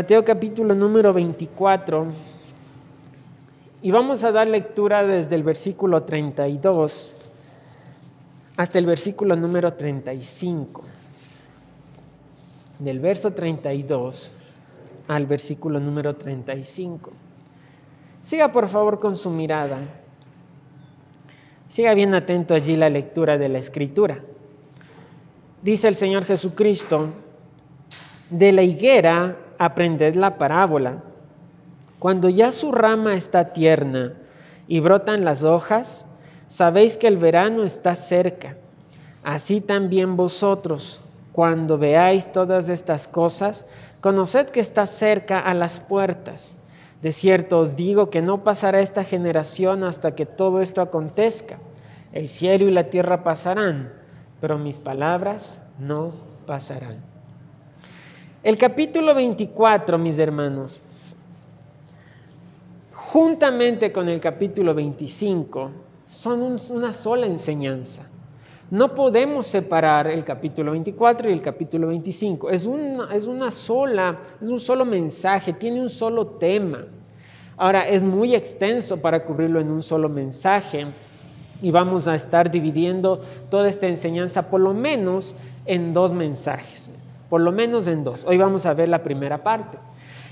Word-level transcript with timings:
Mateo 0.00 0.24
capítulo 0.24 0.74
número 0.74 1.12
24. 1.12 2.06
Y 3.82 3.90
vamos 3.90 4.24
a 4.24 4.32
dar 4.32 4.46
lectura 4.46 5.02
desde 5.02 5.36
el 5.36 5.42
versículo 5.42 6.04
32 6.04 7.14
hasta 8.56 8.78
el 8.78 8.86
versículo 8.86 9.36
número 9.36 9.74
35. 9.74 10.84
Del 12.78 12.98
verso 12.98 13.34
32 13.34 14.32
al 15.06 15.26
versículo 15.26 15.78
número 15.78 16.16
35. 16.16 17.10
Siga 18.22 18.50
por 18.50 18.70
favor 18.70 18.98
con 18.98 19.18
su 19.18 19.28
mirada. 19.28 19.80
Siga 21.68 21.92
bien 21.92 22.14
atento 22.14 22.54
allí 22.54 22.74
la 22.74 22.88
lectura 22.88 23.36
de 23.36 23.50
la 23.50 23.58
escritura. 23.58 24.18
Dice 25.60 25.88
el 25.88 25.94
Señor 25.94 26.24
Jesucristo, 26.24 27.10
de 28.30 28.52
la 28.52 28.62
higuera 28.62 29.36
aprended 29.60 30.14
la 30.14 30.38
parábola. 30.38 31.02
Cuando 31.98 32.30
ya 32.30 32.50
su 32.50 32.72
rama 32.72 33.12
está 33.12 33.52
tierna 33.52 34.14
y 34.66 34.80
brotan 34.80 35.22
las 35.22 35.44
hojas, 35.44 36.06
sabéis 36.48 36.96
que 36.96 37.06
el 37.06 37.18
verano 37.18 37.62
está 37.64 37.94
cerca. 37.94 38.56
Así 39.22 39.60
también 39.60 40.16
vosotros, 40.16 41.02
cuando 41.32 41.76
veáis 41.76 42.32
todas 42.32 42.70
estas 42.70 43.06
cosas, 43.06 43.66
conoced 44.00 44.46
que 44.46 44.60
está 44.60 44.86
cerca 44.86 45.40
a 45.40 45.52
las 45.52 45.78
puertas. 45.78 46.56
De 47.02 47.12
cierto 47.12 47.58
os 47.58 47.76
digo 47.76 48.08
que 48.08 48.22
no 48.22 48.42
pasará 48.42 48.80
esta 48.80 49.04
generación 49.04 49.84
hasta 49.84 50.14
que 50.14 50.24
todo 50.24 50.62
esto 50.62 50.80
acontezca. 50.80 51.58
El 52.12 52.30
cielo 52.30 52.66
y 52.66 52.70
la 52.70 52.84
tierra 52.84 53.22
pasarán, 53.22 53.92
pero 54.40 54.56
mis 54.56 54.80
palabras 54.80 55.60
no 55.78 56.12
pasarán. 56.46 57.09
El 58.42 58.56
capítulo 58.56 59.14
24, 59.14 59.98
mis 59.98 60.18
hermanos, 60.18 60.80
juntamente 62.94 63.92
con 63.92 64.08
el 64.08 64.18
capítulo 64.18 64.72
25, 64.72 65.70
son 66.06 66.58
una 66.70 66.94
sola 66.94 67.26
enseñanza. 67.26 68.08
No 68.70 68.94
podemos 68.94 69.46
separar 69.46 70.06
el 70.06 70.24
capítulo 70.24 70.72
24 70.72 71.28
y 71.28 71.34
el 71.34 71.42
capítulo 71.42 71.88
25. 71.88 72.48
Es 72.48 72.64
una, 72.64 73.14
es 73.14 73.26
una 73.26 73.50
sola, 73.50 74.20
es 74.40 74.48
un 74.48 74.58
solo 74.58 74.86
mensaje, 74.86 75.52
tiene 75.52 75.78
un 75.78 75.90
solo 75.90 76.26
tema. 76.26 76.86
Ahora, 77.58 77.86
es 77.86 78.02
muy 78.02 78.34
extenso 78.34 78.96
para 78.96 79.22
cubrirlo 79.22 79.60
en 79.60 79.70
un 79.70 79.82
solo 79.82 80.08
mensaje 80.08 80.86
y 81.60 81.70
vamos 81.70 82.08
a 82.08 82.14
estar 82.14 82.50
dividiendo 82.50 83.20
toda 83.50 83.68
esta 83.68 83.86
enseñanza 83.86 84.48
por 84.48 84.62
lo 84.62 84.72
menos 84.72 85.34
en 85.66 85.92
dos 85.92 86.14
mensajes 86.14 86.90
por 87.30 87.40
lo 87.40 87.52
menos 87.52 87.86
en 87.86 88.04
dos. 88.04 88.26
Hoy 88.28 88.36
vamos 88.36 88.66
a 88.66 88.74
ver 88.74 88.88
la 88.88 89.02
primera 89.02 89.42
parte. 89.42 89.78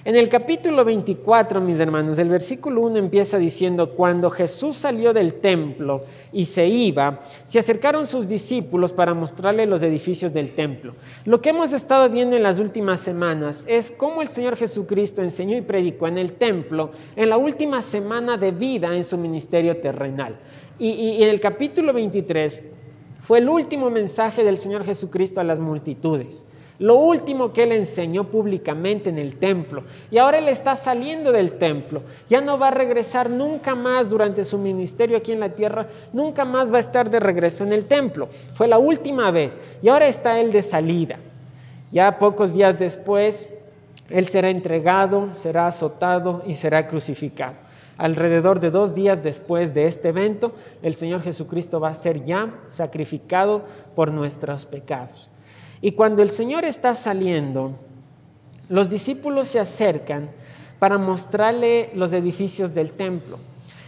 En 0.05 0.17
el 0.17 0.29
capítulo 0.29 0.85
24, 0.85 1.61
mis 1.61 1.79
hermanos, 1.79 2.19
el 2.19 2.29
versículo 2.29 2.81
1 2.83 2.97
empieza 2.97 3.39
diciendo, 3.39 3.95
cuando 3.95 4.31
Jesús 4.31 4.77
salió 4.77 5.13
del 5.13 5.35
templo 5.35 6.05
y 6.33 6.47
se 6.47 6.67
iba, 6.67 7.21
se 7.47 7.59
acercaron 7.59 8.07
sus 8.07 8.27
discípulos 8.27 8.93
para 8.93 9.15
mostrarle 9.15 9.67
los 9.67 9.83
edificios 9.83 10.33
del 10.33 10.55
templo. 10.55 10.95
Lo 11.25 11.41
que 11.41 11.51
hemos 11.51 11.73
estado 11.73 12.09
viendo 12.09 12.37
en 12.37 12.43
las 12.43 12.59
últimas 12.59 13.01
semanas 13.01 13.65
es 13.69 13.93
cómo 13.93 14.23
el 14.23 14.29
Señor 14.29 14.57
Jesucristo 14.57 15.23
enseñó 15.23 15.57
y 15.57 15.63
predicó 15.63 16.09
en 16.09 16.19
el 16.19 16.33
templo 16.33 16.91
en 17.15 17.29
la 17.29 17.37
última 17.37 17.83
semana 17.83 18.37
de 18.37 18.51
vida 18.51 18.97
en 18.97 19.05
su 19.05 19.19
ministerio 19.19 19.77
terrenal. 19.77 20.37
Y, 20.79 20.91
y 20.91 21.23
en 21.23 21.29
el 21.29 21.39
capítulo 21.39 21.93
23 21.93 22.61
fue 23.21 23.39
el 23.39 23.49
último 23.49 23.91
mensaje 23.91 24.43
del 24.43 24.59
Señor 24.59 24.85
Jesucristo 24.85 25.41
a 25.41 25.45
las 25.45 25.61
multitudes. 25.61 26.47
Lo 26.79 26.95
último 26.95 27.53
que 27.53 27.65
él 27.65 27.73
enseñó 27.73 28.25
públicamente 28.25 29.11
en 29.11 29.19
el 29.19 29.37
templo. 29.37 29.83
Y 30.13 30.19
ahora 30.19 30.39
él 30.39 30.49
está 30.49 30.77
saliendo 30.77 31.33
del 31.33 31.53
templo. 31.59 32.03
Ya 32.29 32.41
no 32.41 32.57
va 32.57 32.69
a 32.69 32.73
regresar 32.73 33.29
nunca 33.29 33.75
más 33.75 34.11
durante 34.11 34.45
su 34.45 34.59
ministerio 34.59 35.17
aquí 35.17 35.33
en 35.33 35.41
la 35.41 35.51
tierra. 35.51 35.89
Nunca 36.13 36.45
más 36.45 36.73
va 36.73 36.77
a 36.77 36.81
estar 36.81 37.11
de 37.11 37.19
regreso 37.19 37.65
en 37.65 37.73
el 37.73 37.87
templo. 37.87 38.29
Fue 38.55 38.69
la 38.69 38.79
última 38.79 39.33
vez. 39.33 39.59
Y 39.83 39.89
ahora 39.89 40.07
está 40.07 40.39
él 40.39 40.53
de 40.53 40.63
salida. 40.63 41.19
Ya 41.91 42.19
pocos 42.19 42.53
días 42.53 42.79
después, 42.79 43.49
él 44.09 44.27
será 44.27 44.51
entregado, 44.51 45.31
será 45.35 45.67
azotado 45.67 46.43
y 46.47 46.55
será 46.55 46.87
crucificado. 46.87 47.55
Alrededor 47.97 48.61
de 48.61 48.71
dos 48.71 48.95
días 48.95 49.21
después 49.21 49.75
de 49.75 49.87
este 49.87 50.11
evento, 50.11 50.53
el 50.83 50.95
Señor 50.95 51.23
Jesucristo 51.23 51.81
va 51.81 51.89
a 51.89 51.95
ser 51.95 52.25
ya 52.25 52.55
sacrificado 52.69 53.65
por 53.97 54.13
nuestros 54.13 54.65
pecados. 54.67 55.29
Y 55.81 55.93
cuando 55.93 56.23
el 56.23 56.31
Señor 56.31 56.65
está 56.65 56.95
saliendo, 56.95 57.73
los 58.69 58.89
discípulos 58.89 59.49
se 59.49 59.61
acercan 59.61 60.31
para 60.79 60.99
mostrarle 60.99 61.91
los 61.95 62.13
edificios 62.13 62.75
del 62.75 62.93
templo. 62.93 63.39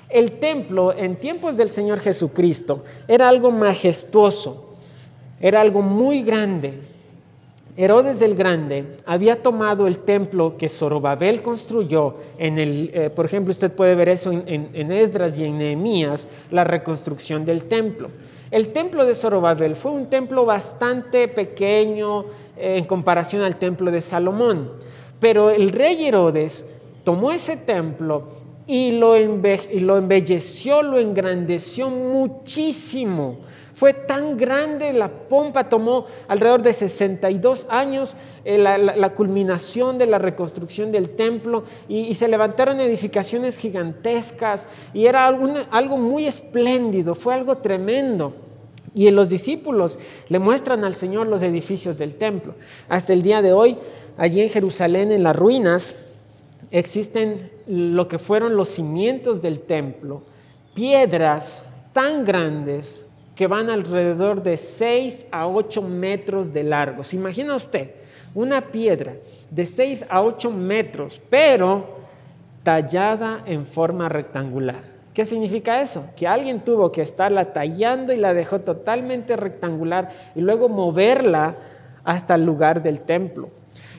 El 0.09 0.33
templo 0.33 0.93
en 0.93 1.17
tiempos 1.17 1.57
del 1.57 1.71
Señor 1.71 2.01
Jesucristo 2.01 2.85
era 3.07 3.29
algo 3.29 3.51
majestuoso, 3.51 4.75
era 5.41 5.61
algo 5.61 5.83
muy 5.83 6.23
grande. 6.23 6.81
Herodes 7.77 8.21
el 8.21 8.35
Grande 8.35 8.99
había 9.07 9.43
tomado 9.43 9.87
el 9.87 10.01
templo 10.01 10.57
que 10.59 10.69
Zorobabel 10.69 11.41
construyó 11.41 12.17
en 12.37 12.59
el, 12.59 12.91
eh, 12.93 13.11
por 13.11 13.25
ejemplo, 13.25 13.53
usted 13.53 13.73
puede 13.73 13.95
ver 13.95 14.09
eso 14.09 14.33
en, 14.33 14.71
en 14.75 14.93
Esdras 14.93 15.39
y 15.39 15.45
en 15.45 15.57
Nehemías, 15.57 16.29
la 16.51 16.65
reconstrucción 16.65 17.45
del 17.45 17.65
templo. 17.65 18.11
El 18.51 18.73
templo 18.73 19.05
de 19.05 19.15
Zorobabel 19.15 19.77
fue 19.77 19.93
un 19.93 20.11
templo 20.11 20.45
bastante 20.45 21.29
pequeño 21.29 22.25
eh, 22.57 22.79
en 22.79 22.85
comparación 22.85 23.43
al 23.43 23.57
templo 23.57 23.91
de 23.93 24.01
Salomón, 24.01 24.73
pero 25.21 25.51
el 25.51 25.71
rey 25.71 26.05
Herodes 26.05 26.67
tomó 27.05 27.31
ese 27.31 27.57
templo 27.57 28.27
y 28.71 28.93
lo, 28.93 29.17
embelleció, 29.17 30.81
lo 30.85 31.01
engrandeció 31.01 31.91
muchísimo. 31.91 33.39
Fue 33.75 33.93
tan 33.93 34.37
grande, 34.37 34.93
la 34.93 35.09
pompa 35.09 35.69
tomó 35.69 36.07
alrededor 36.29 36.63
de 36.63 36.73
62 36.73 37.67
años 37.69 38.15
eh, 38.45 38.59
la, 38.59 39.11
culminación 39.15 39.99
de 39.99 40.07
la 40.07 40.19
reconstrucción 40.19 40.93
del 40.93 41.11
templo 41.17 41.65
y, 41.89 42.15
se 42.15 42.29
levantaron 42.29 42.79
edificaciones 42.79 43.57
gigantescas 43.57 44.69
y 44.95 45.07
era 45.07 45.27
algo 45.27 45.97
muy 45.97 46.27
espléndido, 46.27 47.17
fue 47.17 47.35
algo 47.35 47.57
tremendo. 47.57 48.35
Y 48.95 49.11
los 49.11 49.29
discípulos 49.29 49.99
le 50.29 50.39
muestran 50.39 50.85
al 50.85 50.95
Señor 50.95 51.27
los 51.27 51.43
edificios 51.43 51.99
del 51.99 52.15
templo. 52.15 52.55
Hasta 52.89 53.13
el 53.15 53.23
día 53.23 53.43
de 53.43 53.53
hoy, 53.53 53.77
allí 54.17 54.41
en 54.43 54.49
Jerusalén, 54.49 55.11
en 55.11 55.25
las 55.25 55.35
ruinas, 55.35 55.97
existen 56.71 57.51
lo 57.67 58.09
que 58.09 58.19
fueron 58.19 58.57
los 58.57 58.69
cimientos 58.69 59.41
del 59.41 59.61
templo, 59.61 60.23
piedras 60.75 61.65
tan 61.93 62.25
grandes 62.25 63.05
que 63.35 63.47
van 63.47 63.71
alrededor 63.71 64.43
de 64.43 64.57
6 64.57 65.27
a 65.31 65.47
8 65.47 65.83
metros 65.83 66.53
de 66.53 66.63
largo. 66.63 67.05
¿Se 67.05 67.17
imagina 67.17 67.55
usted? 67.55 67.93
Una 68.35 68.61
piedra 68.61 69.15
de 69.51 69.67
6 69.67 70.07
a 70.09 70.23
8 70.23 70.51
metros, 70.51 71.21
pero 71.31 72.01
tallada 72.63 73.43
en 73.47 73.67
forma 73.67 74.09
rectangular. 74.09 74.83
¿Qué 75.15 75.25
significa 75.25 75.81
eso? 75.81 76.05
Que 76.17 76.29
alguien 76.29 76.61
tuvo 76.61 76.93
que 76.93 77.03
estarla 77.03 77.53
tallando 77.53 78.13
y 78.13 78.17
la 78.17 78.33
dejó 78.33 78.61
totalmente 78.61 79.37
rectangular 79.37 80.11
y 80.35 80.41
luego 80.41 80.69
moverla 80.69 81.57
hasta 82.05 82.37
el 82.37 82.45
lugar 82.45 82.83
del 82.83 83.01
templo. 83.01 83.49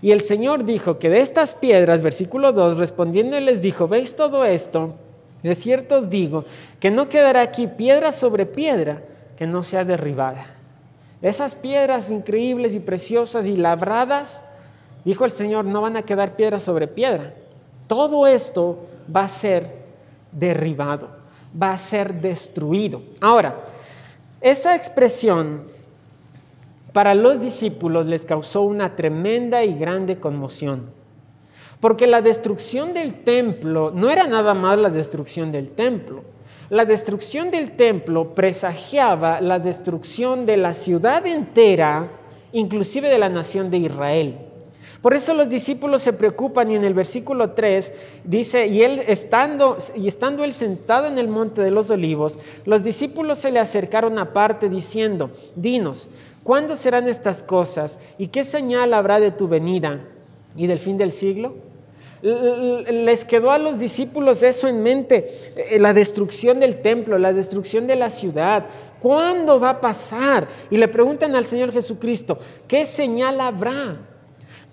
Y 0.01 0.12
el 0.12 0.22
Señor 0.22 0.66
dijo 0.66 0.97
que 0.97 1.09
de 1.09 1.19
estas 1.19 1.53
piedras, 1.53 2.01
versículo 2.01 2.51
2, 2.53 2.78
respondiendo 2.78 3.40
les 3.40 3.61
dijo, 3.61 3.87
¿veis 3.87 4.16
todo 4.16 4.43
esto? 4.46 4.96
De 5.43 5.55
cierto 5.55 5.97
os 5.97 6.09
digo 6.09 6.46
que 6.79 6.91
no 6.91 7.09
quedará 7.09 7.41
aquí 7.41 7.67
piedra 7.67 8.11
sobre 8.11 8.46
piedra 8.46 9.02
que 9.35 9.47
no 9.47 9.64
sea 9.64 9.84
derribada. 9.85 10.46
Esas 11.22 11.55
piedras 11.55 12.09
increíbles 12.09 12.73
y 12.73 12.79
preciosas 12.79 13.46
y 13.46 13.55
labradas, 13.55 14.43
dijo 15.05 15.25
el 15.25 15.31
Señor, 15.31 15.66
no 15.66 15.81
van 15.81 15.97
a 15.97 16.02
quedar 16.03 16.35
piedra 16.35 16.59
sobre 16.59 16.87
piedra. 16.87 17.34
Todo 17.87 18.25
esto 18.25 18.87
va 19.14 19.23
a 19.23 19.28
ser 19.28 19.81
derribado, 20.31 21.09
va 21.61 21.73
a 21.73 21.78
ser 21.78 22.14
destruido. 22.22 23.03
Ahora, 23.20 23.55
esa 24.41 24.75
expresión 24.75 25.66
para 26.93 27.16
los 27.16 27.40
discípulos 27.40 28.05
les 28.05 28.26
causó 28.26 28.64
una 28.64 28.96
tremenda 28.96 29.64
y 29.64 29.76
grande 29.76 30.20
conmoción. 30.20 30.91
Porque 31.79 32.05
la 32.05 32.22
destrucción 32.22 32.93
del 32.93 33.23
templo 33.23 33.91
no 33.93 34.09
era 34.09 34.28
nada 34.28 34.53
más 34.53 34.78
la 34.78 34.90
destrucción 34.90 35.52
del 35.52 35.72
templo. 35.72 36.23
La 36.70 36.85
destrucción 36.85 37.52
del 37.52 37.72
templo 37.72 38.35
presagiaba 38.35 39.41
la 39.41 39.59
destrucción 39.59 40.46
de 40.46 40.58
la 40.58 40.73
ciudad 40.73 41.26
entera, 41.26 42.09
inclusive 42.52 43.09
de 43.09 43.17
la 43.17 43.29
nación 43.29 43.72
de 43.72 43.78
Israel. 43.78 44.37
Por 45.02 45.16
eso 45.16 45.34
los 45.34 45.49
discípulos 45.49 46.03
se 46.03 46.14
preocupan 46.14 46.70
y 46.70 46.76
en 46.76 46.84
el 46.84 46.94
versículo 46.94 47.52
3 47.52 47.94
dice, 48.23 48.67
y 48.67 48.84
él 48.84 49.02
estando, 49.08 49.78
y 49.96 50.08
estando 50.08 50.44
él 50.44 50.53
sentado 50.53 51.08
en 51.08 51.17
el 51.17 51.28
monte 51.28 51.61
de 51.61 51.72
los 51.72 51.90
olivos, 51.90 52.37
los 52.66 52.84
discípulos 52.84 53.40
se 53.40 53.52
le 53.52 53.59
acercaron 53.59 54.20
aparte 54.20 54.70
diciendo, 54.70 55.32
dinos, 55.55 56.08
¿cuándo 56.43 56.76
serán 56.76 57.08
estas 57.08 57.43
cosas 57.43 57.99
y 58.17 58.28
qué 58.28 58.43
señal 58.43 58.93
habrá 58.93 59.20
de 59.20 59.32
tu 59.32 59.47
venida 59.47 60.02
y 60.55 60.67
del 60.67 60.79
fin 60.79 60.97
del 60.97 61.11
siglo? 61.11 61.55
Les 62.22 63.26
quedó 63.26 63.49
a 63.49 63.58
los 63.58 63.79
discípulos 63.79 64.43
eso 64.43 64.67
en 64.67 64.84
mente, 64.84 65.53
eh, 65.55 65.79
la 65.79 65.91
destrucción 65.91 66.59
del 66.59 66.82
templo, 66.82 67.17
la 67.17 67.34
destrucción 67.34 67.88
de 67.88 67.96
la 67.96 68.11
ciudad. 68.11 68.66
¿Cuándo 68.99 69.59
va 69.59 69.72
a 69.72 69.82
pasar? 69.82 70.47
Y 70.70 70.78
le 70.78 70.88
preguntan 70.88 71.35
al 71.35 71.46
Señor 71.46 71.72
Jesucristo, 71.72 72.38
¿qué 72.67 72.85
señal 72.85 73.41
habrá? 73.41 73.97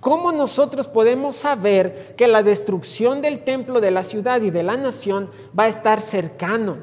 ¿Cómo 0.00 0.30
nosotros 0.30 0.86
podemos 0.86 1.36
saber 1.36 2.14
que 2.16 2.28
la 2.28 2.42
destrucción 2.42 3.22
del 3.22 3.40
templo, 3.40 3.80
de 3.80 3.90
la 3.90 4.02
ciudad 4.02 4.42
y 4.42 4.50
de 4.50 4.62
la 4.62 4.76
nación 4.76 5.30
va 5.58 5.64
a 5.64 5.68
estar 5.68 6.00
cercano? 6.02 6.76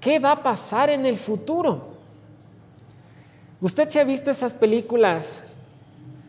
¿Qué 0.00 0.20
va 0.20 0.32
a 0.32 0.42
pasar 0.42 0.90
en 0.90 1.06
el 1.06 1.18
futuro? 1.18 1.93
¿Usted 3.64 3.88
se 3.88 3.98
ha 3.98 4.04
visto 4.04 4.30
esas 4.30 4.54
películas, 4.54 5.42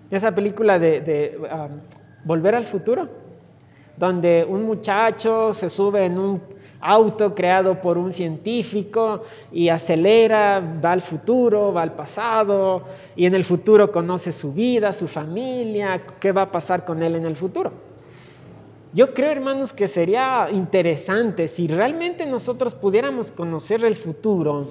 esa 0.10 0.34
película 0.34 0.80
de, 0.80 1.38
um, 1.38 1.82
Volver 2.24 2.56
al 2.56 2.64
futuro? 2.64 3.10
Donde 3.98 4.48
un 4.48 4.64
muchacho 4.64 5.52
se 5.52 5.68
sube 5.68 6.06
en 6.06 6.18
un 6.18 6.42
auto 6.80 7.36
creado 7.36 7.82
por 7.82 7.98
un 7.98 8.14
científico 8.14 9.24
y 9.52 9.68
acelera, 9.68 10.62
va 10.62 10.94
al 10.94 11.02
futuro, 11.02 11.74
va 11.74 11.82
al 11.82 11.94
pasado 11.94 12.84
y 13.18 13.26
en 13.26 13.36
el 13.36 13.44
futuro 13.44 13.92
conoce 13.92 14.32
su 14.32 14.54
vida, 14.54 14.94
su 14.94 15.06
familia, 15.06 16.04
qué 16.22 16.32
va 16.32 16.44
a 16.44 16.52
pasar 16.52 16.86
con 16.86 17.04
él 17.04 17.18
en 17.18 17.26
el 17.26 17.36
futuro. 17.36 17.74
Yo 18.94 19.14
creo, 19.14 19.32
hermanos, 19.32 19.74
que 19.74 19.90
sería 19.90 20.48
interesante 20.54 21.50
si 21.50 21.68
realmente 21.68 22.26
nosotros 22.26 22.76
pudiéramos 22.76 23.30
conocer 23.30 23.84
el 23.84 23.98
futuro, 23.98 24.70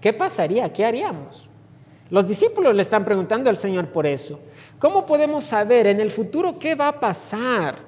¿qué 0.00 0.14
pasaría? 0.14 0.72
¿Qué 0.72 0.82
haríamos? 0.82 1.50
Los 2.10 2.26
discípulos 2.26 2.74
le 2.74 2.82
están 2.82 3.04
preguntando 3.04 3.50
al 3.50 3.56
Señor 3.56 3.88
por 3.88 4.06
eso. 4.06 4.38
¿Cómo 4.78 5.04
podemos 5.06 5.44
saber 5.44 5.86
en 5.88 6.00
el 6.00 6.10
futuro 6.10 6.58
qué 6.58 6.74
va 6.74 6.88
a 6.88 7.00
pasar? 7.00 7.78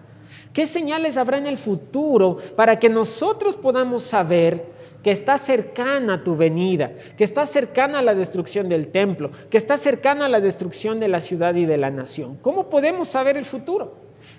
¿Qué 0.52 0.66
señales 0.66 1.16
habrá 1.16 1.38
en 1.38 1.46
el 1.46 1.56
futuro 1.56 2.36
para 2.56 2.78
que 2.78 2.88
nosotros 2.88 3.56
podamos 3.56 4.02
saber 4.02 4.78
que 5.02 5.12
está 5.12 5.38
cercana 5.38 6.24
tu 6.24 6.36
venida, 6.36 6.92
que 7.16 7.22
está 7.22 7.46
cercana 7.46 8.02
la 8.02 8.14
destrucción 8.14 8.68
del 8.68 8.88
templo, 8.88 9.30
que 9.48 9.56
está 9.56 9.78
cercana 9.78 10.28
la 10.28 10.40
destrucción 10.40 10.98
de 10.98 11.06
la 11.06 11.20
ciudad 11.20 11.54
y 11.54 11.64
de 11.64 11.76
la 11.76 11.90
nación? 11.90 12.38
¿Cómo 12.42 12.68
podemos 12.68 13.06
saber 13.06 13.36
el 13.36 13.44
futuro? 13.44 13.94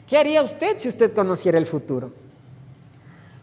¿Qué 0.05 0.17
haría 0.17 0.43
usted 0.43 0.77
si 0.77 0.89
usted 0.89 1.13
conociera 1.13 1.57
el 1.57 1.65
futuro? 1.65 2.11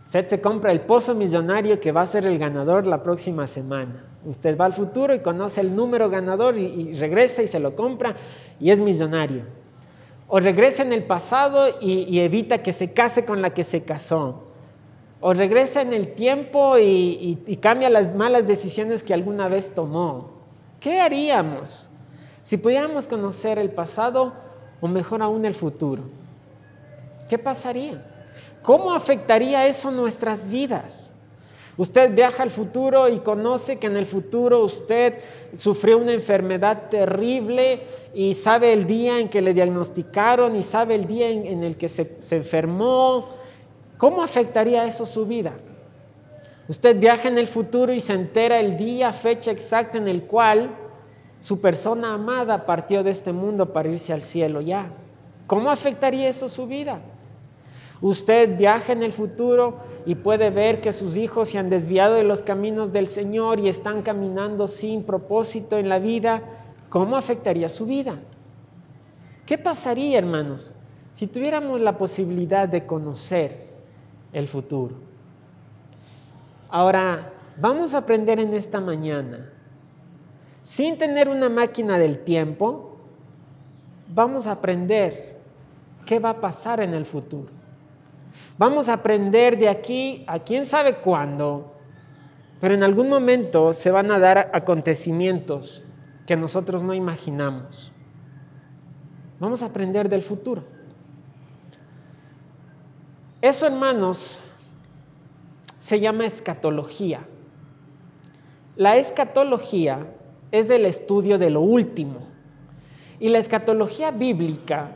Usted 0.07 0.29
se 0.29 0.41
compra 0.41 0.71
el 0.71 0.83
pozo 0.83 1.17
millonario 1.17 1.81
que 1.81 1.91
va 1.91 2.03
a 2.03 2.07
ser 2.07 2.27
el 2.27 2.39
ganador 2.39 2.87
la 2.87 3.03
próxima 3.03 3.49
semana. 3.49 4.05
Usted 4.25 4.57
va 4.57 4.67
al 4.67 4.73
futuro 4.73 5.13
y 5.13 5.19
conoce 5.19 5.61
el 5.61 5.75
número 5.75 6.09
ganador 6.09 6.57
y, 6.57 6.93
regresa 6.95 7.43
y 7.43 7.49
se 7.49 7.59
lo 7.59 7.75
compra 7.75 8.15
y 8.61 8.71
es 8.71 8.79
millonario 8.79 9.43
o 10.29 10.41
regresa 10.41 10.83
en 10.83 10.93
el 10.93 11.05
pasado 11.05 11.77
y, 11.81 12.19
evita 12.21 12.63
que 12.63 12.73
se 12.73 12.93
case 12.93 13.25
con 13.25 13.43
la 13.43 13.51
que 13.51 13.63
se 13.63 13.83
casó, 13.83 14.45
o 15.21 15.33
regresa 15.35 15.83
en 15.83 15.93
el 15.93 16.15
tiempo 16.15 16.79
y 16.79 17.59
cambia 17.61 17.91
las 17.91 18.15
malas 18.15 18.47
decisiones 18.47 19.05
que 19.05 19.15
alguna 19.15 19.49
vez 19.49 19.73
tomó. 19.73 20.31
¿Qué 20.81 21.01
haríamos 21.01 21.89
si 22.43 22.57
pudiéramos 22.57 23.07
conocer 23.09 23.59
el 23.59 23.71
pasado 23.71 24.35
o 24.81 24.89
mejor 24.89 25.23
aún 25.23 25.45
el 25.45 25.55
futuro? 25.55 26.03
¿Qué 27.29 27.39
pasaría? 27.39 28.05
¿Cómo 28.67 28.93
afectaría 28.93 29.65
eso 29.69 29.93
nuestras 29.93 30.49
vidas? 30.49 31.13
Usted 31.77 32.13
viaja 32.13 32.43
al 32.43 32.51
futuro 32.51 33.09
y 33.09 33.21
conoce 33.21 33.77
que 33.77 33.87
en 33.87 33.97
el 33.97 34.07
futuro 34.07 34.65
usted 34.65 35.21
sufrió 35.55 35.99
una 35.99 36.13
enfermedad 36.13 36.89
terrible 36.91 37.83
y 38.13 38.35
sabe 38.35 38.73
el 38.73 38.85
día 38.89 39.21
en 39.21 39.29
que 39.29 39.41
le 39.41 39.55
diagnosticaron 39.55 40.57
y 40.57 40.65
sabe 40.65 40.97
el 40.97 41.05
día 41.05 41.29
en, 41.29 41.63
el 41.63 41.77
que 41.77 41.89
se, 41.89 42.17
se 42.19 42.39
enfermó. 42.39 43.29
¿Cómo 43.99 44.21
afectaría 44.21 44.85
eso 44.85 45.07
su 45.07 45.27
vida? 45.27 45.53
Usted 46.67 46.99
viaja 46.99 47.29
en 47.29 47.39
el 47.39 47.47
futuro 47.47 47.93
y 47.93 48.01
se 48.01 48.15
entera 48.15 48.59
el 48.59 48.77
día, 48.77 49.13
fecha 49.13 49.53
exacta 49.53 49.97
en 49.97 50.09
el 50.09 50.25
cual 50.25 50.71
su 51.39 51.61
persona 51.61 52.15
amada 52.15 52.67
partió 52.67 53.05
de 53.05 53.13
este 53.13 53.33
mundo 53.33 53.73
para 53.73 53.89
irse 53.89 54.13
al 54.13 54.25
cielo 54.25 54.61
ya. 54.61 54.91
¿Cómo 55.47 55.71
afectaría 55.71 56.29
eso 56.29 56.49
su 56.49 56.67
vida? 56.67 57.01
Usted 58.01 58.57
viaja 58.59 58.93
en 58.93 59.03
el 59.03 59.13
futuro 59.13 59.79
y 60.05 60.15
puede 60.17 60.51
ver 60.51 60.81
que 60.81 60.93
sus 60.93 61.17
hijos 61.17 61.49
se 61.49 61.59
han 61.59 61.71
desviado 61.71 62.15
de 62.15 62.25
los 62.25 62.43
caminos 62.43 62.93
del 62.93 63.07
Señor 63.07 63.59
y 63.59 63.69
están 63.69 64.03
caminando 64.03 64.67
sin 64.67 65.03
propósito 65.03 65.79
en 65.79 65.89
la 65.89 65.99
vida. 65.99 66.43
¿Cómo 66.91 67.17
afectaría 67.17 67.69
su 67.69 67.87
vida? 67.87 68.19
¿Qué 69.47 69.57
pasaría, 69.57 70.19
hermanos, 70.19 70.75
si 71.15 71.27
tuviéramos 71.27 71.81
la 71.81 71.97
posibilidad 71.97 72.69
de 72.69 72.85
conocer 72.85 73.67
el 74.33 74.47
futuro? 74.47 74.97
Ahora, 76.69 77.33
vamos 77.57 77.95
a 77.95 77.99
aprender 77.99 78.39
en 78.41 78.53
esta 78.53 78.81
mañana, 78.81 79.51
sin 80.63 80.99
tener 80.99 81.29
una 81.29 81.49
máquina 81.49 81.97
del 81.97 82.19
tiempo, 82.19 82.99
vamos 84.13 84.47
a 84.47 84.53
aprender 84.53 85.39
qué 86.05 86.19
va 86.19 86.31
a 86.31 86.41
pasar 86.41 86.81
en 86.81 86.93
el 86.93 87.07
futuro. 87.07 87.56
Vamos 88.59 88.89
a 88.89 88.95
aprender 88.95 89.59
de 89.59 89.69
aquí 89.69 90.25
a 90.27 90.39
quién 90.39 90.67
sabe 90.67 90.97
cuándo, 90.97 91.75
pero 92.61 92.75
en 92.75 92.83
algún 92.83 93.09
momento 93.09 93.73
se 93.73 93.91
van 93.91 94.11
a 94.11 94.19
dar 94.19 94.51
acontecimientos 94.53 95.85
que 96.27 96.37
nosotros 96.37 96.83
no 96.83 96.95
imaginamos. 96.95 97.93
Vamos 99.39 99.63
a 99.63 99.67
aprender 99.67 100.09
del 100.09 100.23
futuro. 100.23 100.65
Eso, 103.43 103.67
hermanos, 103.67 104.41
se 105.79 106.01
llama 106.01 106.27
escatología. 106.27 107.21
La 108.77 108.97
escatología 108.97 110.07
es 110.51 110.71
el 110.71 110.87
estudio 110.87 111.39
de 111.39 111.51
lo 111.51 111.61
último. 111.61 112.27
Y 113.21 113.29
la 113.29 113.39
escatología 113.39 114.11
bíblica 114.11 114.93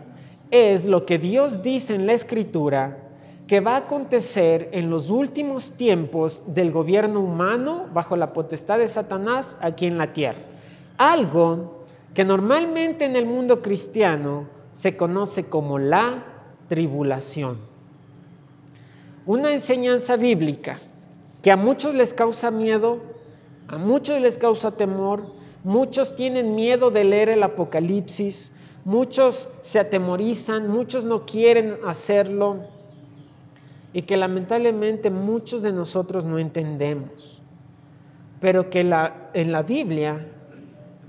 es 0.51 0.85
lo 0.85 1.07
que 1.07 1.19
Dios 1.19 1.63
dice 1.63 1.95
en 1.95 2.07
la 2.07 2.13
escritura 2.13 2.99
que 3.51 3.59
va 3.59 3.75
a 3.75 3.79
acontecer 3.79 4.69
en 4.71 4.91
los 4.91 5.11
últimos 5.11 5.73
tiempos 5.73 6.41
del 6.47 6.71
gobierno 6.71 7.19
humano 7.19 7.89
bajo 7.93 8.15
la 8.15 8.33
potestad 8.33 8.79
de 8.79 8.87
Satanás 8.87 9.57
aquí 9.61 9.87
en 9.87 9.99
la 9.99 10.13
tierra. 10.13 10.39
Algo 10.97 11.83
que 12.15 12.25
normalmente 12.25 13.07
en 13.07 13.17
el 13.17 13.27
mundo 13.27 13.61
cristiano 13.61 14.47
se 14.73 14.97
conoce 14.97 15.47
como 15.47 15.81
la 15.81 16.23
tribulación. 16.69 17.59
Una 19.27 19.53
enseñanza 19.53 20.15
bíblica 20.15 20.79
que 21.43 21.51
a 21.51 21.57
muchos 21.57 21.93
les 21.93 22.15
causa 22.15 22.53
miedo, 22.53 23.01
a 23.67 23.79
muchos 23.79 24.21
les 24.21 24.39
causa 24.39 24.77
temor, 24.77 25.25
muchos 25.65 26.15
tienen 26.15 26.55
miedo 26.55 26.93
de 26.93 27.03
leer 27.03 27.31
el 27.31 27.43
Apocalipsis, 27.43 28.53
muchos 28.85 29.49
se 29.61 29.81
atemorizan, 29.81 30.69
muchos 30.69 31.05
no 31.05 31.27
quieren 31.27 31.79
hacerlo 31.85 32.79
y 33.93 34.03
que 34.03 34.17
lamentablemente 34.17 35.11
muchos 35.11 35.63
de 35.63 35.73
nosotros 35.73 36.25
no 36.25 36.39
entendemos, 36.39 37.43
pero 38.41 38.71
que 38.71 38.85
la, 38.85 39.31
en 39.35 39.53
la 39.53 39.63
Biblia 39.63 40.27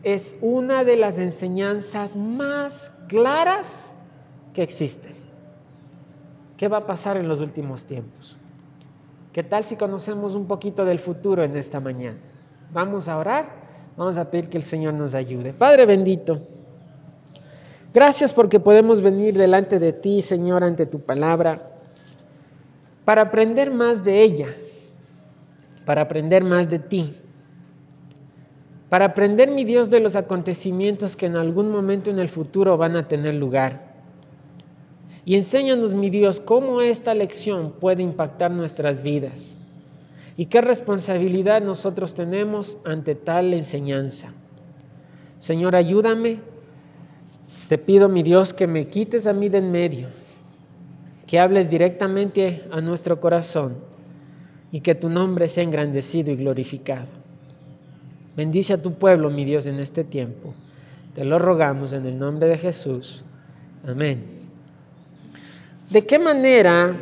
es 0.04 0.36
una 0.42 0.84
de 0.84 0.98
las 0.98 1.20
enseñanzas 1.20 2.16
más 2.16 2.92
claras 3.08 3.94
que 4.54 4.64
existen. 4.64 5.14
¿Qué 6.58 6.68
va 6.68 6.78
a 6.78 6.86
pasar 6.86 7.18
en 7.18 7.28
los 7.28 7.40
últimos 7.40 7.86
tiempos? 7.86 8.38
¿Qué 9.32 9.44
tal 9.44 9.64
si 9.64 9.76
conocemos 9.76 10.36
un 10.36 10.46
poquito 10.46 10.84
del 10.84 11.00
futuro 11.00 11.44
en 11.44 11.56
esta 11.56 11.80
mañana? 11.80 12.20
Vamos 12.74 13.08
a 13.08 13.18
orar, 13.18 13.50
vamos 13.96 14.18
a 14.18 14.30
pedir 14.30 14.50
que 14.50 14.58
el 14.58 14.64
Señor 14.64 14.94
nos 14.94 15.14
ayude. 15.14 15.54
Padre 15.54 15.86
bendito, 15.86 16.42
gracias 17.94 18.34
porque 18.34 18.60
podemos 18.60 19.02
venir 19.02 19.38
delante 19.38 19.80
de 19.80 19.94
ti, 19.94 20.22
Señor, 20.22 20.64
ante 20.64 20.86
tu 20.86 21.00
palabra 21.00 21.71
para 23.06 23.24
aprender 23.24 23.72
más 23.72 24.04
de 24.04 24.22
ella, 24.22 24.56
para 25.86 26.02
aprender 26.02 26.44
más 26.44 26.70
de 26.70 26.80
ti, 26.80 27.14
para 28.90 29.06
aprender, 29.06 29.50
mi 29.50 29.64
Dios, 29.64 29.90
de 29.90 30.02
los 30.02 30.18
acontecimientos 30.18 31.16
que 31.16 31.26
en 31.26 31.38
algún 31.38 31.72
momento 31.72 32.10
en 32.10 32.20
el 32.20 32.28
futuro 32.28 32.76
van 32.76 32.98
a 32.98 33.08
tener 33.08 33.36
lugar. 33.36 33.90
Y 35.24 35.36
enséñanos, 35.36 35.94
mi 35.94 36.10
Dios, 36.10 36.42
cómo 36.42 36.82
esta 36.82 37.14
lección 37.14 37.72
puede 37.72 38.04
impactar 38.04 38.52
nuestras 38.52 39.02
vidas 39.02 39.58
y 40.36 40.48
qué 40.48 40.60
responsabilidad 40.60 41.62
nosotros 41.62 42.14
tenemos 42.14 42.78
ante 42.84 43.16
tal 43.16 43.54
enseñanza. 43.54 44.34
Señor, 45.38 45.76
ayúdame. 45.76 46.40
Te 47.70 47.78
pido, 47.78 48.10
mi 48.10 48.24
Dios, 48.24 48.54
que 48.54 48.68
me 48.68 48.88
quites 48.88 49.26
a 49.26 49.32
mí 49.32 49.48
de 49.48 49.60
en 49.60 49.72
medio 49.72 50.08
que 51.32 51.40
hables 51.40 51.70
directamente 51.70 52.66
a 52.72 52.82
nuestro 52.82 53.22
corazón 53.22 53.76
y 54.70 54.82
que 54.82 54.96
tu 54.96 55.08
nombre 55.08 55.48
sea 55.48 55.64
engrandecido 55.64 56.30
y 56.30 56.36
glorificado. 56.36 57.08
Bendice 58.36 58.74
a 58.74 58.82
tu 58.82 58.96
pueblo, 58.96 59.30
mi 59.30 59.46
Dios, 59.46 59.66
en 59.66 59.80
este 59.80 60.04
tiempo. 60.04 60.54
Te 61.16 61.24
lo 61.24 61.40
rogamos 61.40 61.94
en 61.94 62.06
el 62.06 62.20
nombre 62.20 62.50
de 62.50 62.58
Jesús. 62.58 63.24
Amén 63.88 64.26
¿De 65.90 66.06
qué 66.06 66.20
manera 66.20 66.98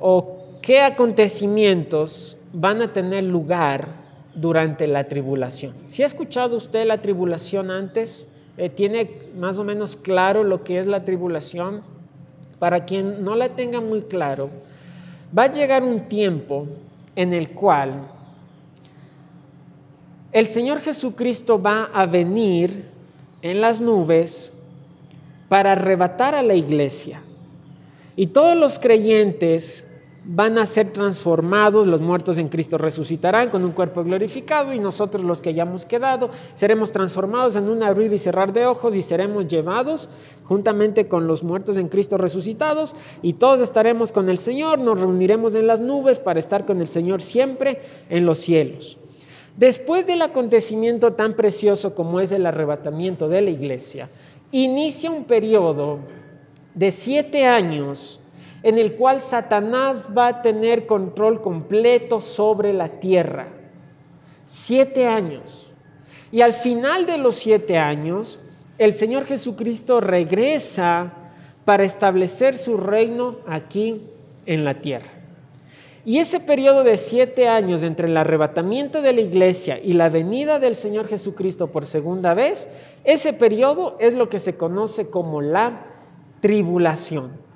o 0.00 0.38
qué 0.62 0.80
acontecimientos 0.80 2.38
van 2.54 2.80
a 2.80 2.94
tener 2.94 3.24
lugar 3.24 3.88
durante 4.34 4.86
la 4.86 5.04
tribulación? 5.04 5.74
Si 5.88 6.02
ha 6.02 6.06
escuchado 6.06 6.56
usted 6.56 6.86
la 6.86 7.02
tribulación 7.02 7.70
antes, 7.70 8.26
eh, 8.56 8.70
tiene 8.70 9.10
más 9.36 9.58
o 9.58 9.64
menos 9.64 9.96
claro 9.96 10.44
lo 10.44 10.64
que 10.64 10.78
es 10.78 10.86
la 10.86 11.04
tribulación. 11.04 11.97
Para 12.58 12.84
quien 12.84 13.24
no 13.24 13.36
la 13.36 13.50
tenga 13.50 13.80
muy 13.80 14.02
claro, 14.02 14.50
va 15.36 15.44
a 15.44 15.50
llegar 15.50 15.82
un 15.82 16.08
tiempo 16.08 16.66
en 17.14 17.32
el 17.32 17.50
cual 17.50 18.08
el 20.32 20.46
Señor 20.46 20.80
Jesucristo 20.80 21.60
va 21.60 21.84
a 21.84 22.06
venir 22.06 22.84
en 23.40 23.60
las 23.60 23.80
nubes 23.80 24.52
para 25.48 25.72
arrebatar 25.72 26.34
a 26.34 26.42
la 26.42 26.54
iglesia. 26.54 27.22
Y 28.14 28.26
todos 28.28 28.56
los 28.56 28.78
creyentes 28.78 29.84
van 30.30 30.58
a 30.58 30.66
ser 30.66 30.92
transformados, 30.92 31.86
los 31.86 32.02
muertos 32.02 32.36
en 32.36 32.50
Cristo 32.50 32.76
resucitarán 32.76 33.48
con 33.48 33.64
un 33.64 33.72
cuerpo 33.72 34.04
glorificado 34.04 34.74
y 34.74 34.78
nosotros 34.78 35.24
los 35.24 35.40
que 35.40 35.48
hayamos 35.48 35.86
quedado 35.86 36.28
seremos 36.52 36.92
transformados 36.92 37.56
en 37.56 37.66
un 37.70 37.82
abrir 37.82 38.12
y 38.12 38.18
cerrar 38.18 38.52
de 38.52 38.66
ojos 38.66 38.94
y 38.94 39.00
seremos 39.00 39.48
llevados 39.48 40.10
juntamente 40.44 41.08
con 41.08 41.26
los 41.26 41.42
muertos 41.42 41.78
en 41.78 41.88
Cristo 41.88 42.18
resucitados 42.18 42.94
y 43.22 43.32
todos 43.32 43.60
estaremos 43.60 44.12
con 44.12 44.28
el 44.28 44.36
Señor, 44.36 44.78
nos 44.80 45.00
reuniremos 45.00 45.54
en 45.54 45.66
las 45.66 45.80
nubes 45.80 46.20
para 46.20 46.40
estar 46.40 46.66
con 46.66 46.82
el 46.82 46.88
Señor 46.88 47.22
siempre 47.22 47.80
en 48.10 48.26
los 48.26 48.36
cielos. 48.38 48.98
Después 49.56 50.06
del 50.06 50.20
acontecimiento 50.20 51.14
tan 51.14 51.36
precioso 51.36 51.94
como 51.94 52.20
es 52.20 52.32
el 52.32 52.44
arrebatamiento 52.44 53.30
de 53.30 53.40
la 53.40 53.50
iglesia, 53.50 54.10
inicia 54.52 55.10
un 55.10 55.24
periodo 55.24 56.00
de 56.74 56.90
siete 56.90 57.46
años 57.46 58.20
en 58.62 58.78
el 58.78 58.94
cual 58.94 59.20
Satanás 59.20 60.08
va 60.16 60.28
a 60.28 60.42
tener 60.42 60.86
control 60.86 61.40
completo 61.40 62.20
sobre 62.20 62.72
la 62.72 62.88
tierra. 62.88 63.48
Siete 64.44 65.06
años. 65.06 65.70
Y 66.32 66.40
al 66.40 66.52
final 66.52 67.06
de 67.06 67.18
los 67.18 67.36
siete 67.36 67.78
años, 67.78 68.38
el 68.78 68.92
Señor 68.92 69.24
Jesucristo 69.26 70.00
regresa 70.00 71.12
para 71.64 71.84
establecer 71.84 72.56
su 72.56 72.76
reino 72.76 73.36
aquí 73.46 74.02
en 74.46 74.64
la 74.64 74.74
tierra. 74.80 75.18
Y 76.04 76.18
ese 76.18 76.40
periodo 76.40 76.84
de 76.84 76.96
siete 76.96 77.48
años 77.48 77.82
entre 77.82 78.08
el 78.08 78.16
arrebatamiento 78.16 79.02
de 79.02 79.12
la 79.12 79.20
iglesia 79.20 79.78
y 79.78 79.92
la 79.92 80.08
venida 80.08 80.58
del 80.58 80.74
Señor 80.74 81.08
Jesucristo 81.08 81.66
por 81.66 81.84
segunda 81.84 82.32
vez, 82.32 82.68
ese 83.04 83.34
periodo 83.34 83.96
es 84.00 84.14
lo 84.14 84.30
que 84.30 84.38
se 84.38 84.56
conoce 84.56 85.10
como 85.10 85.42
la 85.42 85.84
tribulación. 86.40 87.47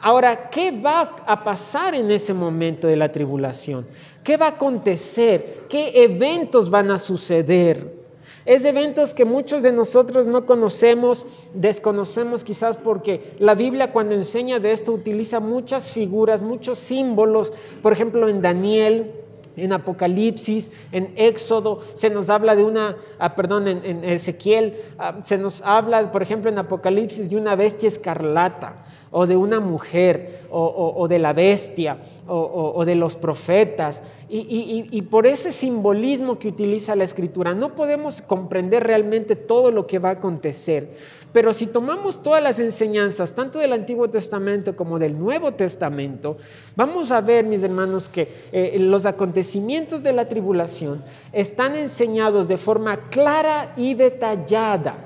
Ahora, 0.00 0.50
¿qué 0.50 0.70
va 0.70 1.16
a 1.26 1.42
pasar 1.42 1.94
en 1.94 2.10
ese 2.10 2.34
momento 2.34 2.86
de 2.86 2.96
la 2.96 3.10
tribulación? 3.10 3.86
¿Qué 4.22 4.36
va 4.36 4.46
a 4.46 4.50
acontecer? 4.50 5.64
¿Qué 5.68 6.04
eventos 6.04 6.70
van 6.70 6.90
a 6.90 6.98
suceder? 6.98 7.96
Es 8.44 8.64
eventos 8.64 9.12
que 9.12 9.24
muchos 9.24 9.62
de 9.64 9.72
nosotros 9.72 10.28
no 10.28 10.46
conocemos, 10.46 11.26
desconocemos 11.52 12.44
quizás 12.44 12.76
porque 12.76 13.34
la 13.38 13.54
Biblia 13.54 13.92
cuando 13.92 14.14
enseña 14.14 14.60
de 14.60 14.70
esto 14.70 14.92
utiliza 14.92 15.40
muchas 15.40 15.90
figuras, 15.90 16.42
muchos 16.42 16.78
símbolos. 16.78 17.52
Por 17.82 17.92
ejemplo, 17.92 18.28
en 18.28 18.42
Daniel, 18.42 19.10
en 19.56 19.72
Apocalipsis, 19.72 20.70
en 20.92 21.12
Éxodo, 21.16 21.80
se 21.94 22.10
nos 22.10 22.30
habla 22.30 22.54
de 22.54 22.64
una, 22.64 22.96
ah, 23.18 23.34
perdón, 23.34 23.68
en, 23.68 24.04
Ezequiel, 24.04 24.74
ah, 24.98 25.18
se 25.22 25.38
nos 25.38 25.62
habla, 25.62 26.10
por 26.12 26.22
ejemplo, 26.22 26.50
en 26.50 26.58
Apocalipsis 26.58 27.30
de 27.30 27.36
una 27.36 27.56
bestia 27.56 27.88
escarlata 27.88 28.84
o 29.10 29.26
de 29.26 29.36
una 29.36 29.60
mujer, 29.60 30.42
o, 30.50 31.06
de 31.08 31.18
la 31.18 31.32
bestia, 31.32 31.98
o, 32.26 32.84
de 32.84 32.96
los 32.96 33.16
profetas. 33.16 34.02
y, 34.28 35.02
por 35.02 35.26
ese 35.26 35.52
simbolismo 35.52 36.38
que 36.38 36.48
utiliza 36.48 36.94
la 36.96 37.04
escritura, 37.04 37.54
no 37.54 37.74
podemos 37.74 38.20
comprender 38.20 38.84
realmente 38.84 39.36
todo 39.36 39.70
lo 39.70 39.86
que 39.86 39.98
va 39.98 40.10
a 40.10 40.12
acontecer. 40.12 40.90
Pero 41.36 41.52
si 41.52 41.66
tomamos 41.66 42.22
todas 42.22 42.42
las 42.42 42.58
enseñanzas, 42.60 43.34
tanto 43.34 43.58
del 43.58 43.74
Antiguo 43.74 44.08
Testamento 44.08 44.74
como 44.74 44.98
del 44.98 45.18
Nuevo 45.18 45.52
Testamento, 45.52 46.38
vamos 46.74 47.12
a 47.12 47.20
ver, 47.20 47.44
mis 47.44 47.62
hermanos, 47.62 48.08
que 48.08 48.32
eh, 48.52 48.78
los 48.78 49.04
acontecimientos 49.04 50.02
de 50.02 50.14
la 50.14 50.28
tribulación 50.28 51.02
están 51.34 51.76
enseñados 51.76 52.48
de 52.48 52.56
forma 52.56 52.96
clara 53.10 53.74
y 53.76 53.92
detallada 53.92 54.96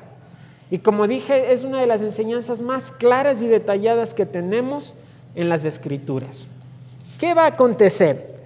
y 0.70 0.78
como 0.78 1.08
dije, 1.08 1.52
es 1.52 1.64
una 1.64 1.80
de 1.80 1.88
las 1.88 2.00
enseñanzas 2.00 2.60
más 2.60 2.92
claras 2.92 3.42
y 3.42 3.49
detalladas 3.49 4.14
que 4.14 4.25
tenemos 4.25 4.94
en 5.34 5.49
las 5.49 5.64
escrituras. 5.64 6.46
¿Qué 7.18 7.34
va 7.34 7.46
a 7.46 7.49
acontecer? 7.49 8.38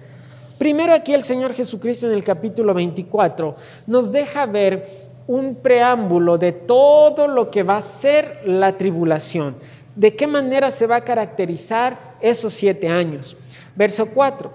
Primero 0.57 0.91
aquí 0.91 1.13
el 1.13 1.21
Señor 1.21 1.53
Jesucristo 1.53 2.07
en 2.07 2.13
el 2.13 2.23
capítulo 2.23 2.73
24 2.73 3.55
nos 3.85 4.11
deja 4.11 4.47
ver 4.47 4.87
un 5.27 5.55
preámbulo 5.55 6.37
de 6.37 6.51
todo 6.51 7.27
lo 7.27 7.49
que 7.49 7.63
va 7.63 7.77
a 7.77 7.81
ser 7.81 8.41
la 8.45 8.77
tribulación, 8.77 9.55
de 9.95 10.15
qué 10.15 10.27
manera 10.27 10.71
se 10.71 10.87
va 10.87 10.97
a 10.97 11.03
caracterizar 11.03 12.15
esos 12.21 12.53
siete 12.53 12.87
años. 12.87 13.35
Verso 13.75 14.07
4, 14.07 14.51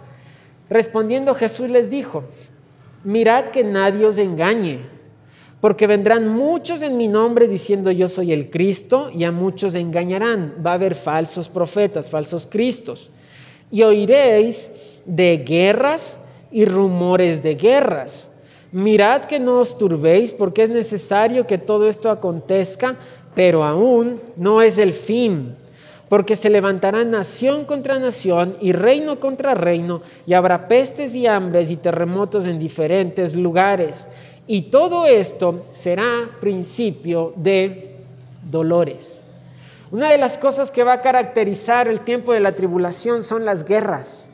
respondiendo 0.68 1.34
Jesús 1.34 1.70
les 1.70 1.90
dijo, 1.90 2.24
mirad 3.04 3.46
que 3.46 3.64
nadie 3.64 4.06
os 4.06 4.18
engañe 4.18 5.00
porque 5.60 5.86
vendrán 5.86 6.28
muchos 6.28 6.80
en 6.80 6.96
mi 6.96 7.06
nombre 7.06 7.46
diciendo 7.46 7.90
yo 7.90 8.08
soy 8.08 8.32
el 8.32 8.50
Cristo 8.50 9.10
y 9.12 9.24
a 9.24 9.32
muchos 9.32 9.74
engañarán. 9.74 10.54
Va 10.64 10.72
a 10.72 10.74
haber 10.74 10.94
falsos 10.94 11.48
profetas, 11.48 12.08
falsos 12.08 12.46
Cristos. 12.46 13.10
Y 13.70 13.82
oiréis 13.82 14.70
de 15.04 15.36
guerras 15.38 16.18
y 16.50 16.64
rumores 16.64 17.42
de 17.42 17.54
guerras. 17.56 18.29
Mirad 18.72 19.24
que 19.24 19.40
no 19.40 19.58
os 19.58 19.76
turbéis 19.76 20.32
porque 20.32 20.62
es 20.62 20.70
necesario 20.70 21.46
que 21.46 21.58
todo 21.58 21.88
esto 21.88 22.10
acontezca, 22.10 22.96
pero 23.34 23.64
aún 23.64 24.20
no 24.36 24.62
es 24.62 24.78
el 24.78 24.92
fin. 24.92 25.56
Porque 26.08 26.34
se 26.34 26.50
levantará 26.50 27.04
nación 27.04 27.64
contra 27.64 27.98
nación 27.98 28.56
y 28.60 28.72
reino 28.72 29.20
contra 29.20 29.54
reino, 29.54 30.02
y 30.26 30.34
habrá 30.34 30.66
pestes 30.66 31.14
y 31.14 31.26
hambres 31.26 31.70
y 31.70 31.76
terremotos 31.76 32.46
en 32.46 32.58
diferentes 32.58 33.34
lugares 33.34 34.08
y 34.52 34.62
todo 34.62 35.06
esto 35.06 35.66
será 35.70 36.28
principio 36.40 37.32
de 37.36 37.98
dolores. 38.50 39.22
Una 39.92 40.10
de 40.10 40.18
las 40.18 40.38
cosas 40.38 40.72
que 40.72 40.82
va 40.82 40.94
a 40.94 41.00
caracterizar 41.00 41.86
el 41.86 42.00
tiempo 42.00 42.32
de 42.32 42.40
la 42.40 42.50
tribulación 42.50 43.22
son 43.22 43.44
las 43.44 43.64
guerras. 43.64 44.29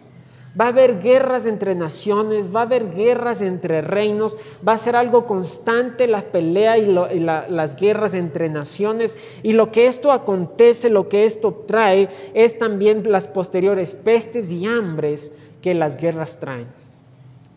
Va 0.59 0.67
a 0.67 0.69
haber 0.69 1.01
guerras 1.01 1.45
entre 1.45 1.75
naciones, 1.75 2.55
va 2.55 2.61
a 2.61 2.63
haber 2.63 2.91
guerras 2.91 3.43
entre 3.43 3.83
reinos, 3.83 4.39
va 4.67 4.73
a 4.73 4.79
ser 4.79 4.97
algo 4.97 5.27
constante 5.27 6.09
la 6.09 6.23
pelea 6.23 6.79
y, 6.79 6.87
las 6.87 7.77
guerras 7.77 8.15
entre 8.15 8.49
naciones. 8.49 9.19
Y 9.43 9.53
lo 9.53 9.71
que 9.71 9.87
esto 9.87 10.13
acontece, 10.13 10.89
lo 10.89 11.09
que 11.09 11.27
esto 11.27 11.53
trae, 11.67 12.09
es 12.33 12.59
también 12.59 13.03
las 13.11 13.29
posteriores 13.29 13.95
pestes 13.95 14.51
y 14.51 14.65
hambres 14.67 15.31
que 15.61 15.75
las 15.75 15.99
guerras 15.99 16.39
traen. 16.41 16.69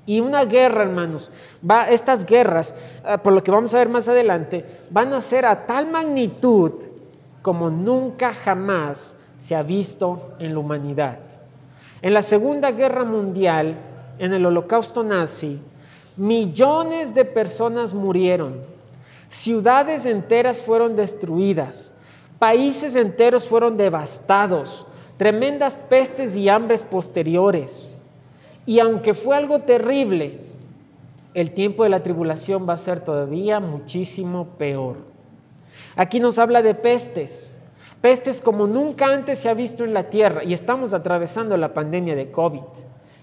Y 0.05 0.21
una 0.21 0.43
guerra, 0.43 0.81
hermanos, 0.81 1.29
va, 1.63 1.87
estas 1.87 2.25
guerras, 2.25 2.73
ah, 3.05 3.19
por 3.19 3.31
lo 3.31 3.43
que 3.43 3.51
vamos 3.51 3.73
a 3.75 3.77
ver 3.77 3.89
más 3.89 4.09
adelante, 4.09 4.65
van 4.89 5.13
a 5.13 5.21
ser 5.21 5.45
a 5.45 5.67
tal 5.67 5.89
magnitud 5.91 6.71
como 7.41 7.69
nunca 7.69 8.33
jamás 8.33 9.15
se 9.37 9.55
ha 9.55 9.63
visto 9.63 10.33
en 10.39 10.53
la 10.53 10.59
humanidad. 10.59 11.28
En 12.01 12.13
la 12.13 12.21
Segunda 12.21 12.71
Guerra 12.71 13.03
Mundial, 13.03 13.75
en 14.19 14.33
el 14.33 14.45
Holocausto 14.45 15.03
nazi, 15.03 15.59
millones 16.15 17.13
de 17.13 17.25
personas 17.25 17.93
murieron, 17.93 18.61
ciudades 19.27 20.05
enteras 20.05 20.63
fueron 20.63 20.95
destruidas, 20.95 21.93
países 22.39 22.95
enteros 22.95 23.47
fueron 23.47 23.75
devastados, 23.75 24.87
tremendas 25.17 25.75
pestes 25.75 26.35
y 26.37 26.47
hambres 26.47 26.85
posteriores. 26.85 27.97
Y 28.65 28.79
aunque 28.79 29.13
fue 29.13 29.35
algo 29.35 29.59
terrible, 29.59 30.39
el 31.33 31.51
tiempo 31.51 31.83
de 31.83 31.89
la 31.89 32.01
tribulación 32.01 32.67
va 32.67 32.73
a 32.73 32.77
ser 32.77 33.01
todavía 33.01 33.59
muchísimo 33.59 34.45
peor. 34.57 34.97
Aquí 35.97 36.21
nos 36.21 36.39
habla 36.39 36.61
de 36.61 36.75
pestes, 36.75 37.58
pestes 38.01 38.41
como 38.41 38.67
nunca 38.67 39.13
antes 39.13 39.39
se 39.39 39.49
ha 39.49 39.53
visto 39.53 39.83
en 39.83 39.93
la 39.93 40.09
tierra 40.09 40.43
y 40.43 40.53
estamos 40.53 40.93
atravesando 40.93 41.57
la 41.57 41.73
pandemia 41.73 42.15
de 42.15 42.31
COVID 42.31 42.61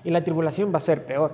y 0.05 0.11
la 0.11 0.23
tribulación 0.23 0.73
va 0.73 0.79
a 0.79 0.81
ser 0.81 1.05
peor. 1.05 1.33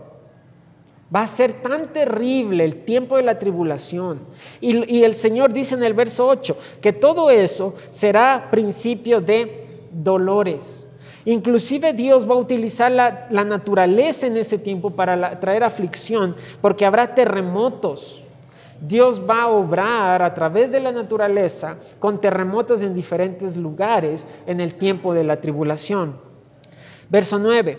Va 1.14 1.22
a 1.22 1.26
ser 1.26 1.60
tan 1.60 1.92
terrible 1.92 2.64
el 2.64 2.84
tiempo 2.84 3.18
de 3.18 3.22
la 3.22 3.38
tribulación. 3.38 4.20
Y, 4.62 5.02
el 5.02 5.14
Señor 5.14 5.52
dice 5.52 5.74
en 5.74 5.82
el 5.82 5.92
verso 5.92 6.26
8 6.26 6.56
que 6.80 6.94
todo 6.94 7.28
eso 7.28 7.74
será 7.90 8.48
principio 8.50 9.20
de 9.20 9.66
dolores. 9.92 10.86
Inclusive 11.26 11.92
Dios 11.92 12.28
va 12.28 12.34
a 12.34 12.38
utilizar 12.38 12.90
la, 12.90 13.28
naturaleza 13.30 14.26
en 14.26 14.38
ese 14.38 14.56
tiempo 14.56 14.90
para 14.90 15.38
traer 15.38 15.64
aflicción, 15.64 16.34
porque 16.62 16.86
habrá 16.86 17.14
terremotos. 17.14 18.22
Dios 18.82 19.22
va 19.28 19.42
a 19.42 19.48
obrar 19.48 20.22
a 20.22 20.34
través 20.34 20.72
de 20.72 20.80
la 20.80 20.90
naturaleza 20.90 21.76
con 22.00 22.20
terremotos 22.20 22.82
en 22.82 22.92
diferentes 22.92 23.56
lugares 23.56 24.26
en 24.44 24.60
el 24.60 24.74
tiempo 24.74 25.14
de 25.14 25.22
la 25.22 25.40
tribulación. 25.40 26.16
Verso 27.08 27.38
9. 27.38 27.78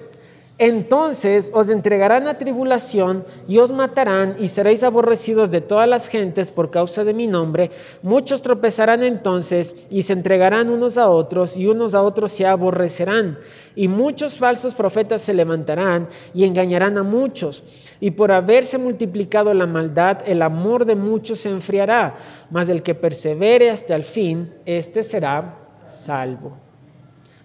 Entonces 0.59 1.49
os 1.51 1.69
entregarán 1.69 2.27
a 2.27 2.37
tribulación 2.37 3.25
y 3.47 3.57
os 3.57 3.71
matarán 3.71 4.35
y 4.37 4.49
seréis 4.49 4.83
aborrecidos 4.83 5.49
de 5.49 5.61
todas 5.61 5.89
las 5.89 6.07
gentes 6.07 6.51
por 6.51 6.69
causa 6.69 7.03
de 7.03 7.15
mi 7.15 7.25
nombre. 7.25 7.71
Muchos 8.03 8.43
tropezarán 8.43 9.01
entonces 9.01 9.73
y 9.89 10.03
se 10.03 10.13
entregarán 10.13 10.69
unos 10.69 10.99
a 10.99 11.09
otros 11.09 11.57
y 11.57 11.65
unos 11.65 11.95
a 11.95 12.03
otros 12.03 12.33
se 12.33 12.45
aborrecerán. 12.45 13.39
Y 13.75 13.87
muchos 13.87 14.37
falsos 14.37 14.75
profetas 14.75 15.23
se 15.23 15.33
levantarán 15.33 16.07
y 16.35 16.43
engañarán 16.43 16.99
a 16.99 17.03
muchos. 17.03 17.63
Y 17.99 18.11
por 18.11 18.31
haberse 18.31 18.77
multiplicado 18.77 19.51
la 19.55 19.65
maldad, 19.65 20.19
el 20.27 20.43
amor 20.43 20.85
de 20.85 20.95
muchos 20.95 21.39
se 21.39 21.49
enfriará. 21.49 22.15
Mas 22.51 22.69
el 22.69 22.83
que 22.83 22.93
persevere 22.93 23.71
hasta 23.71 23.95
el 23.95 24.03
fin, 24.03 24.53
éste 24.67 25.01
será 25.01 25.57
salvo. 25.87 26.55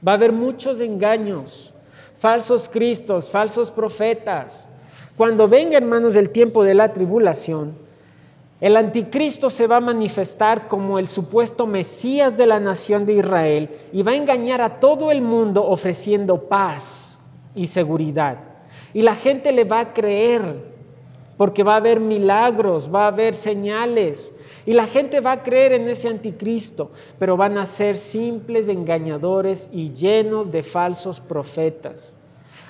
Va 0.07 0.13
a 0.13 0.17
haber 0.17 0.33
muchos 0.33 0.79
engaños 0.81 1.68
falsos 2.19 2.69
cristos, 2.69 3.31
falsos 3.31 3.71
profetas. 3.71 4.69
Cuando 5.17 5.49
venga, 5.49 5.77
hermanos, 5.77 6.15
el 6.17 6.31
tiempo 6.31 6.63
de 6.65 6.75
la 6.75 6.93
tribulación, 6.93 7.75
el 8.61 8.77
anticristo 8.77 9.51
se 9.51 9.69
va 9.69 9.77
a 9.77 9.81
manifestar 9.81 10.67
como 10.67 10.99
el 10.99 11.07
supuesto 11.07 11.67
Mesías 11.67 12.37
de 12.37 12.47
la 12.47 12.59
nación 12.59 13.07
de 13.07 13.15
Israel 13.15 13.71
y 13.93 14.03
va 14.03 14.13
a 14.13 14.17
engañar 14.17 14.61
a 14.61 14.81
todo 14.81 15.13
el 15.13 15.23
mundo 15.23 15.65
ofreciendo 15.65 16.49
paz 16.49 17.19
y 17.55 17.69
seguridad. 17.69 18.39
Y 18.93 19.03
la 19.03 19.15
gente 19.15 19.53
le 19.53 19.63
va 19.65 19.81
a 19.81 19.93
creer 19.93 20.78
porque 21.39 21.63
va 21.63 21.75
a 21.75 21.77
haber 21.77 22.01
milagros, 22.01 22.93
va 22.93 23.05
a 23.05 23.09
haber 23.09 23.35
señales 23.35 24.35
y 24.67 24.75
la 24.75 24.87
gente 24.87 25.21
va 25.21 25.33
a 25.33 25.43
creer 25.43 25.73
en 25.73 25.89
ese 25.89 26.09
anticristo, 26.09 26.91
pero 27.19 27.37
van 27.37 27.57
a 27.57 27.65
ser 27.65 27.97
simples 27.97 28.69
engañadores 28.69 29.69
y 29.73 29.95
llenos 29.95 30.51
de 30.51 30.65
falsos 30.65 31.21
profetas. 31.21 32.17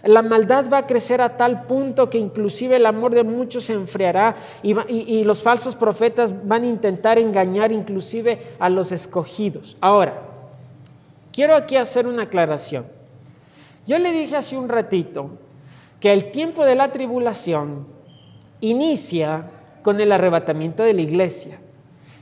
La 0.05 0.23
maldad 0.23 0.71
va 0.71 0.79
a 0.79 0.87
crecer 0.87 1.21
a 1.21 1.37
tal 1.37 1.63
punto 1.65 2.09
que 2.09 2.19
inclusive 2.19 2.77
el 2.77 2.87
amor 2.87 3.15
de 3.15 3.25
muchos 3.25 3.65
se 3.65 3.73
enfriará 3.73 4.37
y, 4.63 5.25
los 5.25 5.43
falsos 5.43 5.75
profetas 5.75 6.47
van 6.47 6.63
a 6.63 6.69
intentar 6.69 7.19
engañar 7.19 7.73
inclusive 7.73 8.39
a 8.61 8.69
los 8.69 8.93
escogidos. 8.93 9.77
Ahora, 9.81 10.23
quiero 11.33 11.57
aquí 11.57 11.77
hacer 11.77 12.07
una 12.07 12.25
aclaración. 12.25 12.87
Yo 13.87 13.99
le 13.99 14.13
dije 14.13 14.37
hace 14.37 14.57
un 14.57 14.69
ratito 14.69 15.31
que 15.99 16.13
el 16.13 16.31
tiempo 16.31 16.65
de 16.65 16.75
la 16.75 16.93
tribulación 16.93 17.98
inicia 18.61 19.50
con 19.83 20.00
el 20.00 20.12
arrebatamiento 20.12 20.83
de 20.83 20.95
la 20.95 21.03
iglesia. 21.03 21.59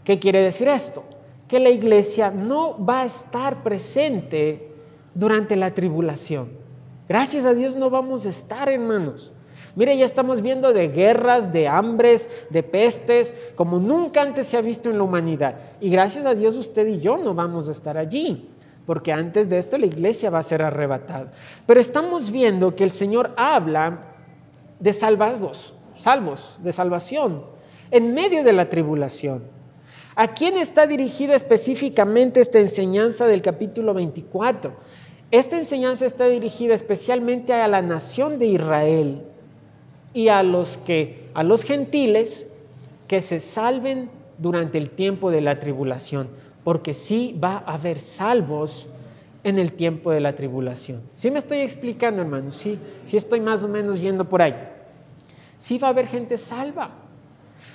¿Qué 0.05 0.19
quiere 0.19 0.43
decir 0.43 0.69
esto? 0.69 1.05
Que 1.49 1.59
la 1.59 1.71
iglesia 1.71 2.31
no 2.31 2.85
va 2.85 3.03
a 3.03 3.07
estar 3.07 3.63
presente 3.63 4.71
durante 5.15 5.57
la 5.57 5.75
tribulación. 5.75 6.51
Gracias 7.09 7.45
a 7.45 7.55
Dios 7.55 7.75
no 7.75 7.89
vamos 7.89 8.27
a 8.27 8.31
estar, 8.31 8.69
hermanos. 8.69 9.33
Mire, 9.77 9.97
ya 9.97 10.07
estamos 10.07 10.41
viendo 10.41 10.73
de 10.73 10.89
guerras, 10.89 11.53
de 11.53 11.69
hambres, 11.69 12.29
de 12.51 12.63
pestes, 12.63 13.35
como 13.55 13.79
nunca 13.79 14.23
antes 14.23 14.47
se 14.47 14.57
ha 14.57 14.63
visto 14.63 14.91
en 14.91 14.97
la 14.97 15.05
humanidad. 15.05 15.57
Y 15.81 15.91
gracias 15.91 16.25
a 16.25 16.35
Dios 16.35 16.57
usted 16.57 16.87
y 16.87 17.01
yo 17.01 17.19
no 17.19 17.35
vamos 17.35 17.69
a 17.69 17.73
estar 17.73 17.99
allí, 17.99 18.49
porque 18.87 19.13
antes 19.13 19.51
de 19.51 19.59
esto 19.59 19.77
la 19.77 19.87
iglesia 19.87 20.31
va 20.31 20.39
a 20.39 20.43
ser 20.43 20.63
arrebatada. 20.63 21.31
Pero 21.67 21.79
estamos 21.79 22.31
viendo 22.31 22.75
que 22.75 22.85
el 22.85 22.91
Señor 22.91 23.33
habla 23.37 23.99
de 24.81 24.93
salvados, 24.95 25.75
salvos, 25.97 26.59
de 26.63 26.73
salvación, 26.73 27.45
en 27.91 28.15
medio 28.15 28.45
de 28.45 28.53
la 28.53 28.69
tribulación. 28.69 29.43
¿A 30.15 30.29
quién 30.29 30.57
está 30.57 30.87
dirigida 30.87 31.35
específicamente 31.35 32.41
esta 32.41 32.59
enseñanza 32.59 33.27
del 33.27 33.43
capítulo 33.43 33.93
24? 33.95 34.73
Esta 35.31 35.59
enseñanza 35.59 36.07
está 36.07 36.27
dirigida 36.27 36.75
especialmente 36.75 37.53
a 37.53 37.69
la 37.69 37.83
nación 37.83 38.39
de 38.39 38.47
Israel 38.47 39.23
y 40.15 40.29
a 40.29 40.43
los 40.43 40.79
que 40.79 41.27
a 41.35 41.43
los 41.43 41.65
gentiles 41.65 42.47
que 43.09 43.21
se 43.21 43.41
salven 43.41 44.09
durante 44.39 44.79
el 44.79 44.89
tiempo 44.89 45.31
de 45.31 45.43
la 45.43 45.59
tribulación, 45.59 46.29
porque 46.65 46.95
sí 46.95 47.39
va 47.43 47.63
a 47.67 47.75
haber 47.75 47.99
salvos 47.99 48.89
en 49.45 49.59
el 49.59 49.73
tiempo 49.75 50.11
de 50.11 50.21
la 50.21 50.35
tribulación. 50.35 51.03
¿Sí 51.15 51.31
me 51.31 51.39
estoy 51.39 51.59
explicando, 51.59 52.23
hermano? 52.23 52.53
Sí, 52.53 52.79
sí 53.05 53.17
estoy 53.17 53.41
más 53.41 53.63
o 53.63 53.69
menos 53.69 54.01
yendo 54.01 54.25
por 54.27 54.41
ahí 54.41 54.55
sí 55.57 55.79
va 55.79 55.89
a 55.89 55.91
haber 55.91 56.07
gente 56.07 56.39
salva. 56.39 56.91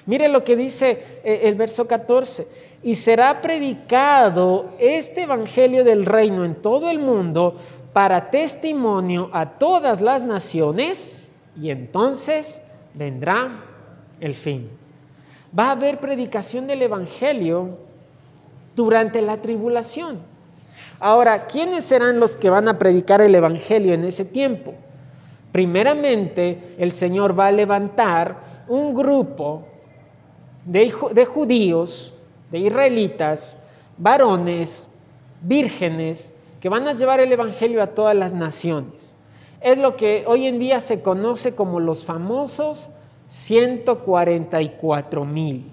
Mire 0.06 0.30
lo 0.30 0.44
que 0.44 0.56
dice 0.56 1.22
eh, 1.24 1.41
el 1.44 1.56
verso 1.56 1.88
14, 1.88 2.48
y 2.84 2.96
será 2.96 3.41
predicado 3.41 4.72
este 4.80 5.24
Evangelio 5.24 5.84
del 5.84 6.06
reino 6.06 6.44
en 6.44 6.56
todo 6.56 6.89
el 6.89 7.00
mundo 7.00 7.56
para 7.94 8.32
testimonio 8.32 9.30
a 9.34 9.46
todas 9.58 10.02
las 10.02 10.24
naciones, 10.24 11.28
y 11.60 11.70
entonces 11.70 12.62
vendrá 12.94 13.63
el 14.20 14.34
fin. 14.34 14.70
Va 15.58 15.67
a 15.67 15.72
haber 15.72 16.00
predicación 16.00 16.65
del 16.65 16.82
Evangelio 16.82 17.78
durante 18.76 19.22
la 19.22 19.38
tribulación. 19.38 20.20
Ahora, 21.00 21.46
¿quiénes 21.48 21.86
serán 21.86 22.20
los 22.20 22.38
que 22.38 22.50
van 22.50 22.67
a 22.67 22.80
predicar 22.80 23.22
el 23.22 23.36
Evangelio 23.36 23.94
en 23.94 24.06
ese 24.06 24.24
tiempo? 24.24 24.74
Primeramente, 25.52 26.76
el 26.78 26.92
Señor 26.92 27.38
va 27.38 27.48
a 27.48 27.52
levantar 27.52 28.40
un 28.68 28.94
grupo 28.94 29.64
de, 30.66 30.90
judíos, 31.26 32.14
de 32.50 32.60
israelitas, 32.60 33.58
varones, 33.98 34.90
vírgenes, 35.42 36.34
que 36.60 36.70
van 36.70 36.88
a 36.88 36.94
llevar 36.94 37.20
el 37.20 37.32
Evangelio 37.32 37.82
a 37.82 37.88
todas 37.88 38.16
las 38.16 38.34
naciones. 38.34 39.16
Es 39.60 39.78
lo 39.78 39.96
que 39.96 40.24
hoy 40.28 40.46
en 40.46 40.60
día 40.60 40.80
se 40.80 41.02
conoce 41.02 41.54
como 41.54 41.80
los 41.80 42.06
famosos 42.06 42.90
144 43.28 45.26
mil. 45.26 45.70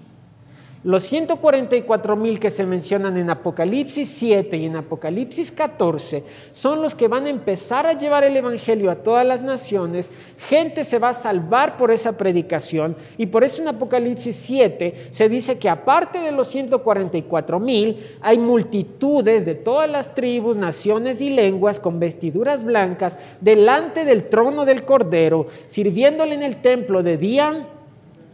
Los 0.81 1.03
144 1.03 2.15
mil 2.15 2.39
que 2.39 2.49
se 2.49 2.65
mencionan 2.65 3.17
en 3.17 3.29
Apocalipsis 3.29 4.07
7 4.07 4.55
y 4.55 4.63
en 4.63 4.77
Apocalipsis 4.77 5.51
14 5.51 6.23
son 6.53 6.81
los 6.81 6.95
que 6.95 7.09
van 7.09 7.25
a 7.25 7.29
empezar 7.29 7.85
a 7.85 7.97
llevar 7.97 8.23
el 8.23 8.37
Evangelio 8.37 8.89
a 8.89 8.95
todas 8.95 9.25
las 9.25 9.41
naciones. 9.41 10.09
Gente 10.37 10.85
se 10.85 10.97
va 10.97 11.09
a 11.09 11.13
salvar 11.13 11.75
por 11.75 11.91
esa 11.91 12.17
predicación 12.17 12.95
y 13.17 13.25
por 13.25 13.43
eso 13.43 13.61
en 13.61 13.67
Apocalipsis 13.67 14.37
7 14.37 15.07
se 15.09 15.27
dice 15.27 15.57
que 15.57 15.67
aparte 15.67 16.19
de 16.19 16.31
los 16.31 16.47
144 16.47 17.59
mil 17.59 17.97
hay 18.21 18.37
multitudes 18.37 19.45
de 19.45 19.55
todas 19.55 19.89
las 19.89 20.15
tribus, 20.15 20.55
naciones 20.55 21.19
y 21.19 21.29
lenguas 21.29 21.81
con 21.81 21.99
vestiduras 21.99 22.63
blancas 22.63 23.17
delante 23.41 24.05
del 24.05 24.29
trono 24.29 24.63
del 24.63 24.85
Cordero, 24.85 25.47
sirviéndole 25.67 26.35
en 26.35 26.43
el 26.43 26.61
templo 26.61 27.03
de 27.03 27.17
día 27.17 27.67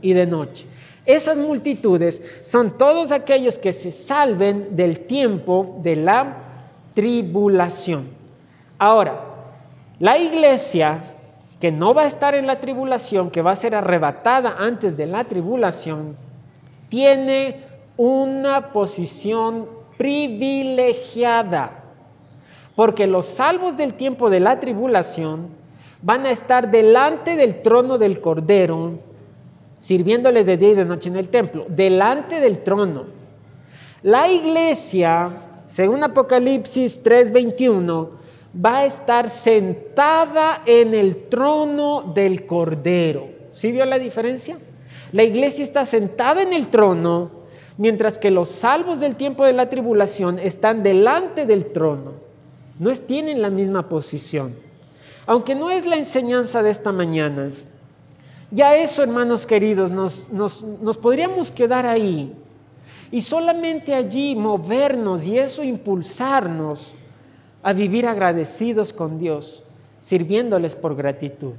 y 0.03 0.13
de 0.13 0.27
noche. 0.27 0.67
Esas 1.05 1.37
multitudes 1.37 2.21
son 2.41 2.77
todos 2.77 3.11
aquellos 3.11 3.59
que 3.59 3.73
se 3.73 3.91
salven 3.91 4.75
del 4.75 5.01
tiempo 5.01 5.79
de 5.83 5.95
la 5.95 6.37
tribulación. 6.93 8.09
Ahora, 8.79 9.21
la 9.99 10.17
iglesia 10.17 11.03
que 11.59 11.71
no 11.71 11.93
va 11.93 12.03
a 12.03 12.07
estar 12.07 12.35
en 12.35 12.47
la 12.47 12.59
tribulación, 12.59 13.29
que 13.29 13.41
va 13.41 13.51
a 13.51 13.55
ser 13.55 13.75
arrebatada 13.75 14.55
antes 14.57 14.97
de 14.97 15.05
la 15.05 15.23
tribulación, 15.23 16.17
tiene 16.89 17.63
una 17.97 18.71
posición 18.73 19.67
privilegiada, 19.97 21.83
porque 22.75 23.07
los 23.07 23.25
salvos 23.25 23.77
del 23.77 23.93
tiempo 23.93 24.29
de 24.29 24.41
la 24.41 24.59
tribulación 24.59 25.47
van 26.01 26.25
a 26.25 26.31
estar 26.31 26.69
delante 26.69 27.35
del 27.35 27.61
trono 27.61 27.97
del 27.97 28.19
Cordero 28.19 28.99
sirviéndole 29.79 30.43
de 30.43 30.57
día 30.57 30.69
y 30.69 30.75
de 30.75 30.85
noche 30.85 31.09
en 31.09 31.17
el 31.17 31.29
templo, 31.29 31.65
delante 31.67 32.39
del 32.39 32.59
trono. 32.59 33.05
La 34.03 34.29
iglesia, 34.29 35.29
según 35.65 36.03
Apocalipsis 36.03 37.01
3:21, 37.01 38.09
va 38.63 38.79
a 38.79 38.85
estar 38.85 39.29
sentada 39.29 40.61
en 40.65 40.93
el 40.93 41.27
trono 41.27 42.11
del 42.13 42.45
Cordero. 42.45 43.27
¿Sí 43.51 43.71
vio 43.71 43.85
la 43.85 43.99
diferencia? 43.99 44.57
La 45.11 45.23
iglesia 45.23 45.63
está 45.63 45.85
sentada 45.85 46.41
en 46.41 46.53
el 46.53 46.67
trono, 46.67 47.31
mientras 47.77 48.17
que 48.17 48.29
los 48.31 48.49
salvos 48.49 48.99
del 48.99 49.15
tiempo 49.15 49.45
de 49.45 49.53
la 49.53 49.69
tribulación 49.69 50.39
están 50.39 50.83
delante 50.83 51.45
del 51.45 51.67
trono. 51.67 52.13
No 52.79 52.91
tienen 52.93 53.41
la 53.41 53.49
misma 53.49 53.87
posición. 53.89 54.55
Aunque 55.25 55.55
no 55.55 55.71
es 55.71 55.85
la 55.85 55.95
enseñanza 55.95 56.61
de 56.61 56.69
esta 56.69 56.91
mañana, 56.91 57.49
ya 58.51 58.75
eso, 58.75 59.03
hermanos 59.03 59.45
queridos, 59.47 59.91
nos, 59.91 60.97
podríamos 60.97 61.51
quedar 61.51 61.85
ahí 61.85 62.33
y 63.11 63.21
solamente 63.21 63.93
allí 63.93 64.35
movernos 64.35 65.25
y 65.25 65.37
eso 65.37 65.63
impulsarnos 65.63 66.93
a 67.63 67.73
vivir 67.73 68.07
agradecidos 68.07 68.93
con 68.93 69.17
Dios, 69.17 69.63
sirviéndoles 70.01 70.75
por 70.75 70.95
gratitud. 70.95 71.53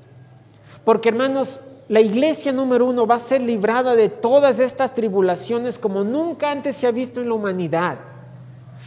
Porque 0.85 1.09
hermanos, 1.09 1.59
la 1.89 2.01
iglesia 2.01 2.53
número 2.53 2.87
uno 2.87 3.07
va 3.07 3.17
a 3.17 3.21
ser 3.21 3.41
librada 3.41 3.95
de 3.97 4.09
todas 4.09 4.61
estas 4.61 4.95
tribulaciones 4.95 5.79
como 5.79 6.05
nunca 6.05 6.51
antes 6.51 6.77
se 6.77 6.87
ha 6.87 6.93
visto 6.93 7.21
en 7.21 7.29
la 7.29 7.35
humanidad. 7.35 7.99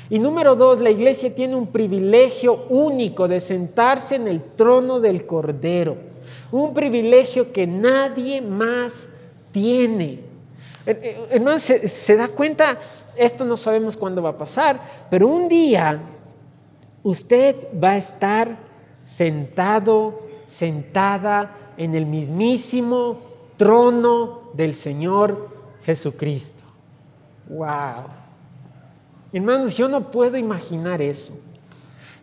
Y 0.09 0.17
número 0.17 0.55
dos, 0.55 0.81
la 0.81 0.89
iglesia 0.89 1.33
tiene 1.35 1.55
un 1.55 1.67
privilegio 1.67 2.65
único 2.69 3.27
de 3.27 3.39
sentarse 3.39 4.15
en 4.15 4.27
el 4.27 4.41
trono 4.41 4.99
del 4.99 5.25
Cordero. 5.25 6.08
Un 6.51 6.73
privilegio 6.73 7.51
que 7.51 7.67
nadie 7.67 8.41
más 8.41 9.07
tiene. 9.51 10.21
Eh, 10.85 10.99
eh, 11.01 11.27
hermano, 11.31 11.59
¿se, 11.59 11.87
se 11.87 12.15
da 12.15 12.27
cuenta? 12.27 12.77
Esto 13.15 13.45
no 13.45 13.57
sabemos 13.57 13.97
cuándo 13.97 14.21
va 14.21 14.29
a 14.29 14.37
pasar, 14.37 14.79
pero 15.09 15.27
un 15.27 15.47
día 15.47 15.99
usted 17.03 17.55
va 17.81 17.91
a 17.91 17.97
estar 17.97 18.57
sentado, 19.03 20.21
sentada 20.45 21.55
en 21.77 21.95
el 21.95 22.05
mismísimo 22.05 23.19
trono 23.57 24.51
del 24.53 24.73
Señor 24.73 25.49
Jesucristo. 25.83 26.63
¡Wow! 27.49 28.05
Hermanos, 29.33 29.75
yo 29.75 29.87
no 29.87 30.11
puedo 30.11 30.37
imaginar 30.37 31.01
eso. 31.01 31.33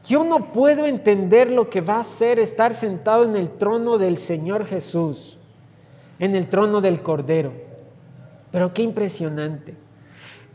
Yo 0.06 0.24
no 0.24 0.52
puedo 0.52 0.86
entender 0.86 1.50
lo 1.50 1.68
que 1.68 1.80
va 1.80 2.00
a 2.00 2.04
ser 2.04 2.38
estar 2.38 2.72
sentado 2.72 3.24
en 3.24 3.34
el 3.34 3.50
trono 3.50 3.98
del 3.98 4.16
Señor 4.16 4.64
Jesús, 4.64 5.36
en 6.18 6.36
el 6.36 6.48
trono 6.48 6.80
del 6.80 7.02
Cordero. 7.02 7.52
Pero 8.52 8.72
qué 8.72 8.82
impresionante. 8.82 9.74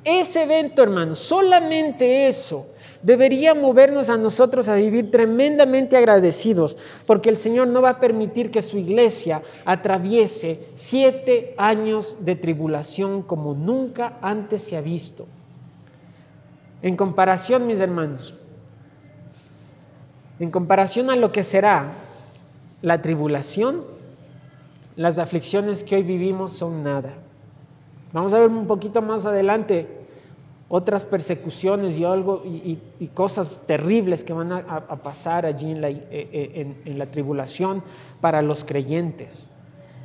Ese 0.04 0.44
evento, 0.44 0.82
hermanos, 0.82 1.20
solamente 1.20 2.28
eso 2.28 2.68
debería 3.04 3.54
movernos 3.54 4.10
a 4.10 4.18
nosotros 4.18 4.68
a 4.68 4.76
vivir 4.76 5.12
tremendamente 5.12 5.96
agradecidos, 5.96 6.76
porque 7.06 7.30
el 7.30 7.38
Señor 7.38 7.68
no 7.68 7.84
va 7.84 7.90
a 7.90 8.00
permitir 8.00 8.50
que 8.50 8.64
su 8.64 8.80
iglesia 8.80 9.44
atraviese 9.64 10.60
siete 10.74 11.54
años 11.58 12.16
de 12.20 12.36
tribulación 12.36 13.22
como 13.22 13.54
nunca 13.54 14.18
antes 14.22 14.64
se 14.64 14.76
ha 14.76 14.82
visto. 14.82 15.28
En 16.82 16.96
comparación, 16.96 17.68
mis 17.68 17.80
hermanos, 17.80 18.34
en 20.42 20.50
comparación 20.50 21.12
a 21.12 21.16
lo 21.16 21.32
que 21.32 21.44
será 21.44 21.92
la 22.82 23.00
tribulación, 23.04 23.84
las 24.96 25.20
aflicciones 25.20 25.84
que 25.84 25.96
hoy 25.96 26.02
vivimos 26.02 26.54
son 26.54 26.84
nada. 26.84 27.14
Vamos 28.12 28.34
a 28.34 28.40
ver 28.40 28.50
un 28.50 28.66
poquito 28.66 29.04
más 29.04 29.28
adelante 29.28 29.88
otras 30.68 31.06
persecuciones 31.06 31.96
y, 32.00 32.06
algo, 32.06 32.42
y, 32.44 32.80
cosas 33.14 33.60
terribles 33.68 34.24
que 34.24 34.34
van 34.34 34.52
a, 34.52 34.80
pasar 35.04 35.46
allí 35.46 35.70
en 35.70 35.82
la, 35.82 35.90
eh, 35.90 36.02
eh, 36.10 36.76
en 36.86 36.98
la 36.98 37.06
tribulación 37.06 37.84
para 38.20 38.42
los 38.42 38.64
creyentes. 38.64 39.52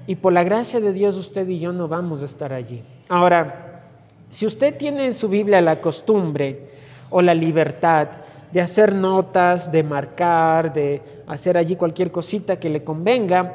Y 0.07 0.17
por 0.17 0.35
la 0.35 0.45
gracia 0.45 0.81
de 0.81 0.93
Dios 0.93 1.17
usted 1.17 1.49
y 1.49 1.61
yo 1.61 1.73
no 1.73 1.89
vamos 1.89 2.21
a 2.21 2.27
estar 2.27 2.53
allí. 2.53 2.83
Ahora, 3.09 3.85
si 4.29 4.45
usted 4.45 4.77
tiene 4.77 5.07
en 5.07 5.15
su 5.15 5.31
Biblia 5.31 5.63
la 5.63 5.81
costumbre 5.81 6.69
o 7.09 7.23
la 7.23 7.35
libertad 7.35 8.09
de 8.57 8.63
hacer 8.63 8.95
notas, 8.95 9.71
de 9.71 9.83
marcar, 9.83 10.73
de 10.73 11.03
hacer 11.27 11.59
allí 11.59 11.77
cualquier 11.77 12.11
cosita 12.11 12.59
que 12.59 12.71
le 12.71 12.83
convenga, 12.83 13.53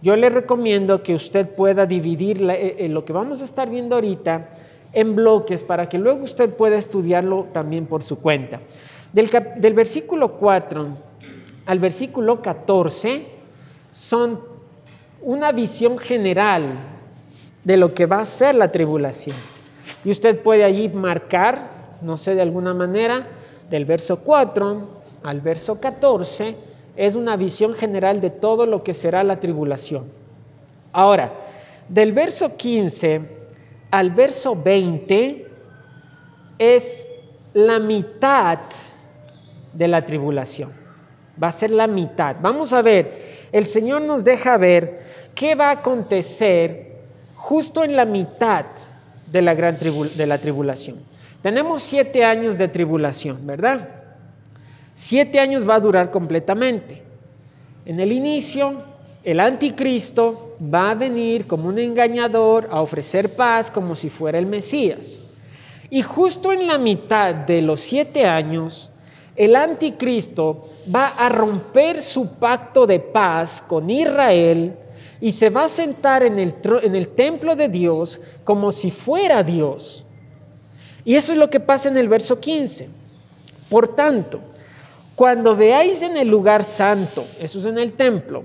yo 0.00 0.14
le 0.14 0.28
recomiendo 0.28 1.02
que 1.02 1.16
usted 1.16 1.48
pueda 1.48 1.86
dividir 1.86 2.40
eh, 2.48 2.76
eh, 2.78 2.88
lo 2.88 3.04
que 3.04 3.12
vamos 3.12 3.40
a 3.40 3.44
estar 3.44 3.68
viendo 3.68 3.96
ahorita 3.96 4.50
en 4.92 5.16
bloques 5.16 5.64
para 5.64 5.88
que 5.88 5.98
luego 5.98 6.22
usted 6.22 6.50
pueda 6.50 6.76
estudiarlo 6.76 7.48
también 7.52 7.86
por 7.86 8.04
su 8.04 8.20
cuenta. 8.20 8.60
Del, 9.12 9.28
del 9.56 9.74
versículo 9.74 10.34
4 10.34 10.88
al 11.66 11.78
versículo 11.80 12.40
14 12.40 13.26
son 13.90 14.38
una 15.20 15.50
visión 15.50 15.98
general 15.98 16.74
de 17.64 17.76
lo 17.76 17.92
que 17.92 18.06
va 18.06 18.20
a 18.20 18.24
ser 18.24 18.54
la 18.54 18.70
tribulación. 18.70 19.34
Y 20.04 20.12
usted 20.12 20.40
puede 20.40 20.62
allí 20.62 20.88
marcar, 20.90 21.70
no 22.02 22.16
sé, 22.16 22.36
de 22.36 22.42
alguna 22.42 22.72
manera, 22.72 23.26
del 23.72 23.86
verso 23.86 24.18
4 24.18 24.86
al 25.22 25.40
verso 25.40 25.80
14, 25.80 26.54
es 26.94 27.14
una 27.14 27.36
visión 27.36 27.72
general 27.72 28.20
de 28.20 28.28
todo 28.28 28.66
lo 28.66 28.82
que 28.82 28.92
será 28.92 29.24
la 29.24 29.40
tribulación. 29.40 30.04
Ahora, 30.92 31.32
del 31.88 32.12
verso 32.12 32.54
15 32.54 33.22
al 33.90 34.10
verso 34.10 34.54
20 34.54 35.46
es 36.58 37.08
la 37.54 37.78
mitad 37.78 38.58
de 39.72 39.88
la 39.88 40.04
tribulación. 40.04 40.70
Va 41.42 41.48
a 41.48 41.52
ser 41.52 41.70
la 41.70 41.86
mitad. 41.86 42.36
Vamos 42.42 42.74
a 42.74 42.82
ver, 42.82 43.48
el 43.52 43.64
Señor 43.64 44.02
nos 44.02 44.22
deja 44.22 44.58
ver 44.58 45.00
qué 45.34 45.54
va 45.54 45.68
a 45.68 45.78
acontecer 45.80 46.92
justo 47.36 47.84
en 47.84 47.96
la 47.96 48.04
mitad 48.04 48.66
de 49.28 49.40
la, 49.40 49.54
gran 49.54 49.78
de 49.78 50.26
la 50.26 50.36
tribulación. 50.36 50.98
Tenemos 51.42 51.82
siete 51.82 52.24
años 52.24 52.56
de 52.56 52.68
tribulación, 52.68 53.46
¿verdad? 53.46 53.88
Siete 54.94 55.40
años 55.40 55.68
va 55.68 55.74
a 55.74 55.80
durar 55.80 56.10
completamente. 56.10 57.02
En 57.84 57.98
el 57.98 58.12
inicio, 58.12 58.82
el 59.24 59.40
anticristo 59.40 60.56
va 60.62 60.92
a 60.92 60.94
venir 60.94 61.46
como 61.46 61.68
un 61.68 61.78
engañador 61.78 62.68
a 62.70 62.80
ofrecer 62.80 63.34
paz 63.34 63.70
como 63.70 63.96
si 63.96 64.08
fuera 64.08 64.38
el 64.38 64.46
Mesías. 64.46 65.24
Y 65.90 66.02
justo 66.02 66.52
en 66.52 66.66
la 66.66 66.78
mitad 66.78 67.34
de 67.34 67.60
los 67.60 67.80
siete 67.80 68.24
años, 68.24 68.90
el 69.34 69.56
anticristo 69.56 70.64
va 70.94 71.08
a 71.08 71.28
romper 71.28 72.02
su 72.02 72.34
pacto 72.34 72.86
de 72.86 73.00
paz 73.00 73.62
con 73.66 73.90
Israel 73.90 74.74
y 75.20 75.32
se 75.32 75.50
va 75.50 75.64
a 75.64 75.68
sentar 75.68 76.22
en 76.22 76.38
el, 76.38 76.54
en 76.82 76.94
el 76.94 77.08
templo 77.08 77.56
de 77.56 77.68
Dios 77.68 78.20
como 78.44 78.70
si 78.72 78.90
fuera 78.90 79.42
Dios. 79.42 80.01
Y 81.04 81.16
eso 81.16 81.32
es 81.32 81.38
lo 81.38 81.50
que 81.50 81.60
pasa 81.60 81.88
en 81.88 81.96
el 81.96 82.08
verso 82.08 82.38
15. 82.38 82.88
Por 83.68 83.88
tanto, 83.88 84.40
cuando 85.14 85.56
veáis 85.56 86.02
en 86.02 86.16
el 86.16 86.28
lugar 86.28 86.62
santo, 86.62 87.24
eso 87.40 87.58
es 87.58 87.66
en 87.66 87.78
el 87.78 87.92
templo, 87.92 88.44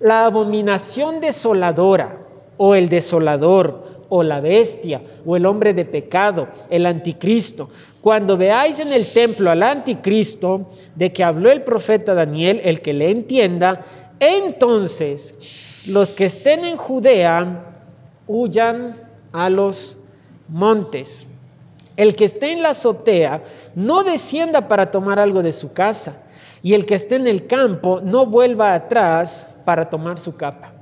la 0.00 0.26
abominación 0.26 1.20
desoladora 1.20 2.18
o 2.56 2.74
el 2.74 2.88
desolador 2.88 4.04
o 4.08 4.22
la 4.22 4.40
bestia 4.40 5.02
o 5.24 5.36
el 5.36 5.46
hombre 5.46 5.72
de 5.74 5.84
pecado, 5.84 6.48
el 6.70 6.86
anticristo, 6.86 7.68
cuando 8.00 8.36
veáis 8.36 8.80
en 8.80 8.92
el 8.92 9.06
templo 9.06 9.50
al 9.50 9.62
anticristo 9.62 10.68
de 10.94 11.12
que 11.12 11.24
habló 11.24 11.50
el 11.50 11.62
profeta 11.62 12.12
Daniel, 12.14 12.60
el 12.62 12.80
que 12.80 12.92
le 12.92 13.10
entienda, 13.10 13.84
entonces 14.20 15.34
los 15.86 16.12
que 16.12 16.26
estén 16.26 16.64
en 16.64 16.76
Judea 16.76 17.64
huyan 18.26 18.94
a 19.32 19.48
los 19.48 19.96
montes. 20.48 21.26
El 21.96 22.16
que 22.16 22.24
esté 22.24 22.50
en 22.50 22.62
la 22.62 22.70
azotea 22.70 23.42
no 23.74 24.02
descienda 24.02 24.68
para 24.68 24.90
tomar 24.90 25.18
algo 25.18 25.42
de 25.42 25.52
su 25.52 25.72
casa, 25.72 26.16
y 26.62 26.74
el 26.74 26.86
que 26.86 26.94
esté 26.94 27.16
en 27.16 27.26
el 27.26 27.46
campo 27.46 28.00
no 28.02 28.26
vuelva 28.26 28.74
atrás 28.74 29.46
para 29.64 29.88
tomar 29.90 30.18
su 30.18 30.36
capa. 30.36 30.72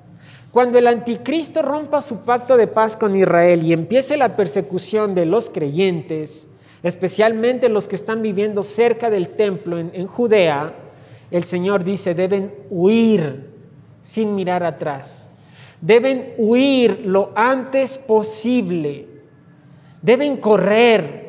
Cuando 0.52 0.78
el 0.78 0.86
anticristo 0.86 1.62
rompa 1.62 2.00
su 2.00 2.20
pacto 2.24 2.56
de 2.56 2.66
paz 2.66 2.96
con 2.96 3.16
Israel 3.16 3.62
y 3.62 3.72
empiece 3.72 4.16
la 4.16 4.36
persecución 4.36 5.14
de 5.14 5.26
los 5.26 5.50
creyentes, 5.50 6.46
especialmente 6.82 7.68
los 7.68 7.88
que 7.88 7.96
están 7.96 8.22
viviendo 8.22 8.62
cerca 8.62 9.10
del 9.10 9.28
templo 9.28 9.78
en, 9.78 9.90
en 9.94 10.06
Judea, 10.06 10.74
el 11.30 11.44
Señor 11.44 11.84
dice, 11.84 12.14
deben 12.14 12.54
huir 12.68 13.50
sin 14.02 14.34
mirar 14.34 14.62
atrás. 14.62 15.26
Deben 15.80 16.34
huir 16.36 17.02
lo 17.04 17.32
antes 17.34 17.98
posible. 17.98 19.06
Deben 20.02 20.36
correr. 20.36 21.22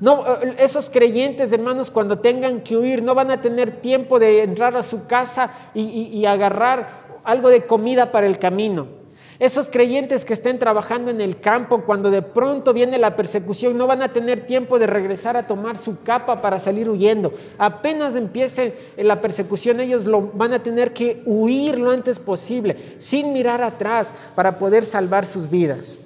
No, 0.00 0.24
eh, 0.26 0.56
esos 0.58 0.90
creyentes, 0.90 1.52
hermanos, 1.52 1.90
cuando 1.90 2.18
tengan 2.18 2.62
que 2.62 2.76
huir, 2.76 3.02
no 3.02 3.14
van 3.14 3.30
a 3.30 3.40
tener 3.40 3.80
tiempo 3.80 4.18
de 4.18 4.42
entrar 4.42 4.76
a 4.76 4.82
su 4.82 5.06
casa 5.06 5.52
y, 5.74 5.82
y 5.82 6.26
agarrar 6.26 6.88
algo 7.22 7.50
de 7.50 7.66
comida 7.66 8.10
para 8.10 8.26
el 8.26 8.38
camino. 8.38 9.00
Esos 9.40 9.70
creyentes 9.70 10.26
que 10.26 10.34
estén 10.34 10.58
trabajando 10.58 11.10
en 11.10 11.22
el 11.22 11.40
campo, 11.40 11.82
cuando 11.86 12.10
de 12.10 12.20
pronto 12.20 12.74
viene 12.74 12.98
la 12.98 13.16
persecución, 13.16 13.78
no 13.78 13.86
van 13.86 14.02
a 14.02 14.12
tener 14.12 14.44
tiempo 14.44 14.78
de 14.78 14.86
regresar 14.86 15.34
a 15.34 15.46
tomar 15.46 15.78
su 15.78 16.02
capa 16.02 16.42
para 16.42 16.58
salir 16.58 16.90
huyendo. 16.90 17.32
Apenas 17.56 18.16
empiece 18.16 18.74
la 18.98 19.22
persecución, 19.22 19.80
ellos 19.80 20.04
lo, 20.04 20.20
van 20.20 20.52
a 20.52 20.62
tener 20.62 20.92
que 20.92 21.22
huir 21.24 21.78
lo 21.78 21.90
antes 21.90 22.18
posible, 22.18 22.76
sin 22.98 23.32
mirar 23.32 23.62
atrás, 23.62 24.12
para 24.34 24.58
poder 24.58 24.84
salvar 24.84 25.24
sus 25.24 25.48
vidas. 25.48 25.98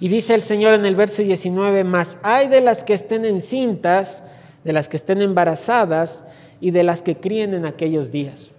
Y 0.00 0.08
dice 0.08 0.34
el 0.34 0.42
Señor 0.42 0.72
en 0.72 0.86
el 0.86 0.96
verso 0.96 1.22
19, 1.22 1.84
más 1.84 2.18
hay 2.22 2.48
de 2.48 2.62
las 2.62 2.84
que 2.84 2.94
estén 2.94 3.26
encintas, 3.26 4.22
de 4.64 4.72
las 4.72 4.88
que 4.88 4.96
estén 4.96 5.20
embarazadas 5.20 6.24
y 6.58 6.70
de 6.70 6.82
las 6.82 7.02
que 7.02 7.16
críen 7.16 7.52
en 7.52 7.66
aquellos 7.66 8.10
días. 8.10 8.50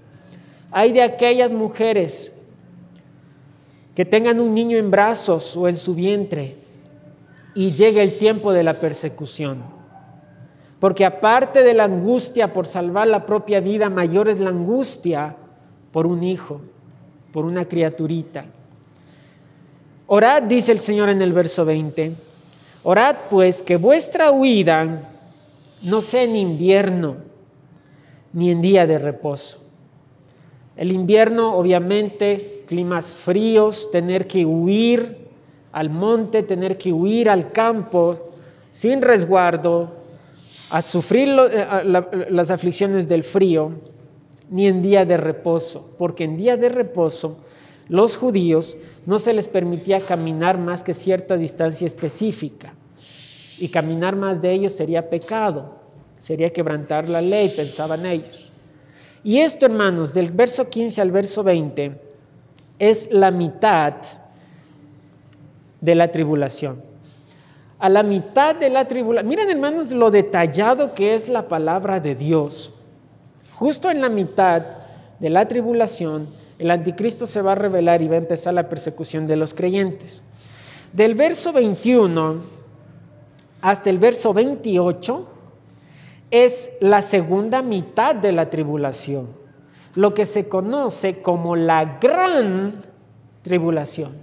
Hay 0.71 0.93
de 0.93 1.01
aquellas 1.01 1.51
mujeres 1.51 2.31
que 3.95 4.05
tengan 4.05 4.39
un 4.39 4.53
niño 4.53 4.77
en 4.77 4.91
brazos 4.91 5.57
o 5.57 5.67
en 5.67 5.77
su 5.77 5.95
vientre 5.95 6.55
y 7.55 7.71
llegue 7.71 8.03
el 8.03 8.17
tiempo 8.17 8.53
de 8.53 8.63
la 8.63 8.75
persecución. 8.75 9.63
Porque 10.79 11.05
aparte 11.05 11.63
de 11.63 11.73
la 11.73 11.83
angustia 11.85 12.53
por 12.53 12.67
salvar 12.67 13.07
la 13.07 13.25
propia 13.25 13.59
vida, 13.59 13.89
mayor 13.89 14.29
es 14.29 14.39
la 14.39 14.49
angustia 14.49 15.35
por 15.91 16.05
un 16.05 16.23
hijo. 16.23 16.61
por 17.31 17.45
una 17.45 17.63
criaturita. 17.63 18.43
Orad, 20.13 20.43
dice 20.43 20.73
el 20.73 20.81
Señor 20.81 21.07
en 21.07 21.21
el 21.21 21.31
verso 21.31 21.63
20, 21.63 22.11
orad 22.83 23.15
pues 23.29 23.61
que 23.61 23.77
vuestra 23.77 24.29
huida 24.29 25.09
no 25.83 26.01
sea 26.01 26.23
en 26.23 26.35
invierno 26.35 27.15
ni 28.33 28.51
en 28.51 28.61
día 28.61 28.85
de 28.85 28.99
reposo. 28.99 29.59
El 30.75 30.91
invierno, 30.91 31.55
obviamente, 31.55 32.65
climas 32.67 33.13
fríos, 33.13 33.89
tener 33.89 34.27
que 34.27 34.45
huir 34.45 35.29
al 35.71 35.89
monte, 35.89 36.43
tener 36.43 36.77
que 36.77 36.91
huir 36.91 37.29
al 37.29 37.53
campo 37.53 38.33
sin 38.73 39.01
resguardo, 39.01 39.93
a 40.71 40.81
sufrir 40.81 41.29
eh, 41.29 42.27
las 42.29 42.51
aflicciones 42.51 43.07
del 43.07 43.23
frío, 43.23 43.71
ni 44.49 44.67
en 44.67 44.81
día 44.81 45.05
de 45.05 45.15
reposo, 45.15 45.89
porque 45.97 46.25
en 46.25 46.35
día 46.35 46.57
de 46.57 46.67
reposo 46.67 47.37
los 47.87 48.17
judíos 48.17 48.77
no 49.05 49.19
se 49.19 49.33
les 49.33 49.49
permitía 49.49 49.99
caminar 49.99 50.57
más 50.57 50.83
que 50.83 50.93
cierta 50.93 51.37
distancia 51.37 51.87
específica, 51.87 52.73
y 53.61 53.69
caminar 53.69 54.15
más 54.15 54.41
de 54.41 54.51
ellos 54.51 54.73
sería 54.73 55.09
pecado, 55.09 55.75
sería 56.17 56.51
quebrantar 56.51 57.07
la 57.07 57.21
ley, 57.21 57.49
pensaban 57.55 58.05
ellos. 58.05 58.51
Y 59.23 59.37
esto, 59.37 59.67
hermanos, 59.67 60.13
del 60.13 60.31
verso 60.31 60.67
15 60.67 60.99
al 60.99 61.11
verso 61.11 61.43
20, 61.43 61.91
es 62.79 63.07
la 63.11 63.29
mitad 63.29 63.93
de 65.79 65.95
la 65.95 66.11
tribulación. 66.11 66.81
A 67.77 67.87
la 67.89 68.01
mitad 68.01 68.55
de 68.55 68.69
la 68.69 68.87
tribulación, 68.87 69.29
miren 69.29 69.49
hermanos 69.49 69.91
lo 69.91 70.09
detallado 70.09 70.95
que 70.95 71.13
es 71.13 71.29
la 71.29 71.47
palabra 71.47 71.99
de 71.99 72.15
Dios. 72.15 72.71
Justo 73.53 73.91
en 73.91 74.01
la 74.01 74.09
mitad 74.09 74.63
de 75.19 75.29
la 75.29 75.47
tribulación, 75.47 76.27
el 76.61 76.69
anticristo 76.69 77.25
se 77.25 77.41
va 77.41 77.53
a 77.53 77.55
revelar 77.55 78.03
y 78.03 78.07
va 78.07 78.13
a 78.13 78.19
empezar 78.19 78.53
la 78.53 78.69
persecución 78.69 79.25
de 79.25 79.35
los 79.35 79.55
creyentes. 79.55 80.21
Del 80.93 81.15
verso 81.15 81.51
21 81.51 82.35
hasta 83.61 83.89
el 83.89 83.97
verso 83.97 84.31
28 84.31 85.27
es 86.29 86.69
la 86.79 87.01
segunda 87.01 87.63
mitad 87.63 88.13
de 88.13 88.31
la 88.31 88.51
tribulación, 88.51 89.29
lo 89.95 90.13
que 90.13 90.27
se 90.27 90.47
conoce 90.47 91.23
como 91.23 91.55
la 91.55 91.97
gran 91.99 92.73
tribulación. 93.41 94.13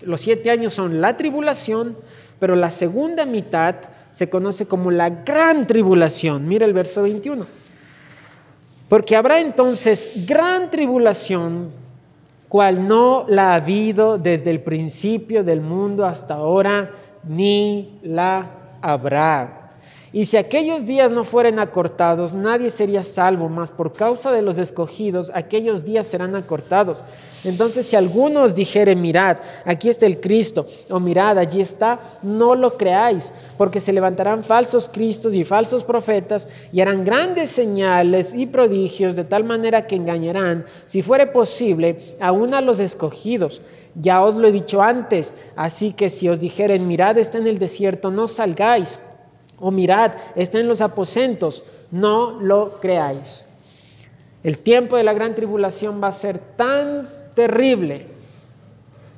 Los 0.00 0.22
siete 0.22 0.50
años 0.50 0.72
son 0.72 1.02
la 1.02 1.18
tribulación, 1.18 1.98
pero 2.38 2.56
la 2.56 2.70
segunda 2.70 3.26
mitad 3.26 3.76
se 4.12 4.30
conoce 4.30 4.64
como 4.64 4.90
la 4.90 5.10
gran 5.10 5.66
tribulación. 5.66 6.48
Mira 6.48 6.64
el 6.64 6.72
verso 6.72 7.02
21. 7.02 7.65
Porque 8.88 9.16
habrá 9.16 9.40
entonces 9.40 10.26
gran 10.26 10.70
tribulación, 10.70 11.70
cual 12.48 12.86
no 12.86 13.24
la 13.28 13.50
ha 13.50 13.54
habido 13.56 14.18
desde 14.18 14.50
el 14.50 14.60
principio 14.60 15.42
del 15.42 15.60
mundo 15.60 16.04
hasta 16.04 16.34
ahora, 16.34 16.92
ni 17.24 17.98
la 18.02 18.50
habrá. 18.80 19.65
Y 20.12 20.26
si 20.26 20.36
aquellos 20.36 20.86
días 20.86 21.10
no 21.10 21.24
fueren 21.24 21.58
acortados, 21.58 22.32
nadie 22.32 22.70
sería 22.70 23.02
salvo, 23.02 23.48
mas 23.48 23.72
por 23.72 23.92
causa 23.92 24.30
de 24.30 24.40
los 24.40 24.56
escogidos, 24.56 25.32
aquellos 25.34 25.82
días 25.84 26.06
serán 26.06 26.36
acortados. 26.36 27.04
Entonces, 27.44 27.86
si 27.86 27.96
algunos 27.96 28.54
dijere, 28.54 28.94
mirad, 28.94 29.38
aquí 29.64 29.88
está 29.88 30.06
el 30.06 30.20
Cristo, 30.20 30.66
o 30.90 31.00
mirad, 31.00 31.38
allí 31.38 31.60
está, 31.60 31.98
no 32.22 32.54
lo 32.54 32.76
creáis, 32.76 33.32
porque 33.58 33.80
se 33.80 33.92
levantarán 33.92 34.44
falsos 34.44 34.88
Cristos 34.88 35.34
y 35.34 35.42
falsos 35.42 35.82
profetas, 35.82 36.46
y 36.72 36.80
harán 36.80 37.04
grandes 37.04 37.50
señales 37.50 38.32
y 38.32 38.46
prodigios, 38.46 39.16
de 39.16 39.24
tal 39.24 39.42
manera 39.42 39.88
que 39.88 39.96
engañarán, 39.96 40.66
si 40.86 41.02
fuere 41.02 41.26
posible, 41.26 41.98
aún 42.20 42.54
a 42.54 42.60
los 42.60 42.78
escogidos. 42.78 43.60
Ya 43.96 44.22
os 44.22 44.36
lo 44.36 44.46
he 44.46 44.52
dicho 44.52 44.82
antes, 44.82 45.34
así 45.56 45.92
que 45.92 46.10
si 46.10 46.28
os 46.28 46.38
dijeren, 46.38 46.86
mirad, 46.86 47.18
está 47.18 47.38
en 47.38 47.46
el 47.48 47.58
desierto, 47.58 48.10
no 48.10 48.28
salgáis 48.28 49.00
o 49.58 49.70
mirad, 49.70 50.12
está 50.34 50.58
en 50.58 50.68
los 50.68 50.80
aposentos, 50.80 51.62
no 51.90 52.40
lo 52.40 52.78
creáis. 52.80 53.46
El 54.42 54.58
tiempo 54.58 54.96
de 54.96 55.02
la 55.02 55.12
gran 55.12 55.34
tribulación 55.34 56.00
va 56.02 56.08
a 56.08 56.12
ser 56.12 56.38
tan 56.38 57.08
terrible 57.34 58.06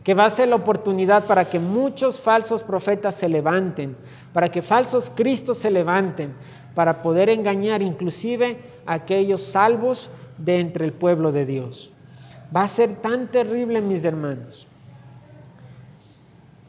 que 0.05 0.15
va 0.15 0.25
a 0.25 0.31
ser 0.31 0.49
la 0.49 0.57
oportunidad 0.57 1.27
para 1.27 1.45
que 1.45 1.59
muchos 1.59 2.19
falsos 2.19 2.65
profetas 2.65 3.15
se 3.15 3.29
levanten, 3.29 3.95
para 4.33 4.51
que 4.51 4.63
falsos 4.63 5.13
cristos 5.15 5.59
se 5.59 5.71
levanten, 5.71 6.33
para 6.75 7.03
poder 7.03 7.29
engañar 7.29 7.83
inclusive 7.83 8.57
a 8.87 8.95
aquellos 8.95 9.43
salvos 9.43 10.09
de 10.39 10.61
entre 10.61 10.87
el 10.87 10.93
pueblo 10.93 11.31
de 11.31 11.45
Dios. 11.45 11.91
Va 12.57 12.63
a 12.63 12.69
ser 12.69 12.95
tan 12.97 13.29
terrible, 13.29 13.83
mis 13.83 14.05
hermanos. 14.05 14.67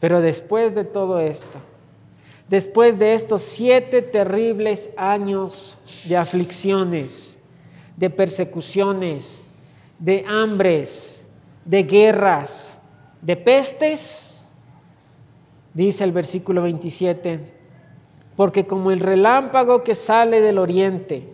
Pero 0.00 0.20
después 0.20 0.74
de 0.74 0.84
todo 0.84 1.20
esto, 1.20 1.58
después 2.50 2.98
de 2.98 3.14
estos 3.14 3.42
siete 3.42 4.02
terribles 4.02 4.90
años 4.96 5.78
de 6.06 6.16
aflicciones, 6.16 7.38
de 7.96 8.10
persecuciones, 8.10 9.46
de 10.00 10.24
hambres, 10.26 11.22
de 11.64 11.84
guerras, 11.84 12.76
de 13.22 13.36
pestes, 13.36 14.36
dice 15.74 16.02
el 16.02 16.10
versículo 16.10 16.62
27, 16.62 17.38
porque 18.34 18.66
como 18.66 18.90
el 18.90 18.98
relámpago 18.98 19.84
que 19.84 19.94
sale 19.94 20.40
del 20.40 20.58
oriente 20.58 21.28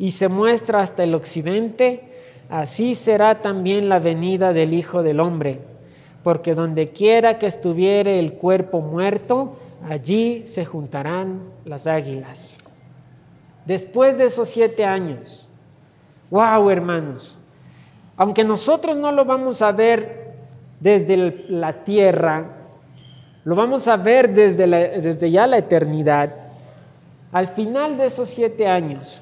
y 0.00 0.10
se 0.10 0.26
muestra 0.26 0.80
hasta 0.80 1.04
el 1.04 1.14
occidente, 1.14 2.02
así 2.50 2.96
será 2.96 3.40
también 3.40 3.88
la 3.88 4.00
venida 4.00 4.52
del 4.52 4.74
Hijo 4.74 5.04
del 5.04 5.20
Hombre, 5.20 5.60
porque 6.24 6.56
donde 6.56 6.88
quiera 6.88 7.38
que 7.38 7.46
estuviere 7.46 8.18
el 8.18 8.32
cuerpo 8.32 8.80
muerto, 8.80 9.58
allí 9.88 10.44
se 10.46 10.64
juntarán 10.64 11.40
las 11.64 11.86
águilas. 11.86 12.58
Después 13.64 14.16
de 14.16 14.24
esos 14.24 14.48
siete 14.48 14.84
años, 14.84 15.48
wow 16.30 16.70
hermanos, 16.70 17.36
aunque 18.16 18.44
nosotros 18.44 18.96
no 18.96 19.12
lo 19.12 19.24
vamos 19.24 19.60
a 19.62 19.72
ver 19.72 20.34
desde 20.80 21.44
la 21.48 21.84
tierra, 21.84 22.44
lo 23.44 23.54
vamos 23.54 23.88
a 23.88 23.96
ver 23.96 24.32
desde, 24.34 24.66
desde 24.66 25.30
ya 25.30 25.46
la 25.46 25.58
eternidad, 25.58 26.34
al 27.32 27.48
final 27.48 27.96
de 27.96 28.06
esos 28.06 28.28
siete 28.28 28.66
años, 28.66 29.20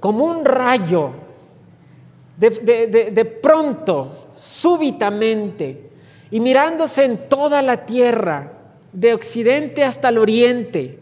como 0.00 0.24
un 0.24 0.44
rayo, 0.44 1.10
de, 2.36 2.50
de 3.12 3.24
pronto, 3.24 4.10
súbitamente, 4.34 5.90
y 6.30 6.40
mirándose 6.40 7.04
en 7.04 7.28
toda 7.28 7.62
la 7.62 7.84
tierra, 7.84 8.61
de 8.92 9.14
occidente 9.14 9.84
hasta 9.84 10.08
el 10.08 10.18
oriente, 10.18 10.98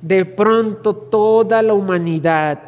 de 0.00 0.24
pronto 0.24 0.94
toda 0.94 1.62
la 1.62 1.74
humanidad 1.74 2.58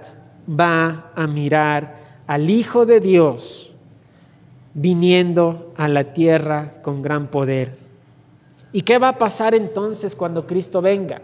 va 0.48 1.10
a 1.14 1.26
mirar 1.26 1.96
al 2.26 2.48
Hijo 2.48 2.86
de 2.86 3.00
Dios 3.00 3.72
viniendo 4.74 5.72
a 5.76 5.88
la 5.88 6.12
tierra 6.12 6.72
con 6.82 7.02
gran 7.02 7.28
poder. 7.28 7.76
¿Y 8.72 8.82
qué 8.82 8.98
va 8.98 9.10
a 9.10 9.18
pasar 9.18 9.54
entonces 9.54 10.16
cuando 10.16 10.46
Cristo 10.46 10.82
venga? 10.82 11.22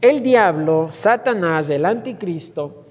El 0.00 0.22
diablo, 0.22 0.88
Satanás, 0.90 1.68
el 1.68 1.84
anticristo, 1.84 2.84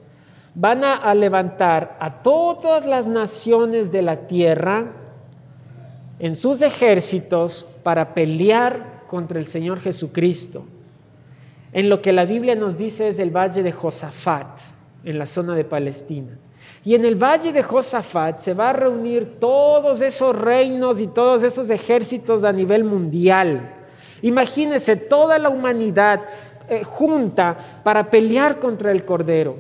van 0.56 0.84
a, 0.84 1.14
levantar 1.16 1.98
a 2.00 2.22
todas 2.22 2.86
las 2.86 3.08
naciones 3.08 3.92
de 3.92 4.04
la 4.04 4.28
tierra 4.28 4.86
en 6.20 6.36
sus 6.36 6.62
ejércitos 6.62 7.66
para 7.82 8.14
pelear 8.14 8.93
contra 9.14 9.38
el 9.38 9.46
Señor 9.46 9.80
Jesucristo, 9.80 10.64
en 11.72 11.88
lo 11.88 12.02
que 12.02 12.12
la 12.12 12.26
Biblia 12.26 12.56
nos 12.56 12.76
dice 12.76 13.10
es 13.10 13.20
el 13.20 13.30
valle 13.30 13.62
de 13.62 13.72
Josafat, 13.72 14.58
en 15.06 15.20
la 15.20 15.28
zona 15.28 15.56
de 15.56 15.64
Palestina. 15.64 16.36
Y 16.84 16.96
en 16.96 17.06
el 17.06 17.14
valle 17.14 17.54
de 17.54 17.62
Josafat 17.62 18.40
se 18.40 18.56
va 18.56 18.72
a 18.72 18.74
reunir 18.74 19.38
todos 19.40 20.02
esos 20.02 20.36
reinos 20.36 21.00
y 21.00 21.06
todos 21.06 21.44
esos 21.44 21.70
ejércitos 21.70 22.44
a 22.44 22.52
nivel 22.52 22.86
mundial. 22.86 23.72
Imagínense 24.24 24.96
toda 24.96 25.38
la 25.38 25.50
humanidad 25.50 26.22
eh, 26.68 26.84
junta 26.84 27.82
para 27.84 28.10
pelear 28.10 28.60
contra 28.60 28.92
el 28.92 29.06
Cordero. 29.06 29.58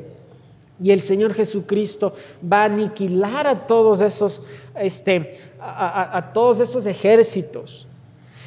Y 0.81 0.89
el 0.89 1.01
Señor 1.01 1.35
Jesucristo 1.35 2.15
va 2.51 2.63
a 2.63 2.65
aniquilar 2.65 3.45
a 3.45 3.67
todos 3.67 4.01
esos, 4.01 4.41
este, 4.73 5.37
a 5.61 6.31
todos 6.33 6.59
esos 6.59 6.87
ejércitos. 6.87 7.87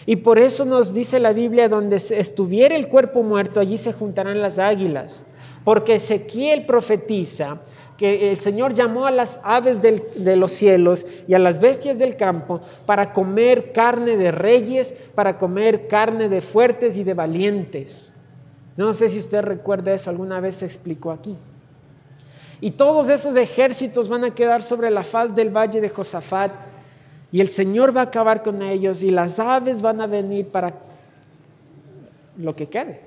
Y 0.07 0.17
por 0.17 0.39
eso 0.39 0.65
nos 0.65 0.95
dice 0.95 1.19
la 1.19 1.33
Biblia, 1.33 1.69
donde 1.69 1.97
estuviera 1.97 2.77
el 2.77 2.89
cuerpo 2.89 3.25
muerto, 3.25 3.59
allí 3.59 3.77
se 3.77 3.93
juntarán 3.93 4.41
las 4.41 4.61
águilas. 4.61 5.25
Porque 5.65 5.97
Ezequiel 5.97 6.65
profetiza 6.65 7.59
que 7.97 8.31
el 8.31 8.37
Señor 8.37 8.73
llamó 8.73 9.07
a 9.07 9.11
las 9.11 9.41
aves 9.43 9.83
de 9.83 10.37
los 10.37 10.53
cielos 10.53 11.05
y 11.27 11.35
a 11.35 11.41
las 11.41 11.59
bestias 11.59 11.99
del 11.99 12.17
campo 12.17 12.61
para 12.85 13.13
comer 13.13 13.73
carne 13.73 14.17
de 14.17 14.31
reyes, 14.31 14.95
para 15.15 15.39
comer 15.39 15.89
carne 15.89 16.29
de 16.29 16.41
fuertes 16.41 16.97
y 16.97 17.03
de 17.03 17.15
valientes. 17.15 18.15
No 18.77 18.93
sé 18.95 19.09
si 19.09 19.19
usted 19.19 19.43
recuerda 19.43 19.93
eso, 19.93 20.11
alguna 20.11 20.39
vez 20.39 20.57
se 20.57 20.67
explicó 20.67 21.11
aquí. 21.11 21.37
Y 22.61 22.73
todos 22.73 23.09
esos 23.09 23.35
ejércitos 23.35 24.09
van 24.09 24.25
a 24.25 24.35
quedar 24.35 24.63
sobre 24.63 24.91
la 24.91 25.03
faz 25.03 25.35
del 25.35 25.51
valle 25.51 25.81
de 25.81 25.89
Josafat 25.89 26.53
y 27.37 27.43
el 27.43 27.51
Señor 27.51 27.95
va 27.95 28.01
a 28.01 28.05
acabar 28.05 28.43
con 28.43 28.63
ellos 28.63 29.03
y 29.03 29.11
las 29.11 29.39
aves 29.39 29.83
van 29.83 30.01
a 30.01 30.07
venir 30.07 30.49
para 30.49 30.73
lo 32.39 32.57
que 32.57 32.71
quede. 32.71 33.03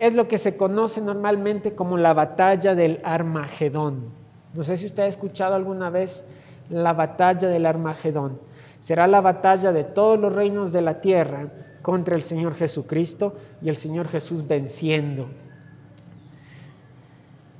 Es 0.00 0.16
lo 0.16 0.26
que 0.26 0.36
se 0.36 0.56
conoce 0.56 1.00
normalmente 1.00 1.76
como 1.76 1.96
la 1.96 2.12
batalla 2.12 2.74
del 2.74 2.98
Armagedón. 3.04 4.06
No 4.52 4.64
sé 4.64 4.76
si 4.76 4.86
usted 4.86 5.04
ha 5.04 5.06
escuchado 5.06 5.54
alguna 5.54 5.90
vez 5.90 6.24
la 6.70 6.92
batalla 6.92 7.46
del 7.46 7.66
Armagedón. 7.66 8.40
Será 8.80 9.06
la 9.06 9.20
batalla 9.20 9.70
de 9.70 9.84
todos 9.84 10.18
los 10.18 10.34
reinos 10.34 10.72
de 10.72 10.82
la 10.82 11.00
tierra 11.00 11.52
contra 11.82 12.16
el 12.16 12.22
Señor 12.22 12.56
Jesucristo 12.56 13.36
y 13.62 13.68
el 13.68 13.76
Señor 13.76 14.08
Jesús 14.08 14.44
venciendo. 14.44 15.28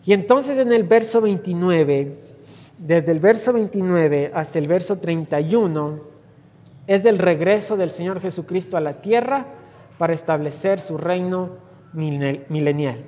Y 0.05 0.15
entonces 0.15 0.59
en 0.59 0.73
el 0.73 0.83
verso 0.83 1.21
29, 1.21 2.30
desde 2.81 3.13
el 3.13 3.21
verso 3.21 3.53
29 3.53 4.33
hasta 4.35 4.59
el 4.59 4.67
verso 4.67 4.99
31, 4.99 6.01
es 6.87 7.03
del 7.03 7.19
regreso 7.19 7.77
del 7.77 7.91
Señor 7.91 8.21
Jesucristo 8.21 8.77
a 8.77 8.81
la 8.81 9.03
tierra 9.03 9.47
para 9.99 10.15
establecer 10.15 10.81
su 10.81 10.97
reino 10.97 11.51
milenial. 11.93 13.05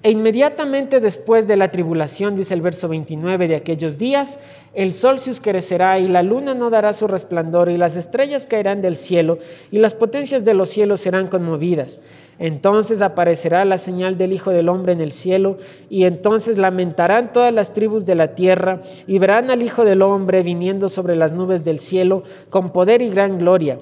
E 0.00 0.12
inmediatamente 0.12 1.00
después 1.00 1.48
de 1.48 1.56
la 1.56 1.72
tribulación, 1.72 2.36
dice 2.36 2.54
el 2.54 2.60
verso 2.60 2.86
29 2.88 3.48
de 3.48 3.56
aquellos 3.56 3.98
días, 3.98 4.38
el 4.72 4.92
sol 4.92 5.18
se 5.18 5.32
oscurecerá 5.32 5.98
y 5.98 6.06
la 6.06 6.22
luna 6.22 6.54
no 6.54 6.70
dará 6.70 6.92
su 6.92 7.08
resplandor 7.08 7.68
y 7.68 7.76
las 7.76 7.96
estrellas 7.96 8.46
caerán 8.46 8.80
del 8.80 8.94
cielo 8.94 9.38
y 9.72 9.78
las 9.78 9.96
potencias 9.96 10.44
de 10.44 10.54
los 10.54 10.68
cielos 10.68 11.00
serán 11.00 11.26
conmovidas. 11.26 11.98
Entonces 12.38 13.02
aparecerá 13.02 13.64
la 13.64 13.76
señal 13.76 14.16
del 14.16 14.32
Hijo 14.32 14.52
del 14.52 14.68
Hombre 14.68 14.92
en 14.92 15.00
el 15.00 15.10
cielo 15.10 15.58
y 15.90 16.04
entonces 16.04 16.58
lamentarán 16.58 17.32
todas 17.32 17.52
las 17.52 17.72
tribus 17.72 18.06
de 18.06 18.14
la 18.14 18.36
tierra 18.36 18.80
y 19.08 19.18
verán 19.18 19.50
al 19.50 19.62
Hijo 19.62 19.84
del 19.84 20.02
Hombre 20.02 20.44
viniendo 20.44 20.88
sobre 20.88 21.16
las 21.16 21.32
nubes 21.32 21.64
del 21.64 21.80
cielo 21.80 22.22
con 22.50 22.70
poder 22.70 23.02
y 23.02 23.10
gran 23.10 23.38
gloria 23.38 23.78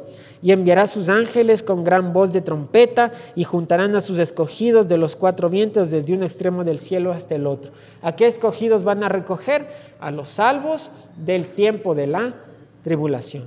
y 0.46 0.52
enviará 0.52 0.86
sus 0.86 1.08
ángeles 1.08 1.64
con 1.64 1.82
gran 1.82 2.12
voz 2.12 2.32
de 2.32 2.40
trompeta 2.40 3.10
y 3.34 3.42
juntarán 3.42 3.96
a 3.96 4.00
sus 4.00 4.20
escogidos 4.20 4.86
de 4.86 4.96
los 4.96 5.16
cuatro 5.16 5.50
vientos 5.50 5.90
desde 5.90 6.14
un 6.14 6.22
extremo 6.22 6.62
del 6.62 6.78
cielo 6.78 7.10
hasta 7.10 7.34
el 7.34 7.48
otro. 7.48 7.72
¿A 8.00 8.14
qué 8.14 8.28
escogidos 8.28 8.84
van 8.84 9.02
a 9.02 9.08
recoger? 9.08 9.66
A 9.98 10.12
los 10.12 10.28
salvos 10.28 10.92
del 11.16 11.48
tiempo 11.48 11.96
de 11.96 12.06
la 12.06 12.34
tribulación. 12.84 13.46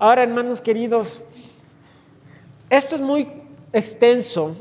Ahora, 0.00 0.24
hermanos 0.24 0.60
queridos, 0.60 1.22
esto 2.68 2.96
es 2.96 3.00
muy 3.00 3.28
extenso 3.72 4.56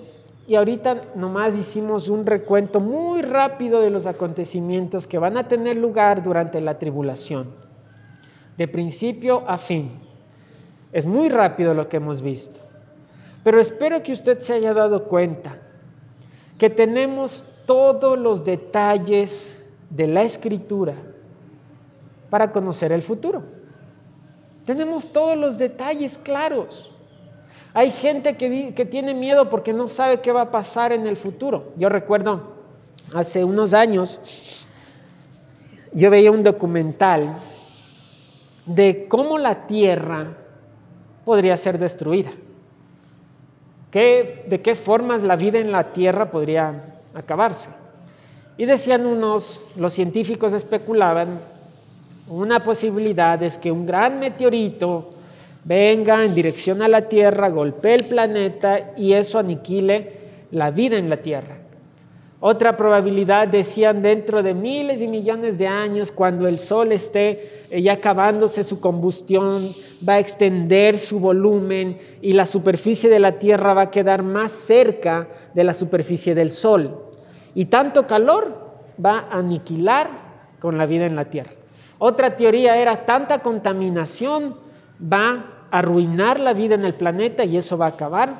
y 0.45 0.53
ahorita 0.53 1.05
nomás 1.15 1.55
hicimos 1.55 2.09
un 2.09 2.23
recuento 2.23 2.79
muy 2.79 3.23
rápido 3.23 3.81
de 3.81 3.89
los 3.89 4.05
acontecimientos 4.05 5.07
que 5.07 5.17
van 5.17 5.37
a 5.37 5.47
tener 5.47 5.75
lugar 5.75 6.21
durante 6.21 6.61
la 6.61 6.77
tribulación, 6.77 7.49
de 8.59 8.67
principio 8.67 9.43
a 9.47 9.57
fin. 9.57 10.07
Es 10.91 11.05
muy 11.05 11.29
rápido 11.29 11.73
lo 11.73 11.87
que 11.87 11.97
hemos 11.97 12.21
visto. 12.21 12.59
Pero 13.43 13.59
espero 13.59 14.01
que 14.03 14.11
usted 14.11 14.39
se 14.39 14.53
haya 14.53 14.73
dado 14.73 15.05
cuenta 15.05 15.57
que 16.57 16.69
tenemos 16.69 17.43
todos 17.65 18.17
los 18.17 18.43
detalles 18.43 19.61
de 19.89 20.07
la 20.07 20.23
escritura 20.23 20.93
para 22.29 22.51
conocer 22.51 22.91
el 22.91 23.01
futuro. 23.01 23.43
Tenemos 24.65 25.11
todos 25.11 25.37
los 25.37 25.57
detalles 25.57 26.17
claros. 26.17 26.91
Hay 27.73 27.91
gente 27.91 28.35
que, 28.35 28.73
que, 28.73 28.85
tiene 28.85 29.13
miedo 29.13 29.49
porque 29.49 29.73
no 29.73 29.87
sabe 29.87 30.21
qué 30.21 30.31
va 30.31 30.41
a 30.41 30.51
pasar 30.51 30.91
en 30.91 31.07
el 31.07 31.15
futuro. 31.15 31.71
Yo 31.77 31.87
recuerdo 31.87 32.55
hace 33.13 33.43
unos 33.43 33.73
años, 33.73 34.19
yo 35.93 36.09
veía 36.09 36.31
un 36.31 36.43
documental 36.43 37.37
de 38.65 39.07
cómo 39.07 39.37
la 39.37 39.67
Tierra 39.67 40.38
podría 41.25 41.57
ser 41.57 41.77
destruida. 41.77 42.31
¿De 43.91 44.61
qué 44.63 44.75
formas 44.75 45.23
la 45.23 45.35
vida 45.35 45.59
en 45.59 45.71
la 45.71 45.91
Tierra 45.93 46.29
podría 46.29 46.95
acabarse? 47.13 47.69
Y 48.57 48.65
decían 48.65 49.05
unos, 49.05 49.61
los 49.77 49.93
científicos 49.93 50.53
especulaban, 50.53 51.39
una 52.29 52.63
posibilidad 52.63 53.41
es 53.41 53.57
que 53.57 53.71
un 53.71 53.85
gran 53.85 54.19
meteorito 54.19 55.09
venga 55.63 56.23
en 56.23 56.35
dirección 56.35 56.81
a 56.81 56.87
la 56.87 57.07
Tierra, 57.07 57.49
golpee 57.49 57.95
el 57.95 58.05
planeta 58.05 58.91
y 58.97 59.13
eso 59.13 59.39
aniquile 59.39 60.17
la 60.51 60.71
vida 60.71 60.97
en 60.97 61.09
la 61.09 61.17
Tierra. 61.17 61.58
Otra 62.41 62.77
probabilidad, 62.77 63.49
decían, 63.49 64.01
dentro 64.01 64.41
de 64.41 64.53
miles 64.53 65.01
y 65.01 65.09
millones 65.09 65.57
de 65.57 65.67
años, 65.67 66.09
cuando 66.09 66.47
el 66.47 66.57
Sol 66.57 66.93
esté 66.93 67.65
eh, 67.69 67.81
ya 67.81 67.93
acabándose 67.93 68.63
su 68.63 68.79
combustión, 68.79 69.61
va 70.07 70.13
a 70.13 70.19
extender 70.19 70.97
su 70.97 71.19
volumen 71.19 71.97
y 72.21 72.31
la 72.31 72.45
superficie 72.45 73.09
de 73.09 73.19
la 73.19 73.39
Tierra 73.39 73.73
va 73.73 73.81
a 73.83 73.91
quedar 73.91 74.23
más 74.23 74.51
cerca 74.51 75.27
de 75.53 75.65
la 75.65 75.73
superficie 75.73 76.33
del 76.33 76.49
Sol. 76.49 77.07
Y 77.55 77.65
tanto 77.65 78.07
calor 78.07 78.55
va 79.03 79.27
a 79.29 79.39
aniquilar 79.39 80.09
con 80.61 80.77
la 80.77 80.85
vida 80.85 81.05
en 81.05 81.17
la 81.17 81.25
Tierra. 81.25 81.51
Otra 81.97 82.37
teoría 82.37 82.77
era 82.77 83.05
tanta 83.05 83.39
contaminación 83.39 84.55
va 85.01 85.65
a 85.71 85.79
arruinar 85.79 86.39
la 86.39 86.53
vida 86.53 86.75
en 86.75 86.85
el 86.85 86.93
planeta 86.93 87.43
y 87.43 87.57
eso 87.57 87.77
va 87.77 87.87
a 87.87 87.89
acabar 87.89 88.33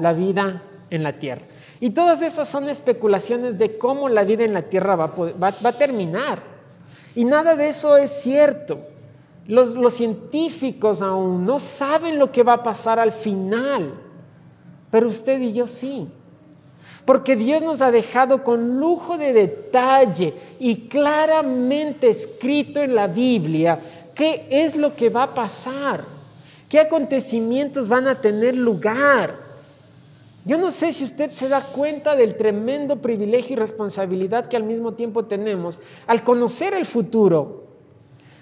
la 0.00 0.12
vida 0.12 0.62
en 0.90 1.04
la 1.04 1.12
Tierra. 1.12 1.42
Y 1.80 1.90
todas 1.90 2.20
esas 2.20 2.48
son 2.48 2.68
especulaciones 2.68 3.56
de 3.58 3.78
cómo 3.78 4.08
la 4.08 4.22
vida 4.22 4.44
en 4.44 4.52
la 4.52 4.62
tierra 4.62 4.96
va 4.96 5.48
a, 5.48 5.72
terminar. 5.72 6.42
Y 7.14 7.24
nada 7.24 7.56
de 7.56 7.68
eso 7.68 7.96
es 7.96 8.10
cierto. 8.20 8.78
Los, 9.46 9.74
los 9.74 9.94
científicos 9.94 11.00
aún 11.00 11.46
no 11.46 11.58
saben 11.58 12.18
lo 12.18 12.30
que 12.30 12.42
va 12.42 12.54
a 12.54 12.62
pasar 12.62 13.00
al 13.00 13.12
final, 13.12 13.94
pero 14.90 15.08
usted 15.08 15.40
y 15.40 15.54
yo 15.54 15.66
sí. 15.66 16.06
Porque 17.06 17.34
Dios 17.34 17.62
nos 17.62 17.80
ha 17.80 17.90
dejado 17.90 18.44
con 18.44 18.78
lujo 18.78 19.16
de 19.16 19.32
detalle 19.32 20.34
y 20.58 20.88
claramente 20.88 22.08
escrito 22.08 22.80
en 22.80 22.94
la 22.94 23.06
Biblia 23.06 23.80
qué 24.14 24.46
es 24.50 24.76
lo 24.76 24.94
que 24.94 25.08
va 25.08 25.22
a 25.24 25.34
pasar, 25.34 26.04
qué 26.68 26.78
acontecimientos 26.78 27.88
van 27.88 28.06
a 28.06 28.20
tener 28.20 28.54
lugar. 28.54 29.49
Yo 30.44 30.58
no 30.58 30.70
sé 30.70 30.92
si 30.92 31.04
usted 31.04 31.30
se 31.30 31.48
da 31.48 31.60
cuenta 31.60 32.16
del 32.16 32.36
tremendo 32.36 32.96
privilegio 32.96 33.54
y 33.54 33.58
responsabilidad 33.58 34.48
que 34.48 34.56
al 34.56 34.64
mismo 34.64 34.94
tiempo 34.94 35.26
tenemos 35.26 35.80
al 36.06 36.24
conocer 36.24 36.74
el 36.74 36.86
futuro, 36.86 37.64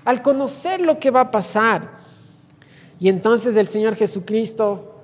al 0.04 0.22
conocer 0.22 0.80
lo 0.80 0.98
que 0.98 1.10
va 1.10 1.22
a 1.22 1.30
pasar. 1.30 1.96
Y 3.00 3.08
entonces 3.08 3.56
el 3.56 3.66
Señor 3.66 3.96
Jesucristo 3.96 4.94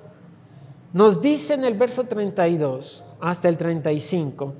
nos 0.93 1.21
dice 1.21 1.53
en 1.53 1.65
el 1.65 1.73
verso 1.73 2.05
32 2.05 3.03
hasta 3.19 3.49
el 3.49 3.57
35 3.57 4.53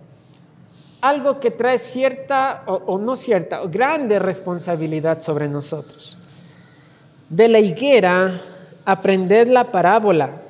algo 1.06 1.40
que 1.40 1.52
trae 1.52 1.78
cierta 1.78 2.64
o, 2.66 2.98
no 2.98 3.16
cierta, 3.16 3.62
grande 3.68 4.18
responsabilidad 4.18 5.22
sobre 5.22 5.48
nosotros. 5.48 6.18
De 7.30 7.48
la 7.48 7.60
higuera, 7.60 8.32
aprended 8.86 9.48
la 9.48 9.66
parábola. 9.66 10.42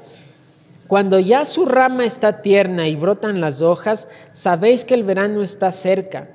Cuando 0.88 1.20
ya 1.20 1.46
su 1.46 1.66
rama 1.66 2.06
está 2.06 2.42
tierna 2.42 2.88
y 2.88 2.96
brotan 2.96 3.42
las 3.42 3.62
hojas, 3.62 4.08
sabéis 4.32 4.86
que 4.86 4.94
el 4.94 5.04
verano 5.04 5.42
está 5.42 5.72
cerca. 5.72 6.28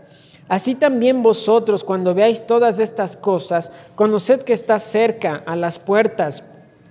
Así 0.49 0.75
también 0.75 1.23
vosotros, 1.23 1.85
cuando 1.85 2.13
veáis 2.13 2.45
todas 2.45 2.81
estas 2.81 3.17
cosas, 3.17 3.71
conoced 3.95 4.41
que 4.41 4.53
está 4.53 4.81
cerca 4.81 5.45
a 5.47 5.55
las 5.55 5.79
puertas 5.79 6.43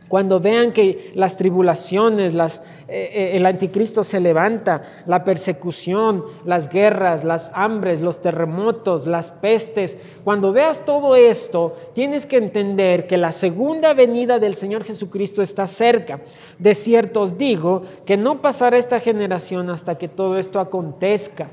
cuando 0.10 0.39
vean 0.39 0.74
que 0.74 1.12
las 1.14 1.38
tribulaciones, 1.38 2.34
eh, 2.36 2.60
eh, 2.88 3.32
el 3.36 3.45
anticristo 3.45 4.03
se 4.03 4.20
levanta, 4.20 4.82
la 5.05 5.24
persecución, 5.24 6.26
las 6.45 6.68
guerras, 6.68 7.24
las 7.24 7.51
hambres, 7.53 8.01
los 8.01 8.20
terremotos, 8.20 9.05
las 9.05 9.32
pestes, 9.32 9.97
cuando 10.24 10.51
veas 10.51 10.84
todo 10.84 11.16
esto, 11.16 11.76
tienes 11.93 12.26
que 12.26 12.38
entender 12.38 13.05
que 13.05 13.18
la 13.18 13.32
segunda 13.32 13.93
venida 13.93 14.39
del 14.39 14.55
Señor 14.55 14.84
Jesucristo 14.84 15.43
está 15.43 15.68
cerca. 15.68 16.20
De 16.57 16.74
cierto 16.74 17.22
os 17.22 17.38
digo 17.38 17.84
que 18.03 18.18
no 18.18 18.41
pasará 18.41 18.80
esta 18.80 18.99
generación 18.99 19.70
hasta 19.70 19.95
que 19.95 20.07
todo 20.07 20.39
esto 20.39 20.60
acontezca. 20.60 21.49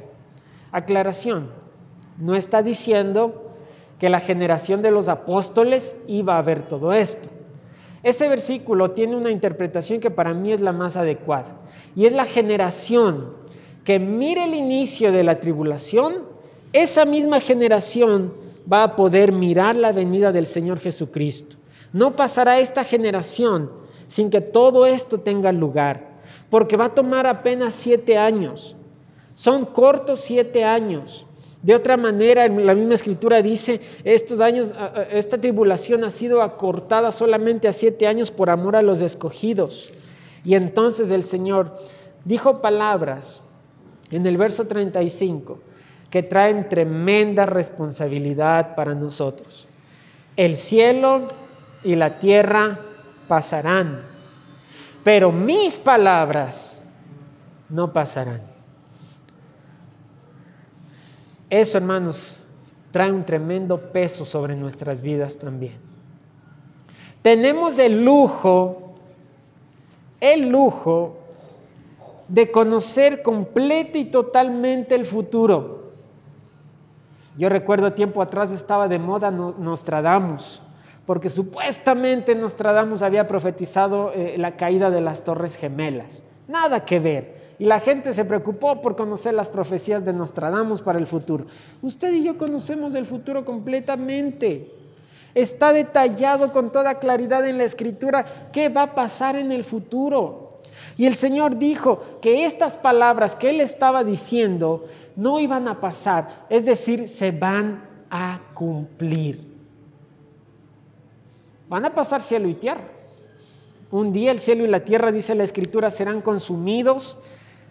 Aclaración, 0.72 1.50
no 2.18 2.34
está 2.34 2.62
diciendo 2.62 3.52
que 3.98 4.08
la 4.08 4.20
generación 4.20 4.80
de 4.80 4.90
los 4.90 5.08
apóstoles 5.08 5.94
iba 6.06 6.38
a 6.38 6.42
ver 6.42 6.62
todo 6.62 6.94
esto. 6.94 7.35
Ese 8.06 8.28
versículo 8.28 8.92
tiene 8.92 9.16
una 9.16 9.32
interpretación 9.32 9.98
que 9.98 10.12
para 10.12 10.32
mí 10.32 10.52
es 10.52 10.60
la 10.60 10.70
más 10.70 10.96
adecuada. 10.96 11.56
Y 11.96 12.06
es 12.06 12.12
la 12.12 12.24
generación 12.24 13.32
que 13.82 13.98
mire 13.98 14.44
el 14.44 14.54
inicio 14.54 15.10
de 15.10 15.24
la 15.24 15.40
tribulación, 15.40 16.22
esa 16.72 17.04
misma 17.04 17.40
generación 17.40 18.32
va 18.72 18.84
a 18.84 18.94
poder 18.94 19.32
mirar 19.32 19.74
la 19.74 19.90
venida 19.90 20.30
del 20.30 20.46
Señor 20.46 20.78
Jesucristo. 20.78 21.56
No 21.92 22.14
pasará 22.14 22.60
esta 22.60 22.84
generación 22.84 23.72
sin 24.06 24.30
que 24.30 24.40
todo 24.40 24.86
esto 24.86 25.18
tenga 25.18 25.50
lugar, 25.50 26.06
porque 26.48 26.76
va 26.76 26.84
a 26.84 26.94
tomar 26.94 27.26
apenas 27.26 27.74
siete 27.74 28.16
años. 28.16 28.76
Son 29.34 29.64
cortos 29.64 30.20
siete 30.20 30.62
años. 30.62 31.26
De 31.62 31.74
otra 31.74 31.96
manera, 31.96 32.46
la 32.48 32.74
misma 32.74 32.94
escritura 32.94 33.42
dice, 33.42 33.80
estos 34.04 34.40
años, 34.40 34.72
esta 35.10 35.40
tribulación 35.40 36.04
ha 36.04 36.10
sido 36.10 36.42
acortada 36.42 37.10
solamente 37.10 37.66
a 37.66 37.72
siete 37.72 38.06
años 38.06 38.30
por 38.30 38.50
amor 38.50 38.76
a 38.76 38.82
los 38.82 39.02
escogidos. 39.02 39.90
Y 40.44 40.54
entonces 40.54 41.10
el 41.10 41.24
Señor 41.24 41.76
dijo 42.24 42.60
palabras 42.60 43.42
en 44.10 44.26
el 44.26 44.36
verso 44.36 44.66
35 44.66 45.58
que 46.10 46.22
traen 46.22 46.68
tremenda 46.68 47.46
responsabilidad 47.46 48.74
para 48.76 48.94
nosotros. 48.94 49.66
El 50.36 50.56
cielo 50.56 51.22
y 51.82 51.96
la 51.96 52.18
tierra 52.18 52.78
pasarán, 53.26 54.02
pero 55.02 55.32
mis 55.32 55.78
palabras 55.78 56.84
no 57.68 57.92
pasarán. 57.92 58.55
Eso, 61.48 61.78
hermanos, 61.78 62.36
trae 62.90 63.12
un 63.12 63.24
tremendo 63.24 63.78
peso 63.92 64.24
sobre 64.24 64.56
nuestras 64.56 65.00
vidas 65.00 65.36
también. 65.36 65.74
Tenemos 67.22 67.78
el 67.78 68.04
lujo, 68.04 68.94
el 70.20 70.48
lujo 70.48 71.18
de 72.28 72.50
conocer 72.50 73.22
completa 73.22 73.98
y 73.98 74.06
totalmente 74.06 74.94
el 74.94 75.04
futuro. 75.04 75.92
Yo 77.36 77.48
recuerdo 77.48 77.92
tiempo 77.92 78.22
atrás 78.22 78.50
estaba 78.50 78.88
de 78.88 78.98
moda 78.98 79.30
Nostradamus, 79.30 80.62
porque 81.04 81.28
supuestamente 81.28 82.34
Nostradamus 82.34 83.02
había 83.02 83.28
profetizado 83.28 84.12
eh, 84.14 84.36
la 84.38 84.56
caída 84.56 84.90
de 84.90 85.00
las 85.00 85.22
Torres 85.22 85.56
Gemelas. 85.56 86.24
Nada 86.48 86.84
que 86.84 86.98
ver. 86.98 87.35
Y 87.58 87.64
la 87.64 87.80
gente 87.80 88.12
se 88.12 88.24
preocupó 88.24 88.80
por 88.82 88.96
conocer 88.96 89.34
las 89.34 89.48
profecías 89.48 90.04
de 90.04 90.12
Nostradamus 90.12 90.82
para 90.82 90.98
el 90.98 91.06
futuro. 91.06 91.46
Usted 91.82 92.12
y 92.12 92.22
yo 92.22 92.36
conocemos 92.36 92.94
el 92.94 93.06
futuro 93.06 93.44
completamente. 93.44 94.70
Está 95.34 95.72
detallado 95.72 96.52
con 96.52 96.70
toda 96.70 96.98
claridad 96.98 97.46
en 97.46 97.58
la 97.58 97.64
escritura 97.64 98.24
qué 98.52 98.68
va 98.68 98.82
a 98.82 98.94
pasar 98.94 99.36
en 99.36 99.52
el 99.52 99.64
futuro. 99.64 100.60
Y 100.96 101.06
el 101.06 101.14
Señor 101.14 101.58
dijo 101.58 102.00
que 102.20 102.46
estas 102.46 102.76
palabras 102.76 103.36
que 103.36 103.50
Él 103.50 103.60
estaba 103.60 104.04
diciendo 104.04 104.86
no 105.14 105.40
iban 105.40 105.66
a 105.68 105.80
pasar, 105.80 106.46
es 106.50 106.64
decir, 106.64 107.08
se 107.08 107.30
van 107.30 107.82
a 108.10 108.40
cumplir. 108.54 109.40
Van 111.68 111.84
a 111.84 111.94
pasar 111.94 112.22
cielo 112.22 112.48
y 112.48 112.54
tierra. 112.54 112.84
Un 113.90 114.12
día 114.12 114.30
el 114.30 114.40
cielo 114.40 114.64
y 114.64 114.68
la 114.68 114.84
tierra, 114.84 115.12
dice 115.12 115.34
la 115.34 115.44
Escritura, 115.44 115.90
serán 115.90 116.20
consumidos 116.20 117.18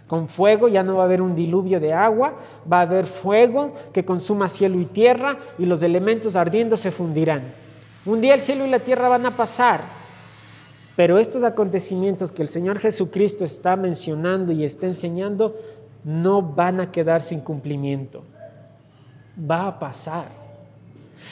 con 0.07 0.27
fuego, 0.27 0.67
ya 0.67 0.83
no 0.83 0.97
va 0.97 1.03
a 1.03 1.05
haber 1.05 1.21
un 1.21 1.35
diluvio 1.35 1.79
de 1.79 1.93
agua, 1.93 2.35
va 2.71 2.79
a 2.79 2.81
haber 2.81 3.05
fuego 3.05 3.73
que 3.91 4.05
consuma 4.05 4.47
cielo 4.47 4.79
y 4.79 4.85
tierra 4.85 5.37
y 5.57 5.65
los 5.65 5.81
elementos 5.81 6.35
ardiendo 6.35 6.77
se 6.77 6.91
fundirán. 6.91 7.43
Un 8.05 8.21
día 8.21 8.35
el 8.35 8.41
cielo 8.41 8.65
y 8.65 8.69
la 8.69 8.79
tierra 8.79 9.09
van 9.09 9.25
a 9.25 9.35
pasar, 9.35 9.81
pero 10.95 11.17
estos 11.17 11.43
acontecimientos 11.43 12.31
que 12.31 12.43
el 12.43 12.49
Señor 12.49 12.79
Jesucristo 12.79 13.43
está 13.43 13.75
mencionando 13.75 14.51
y 14.51 14.63
está 14.63 14.85
enseñando 14.85 15.55
no 16.03 16.41
van 16.41 16.79
a 16.79 16.91
quedar 16.91 17.21
sin 17.21 17.41
cumplimiento. 17.41 18.23
Va 19.39 19.67
a 19.67 19.79
pasar. 19.79 20.27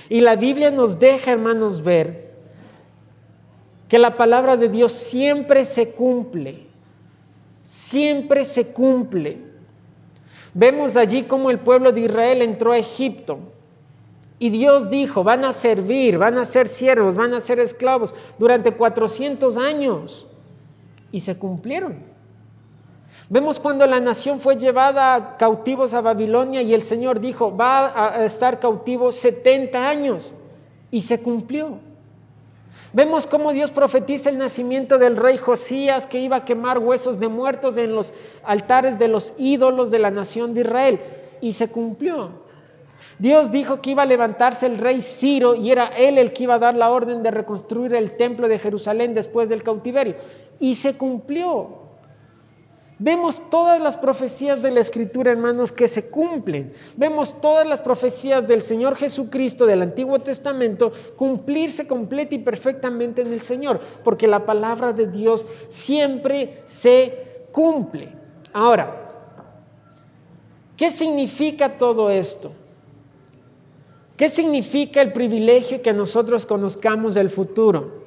Y 0.10 0.20
la 0.20 0.36
Biblia 0.36 0.72
nos 0.72 0.98
deja, 0.98 1.32
hermanos, 1.32 1.84
ver 1.84 2.34
que 3.88 4.00
la 4.00 4.18
palabra 4.18 4.58
de 4.58 4.70
Dios 4.70 4.92
siempre 4.92 5.64
se 5.64 5.90
cumple. 5.92 6.73
Siempre 7.64 8.46
se 8.46 8.68
cumple. 8.68 9.40
Vemos 10.54 10.96
allí 10.96 11.24
cómo 11.24 11.50
el 11.50 11.60
pueblo 11.60 11.92
de 11.92 12.02
Israel 12.02 12.44
entró 12.44 12.74
a 12.74 12.78
Egipto 12.78 13.40
y 14.44 14.50
Dios 14.50 14.90
dijo, 14.90 15.24
van 15.24 15.46
a 15.46 15.54
servir, 15.54 16.18
van 16.18 16.38
a 16.38 16.44
ser 16.44 16.68
siervos, 16.68 17.16
van 17.16 17.34
a 17.34 17.40
ser 17.40 17.60
esclavos 17.60 18.14
durante 18.38 18.74
400 18.74 19.56
años. 19.56 20.28
Y 21.14 21.22
se 21.22 21.38
cumplieron. 21.38 21.96
Vemos 23.30 23.60
cuando 23.60 23.88
la 23.88 24.02
nación 24.02 24.42
fue 24.42 24.58
llevada 24.58 25.38
cautivos 25.38 25.94
a 25.94 26.02
Babilonia 26.02 26.62
y 26.62 26.74
el 26.74 26.84
Señor 26.84 27.22
dijo, 27.22 27.56
va 27.56 28.16
a 28.16 28.26
estar 28.26 28.60
cautivo 28.60 29.14
70 29.14 29.88
años. 29.88 30.34
Y 30.92 31.00
se 31.00 31.22
cumplió. 31.22 31.80
Vemos 32.94 33.26
cómo 33.26 33.54
Dios 33.54 33.72
profetiza 33.72 34.30
el 34.30 34.38
nacimiento 34.38 35.00
del 35.00 35.18
rey 35.18 35.38
Josías 35.38 36.06
que 36.06 36.20
iba 36.20 36.38
a 36.38 36.46
quemar 36.46 36.78
huesos 36.78 37.20
de 37.20 37.28
muertos 37.28 37.76
en 37.78 37.96
los 37.96 38.14
altares 38.44 39.00
de 39.00 39.08
los 39.08 39.34
ídolos 39.38 39.90
de 39.90 39.98
la 39.98 40.12
nación 40.12 40.54
de 40.54 40.62
Israel. 40.62 41.00
Y 41.42 41.54
se 41.54 41.70
cumplió. 41.70 42.30
Dios 43.18 43.52
dijo 43.52 43.82
que 43.82 43.92
iba 43.92 44.04
a 44.04 44.06
levantarse 44.06 44.68
el 44.68 44.78
rey 44.78 45.02
Ciro 45.02 45.56
y 45.56 45.72
era 45.72 45.88
él 45.88 46.20
el 46.20 46.34
que 46.34 46.44
iba 46.44 46.56
a 46.56 46.60
dar 46.60 46.76
la 46.76 46.92
orden 46.92 47.24
de 47.24 47.32
reconstruir 47.32 47.96
el 47.96 48.16
templo 48.16 48.48
de 48.48 48.60
Jerusalén 48.60 49.16
después 49.16 49.50
del 49.50 49.64
cautiverio. 49.64 50.16
Y 50.60 50.76
se 50.76 50.96
cumplió. 50.96 51.83
Vemos 53.04 53.42
todas 53.50 53.82
las 53.82 53.98
profecías 53.98 54.62
de 54.62 54.72
la 54.72 54.80
Escritura, 54.80 55.30
hermanos, 55.30 55.74
que 55.74 55.90
se 55.90 56.06
cumplen. 56.06 56.72
Vemos 56.96 57.42
todas 57.42 57.68
las 57.68 57.82
profecías 57.82 58.48
del 58.48 58.62
Señor 58.62 58.96
Jesucristo 58.96 59.66
del 59.66 59.82
Antiguo 59.82 60.20
Testamento 60.20 60.94
cumplirse 61.18 61.86
completa 61.86 62.36
y 62.36 62.38
perfectamente 62.38 63.22
en 63.22 63.34
el 63.34 63.42
Señor, 63.42 63.82
porque 64.06 64.26
la 64.26 64.46
palabra 64.46 64.94
de 64.94 65.08
Dios 65.08 65.46
siempre 65.68 66.64
se 66.66 67.48
cumple. 67.52 68.08
Ahora, 68.54 69.12
¿qué 70.78 70.90
significa 70.90 71.78
todo 71.78 72.10
esto? 72.10 72.54
¿Qué 74.16 74.30
significa 74.30 75.02
el 75.02 75.12
privilegio 75.12 75.82
que 75.82 75.92
nosotros 75.92 76.46
conozcamos 76.46 77.16
del 77.16 77.30
futuro? 77.30 78.03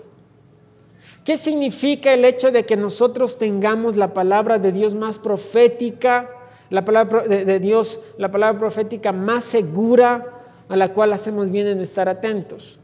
¿Qué 1.26 1.36
significa 1.36 2.14
el 2.14 2.24
hecho 2.24 2.52
de 2.52 2.64
que 2.64 2.76
nosotros 2.76 3.36
tengamos 3.36 3.96
la 3.96 4.14
palabra 4.14 4.60
de 4.60 4.70
Dios 4.70 4.94
más 4.94 5.18
profética, 5.18 6.30
la 6.70 6.84
palabra 6.84 7.24
de 7.26 7.58
Dios, 7.58 7.98
la 8.16 8.30
palabra 8.30 8.60
profética 8.60 9.10
más 9.10 9.42
segura 9.42 10.44
a 10.68 10.76
la 10.76 10.92
cual 10.92 11.12
hacemos 11.12 11.50
bien 11.50 11.66
en 11.66 11.80
estar 11.80 12.08
atentos? 12.08 12.78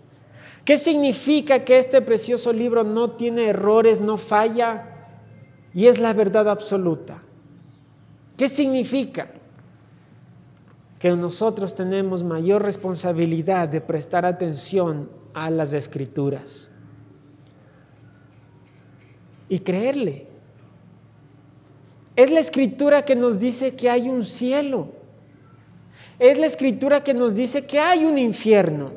¿Qué 0.65 0.77
significa 0.77 1.63
que 1.63 1.79
este 1.79 2.03
precioso 2.03 2.53
libro 2.53 2.83
no 2.83 3.13
tiene 3.13 3.47
errores, 3.47 4.01
no 4.01 4.17
falla 4.17 4.89
y 5.73 5.87
es 5.87 6.01
la 6.01 6.13
verdad 6.13 6.49
absoluta? 6.49 7.23
¿Qué 8.37 8.49
significa? 8.49 9.29
que 10.99 11.11
nosotros 11.11 11.75
tenemos 11.75 12.23
mayor 12.23 12.63
responsabilidad 12.63 13.69
de 13.69 13.81
prestar 13.81 14.25
atención 14.25 15.11
a 15.35 15.51
las 15.51 15.73
escrituras 15.73 16.72
y 19.53 19.59
creerle. 19.59 20.25
Es 22.17 22.31
la 22.31 22.41
escritura 22.41 23.05
que 23.05 23.15
nos 23.15 23.39
dice 23.39 23.75
que 23.75 23.91
hay 23.91 24.09
un 24.09 24.25
cielo. 24.25 24.89
Es 26.19 26.39
la 26.39 26.47
escritura 26.47 27.05
que 27.05 27.13
nos 27.13 27.35
dice 27.35 27.67
que 27.67 27.79
hay 27.79 28.07
un 28.07 28.17
infierno. 28.17 28.93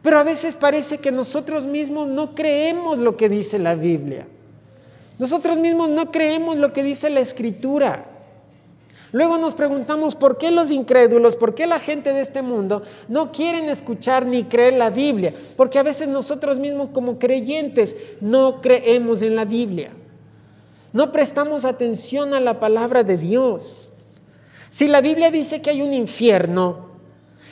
Pero 0.00 0.18
a 0.18 0.24
veces 0.24 0.56
parece 0.56 0.96
que 0.96 1.12
nosotros 1.12 1.66
mismos 1.66 2.08
no 2.08 2.34
creemos 2.34 2.96
lo 2.96 3.18
que 3.18 3.28
dice 3.28 3.58
la 3.58 3.74
Biblia. 3.74 4.26
Nosotros 5.18 5.58
mismos 5.58 5.90
no 5.90 6.10
creemos 6.10 6.56
lo 6.56 6.72
que 6.72 6.82
dice 6.82 7.10
la 7.10 7.20
escritura. 7.20 8.06
Luego 9.12 9.38
nos 9.38 9.54
preguntamos 9.54 10.14
por 10.14 10.36
qué 10.36 10.50
los 10.50 10.70
incrédulos, 10.70 11.34
por 11.34 11.54
qué 11.54 11.66
la 11.66 11.78
gente 11.78 12.12
de 12.12 12.20
este 12.20 12.42
mundo 12.42 12.82
no 13.08 13.32
quieren 13.32 13.70
escuchar 13.70 14.26
ni 14.26 14.44
creer 14.44 14.74
la 14.74 14.90
Biblia, 14.90 15.34
porque 15.56 15.78
a 15.78 15.82
veces 15.82 16.08
nosotros 16.08 16.58
mismos 16.58 16.90
como 16.90 17.18
creyentes 17.18 17.96
no 18.20 18.60
creemos 18.60 19.22
en 19.22 19.34
la 19.34 19.46
Biblia. 19.46 19.92
No 20.92 21.10
prestamos 21.10 21.64
atención 21.64 22.34
a 22.34 22.40
la 22.40 22.60
palabra 22.60 23.02
de 23.02 23.16
Dios. 23.16 23.90
Si 24.68 24.88
la 24.88 25.00
Biblia 25.00 25.30
dice 25.30 25.62
que 25.62 25.70
hay 25.70 25.80
un 25.80 25.94
infierno, 25.94 26.88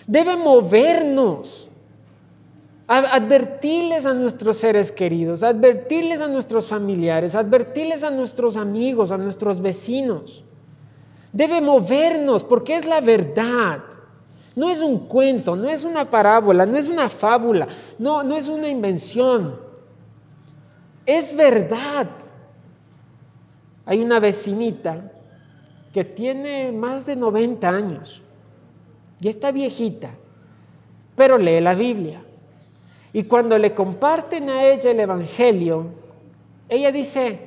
debe 0.06 0.36
movernos, 0.36 1.68
advertirles 2.86 4.04
a 4.04 4.12
nuestros 4.12 4.58
seres 4.58 4.92
queridos, 4.92 5.42
advertirles 5.42 6.20
a 6.20 6.28
nuestros 6.28 6.66
familiares, 6.66 7.34
advertirles 7.34 8.04
a 8.04 8.10
nuestros 8.10 8.56
amigos, 8.56 9.10
a 9.10 9.16
nuestros 9.16 9.60
vecinos 9.60 10.44
debe 11.36 11.60
movernos 11.60 12.42
porque 12.42 12.76
es 12.76 12.86
la 12.86 13.00
verdad. 13.00 13.80
No 14.54 14.70
es 14.70 14.80
un 14.80 15.00
cuento, 15.00 15.54
no 15.54 15.68
es 15.68 15.84
una 15.84 16.08
parábola, 16.08 16.64
no 16.64 16.78
es 16.78 16.88
una 16.88 17.10
fábula, 17.10 17.68
no, 17.98 18.22
no 18.22 18.36
es 18.36 18.48
una 18.48 18.68
invención. 18.68 19.60
Es 21.04 21.36
verdad. 21.36 22.08
Hay 23.84 24.02
una 24.02 24.18
vecinita 24.18 25.12
que 25.92 26.04
tiene 26.04 26.72
más 26.72 27.04
de 27.04 27.16
90 27.16 27.68
años 27.68 28.22
y 29.20 29.28
está 29.28 29.52
viejita, 29.52 30.10
pero 31.14 31.36
lee 31.36 31.60
la 31.60 31.74
Biblia. 31.74 32.22
Y 33.12 33.24
cuando 33.24 33.58
le 33.58 33.74
comparten 33.74 34.48
a 34.48 34.64
ella 34.64 34.90
el 34.90 35.00
Evangelio, 35.00 35.86
ella 36.68 36.90
dice, 36.90 37.45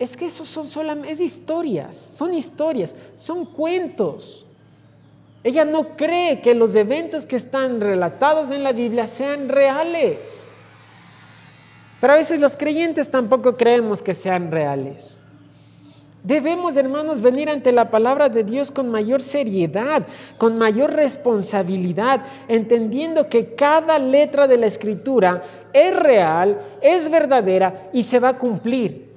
es 0.00 0.16
que 0.16 0.26
eso 0.26 0.46
son 0.46 0.66
solamente, 0.66 1.12
es 1.12 1.20
historias, 1.20 1.94
son 1.94 2.32
historias, 2.32 2.96
son 3.16 3.44
cuentos. 3.44 4.46
Ella 5.44 5.66
no 5.66 5.94
cree 5.94 6.40
que 6.40 6.54
los 6.54 6.74
eventos 6.74 7.26
que 7.26 7.36
están 7.36 7.82
relatados 7.82 8.50
en 8.50 8.62
la 8.64 8.72
Biblia 8.72 9.06
sean 9.06 9.50
reales. 9.50 10.46
Pero 12.00 12.14
a 12.14 12.16
veces 12.16 12.40
los 12.40 12.56
creyentes 12.56 13.10
tampoco 13.10 13.58
creemos 13.58 14.02
que 14.02 14.14
sean 14.14 14.50
reales. 14.50 15.18
Debemos, 16.22 16.78
hermanos, 16.78 17.20
venir 17.20 17.50
ante 17.50 17.70
la 17.70 17.90
palabra 17.90 18.30
de 18.30 18.42
Dios 18.42 18.70
con 18.70 18.90
mayor 18.90 19.20
seriedad, 19.20 20.06
con 20.38 20.56
mayor 20.56 20.92
responsabilidad, 20.94 22.22
entendiendo 22.48 23.28
que 23.28 23.54
cada 23.54 23.98
letra 23.98 24.46
de 24.46 24.56
la 24.56 24.66
escritura 24.66 25.42
es 25.74 25.94
real, 25.94 26.58
es 26.80 27.10
verdadera 27.10 27.90
y 27.92 28.02
se 28.02 28.18
va 28.18 28.30
a 28.30 28.38
cumplir. 28.38 29.09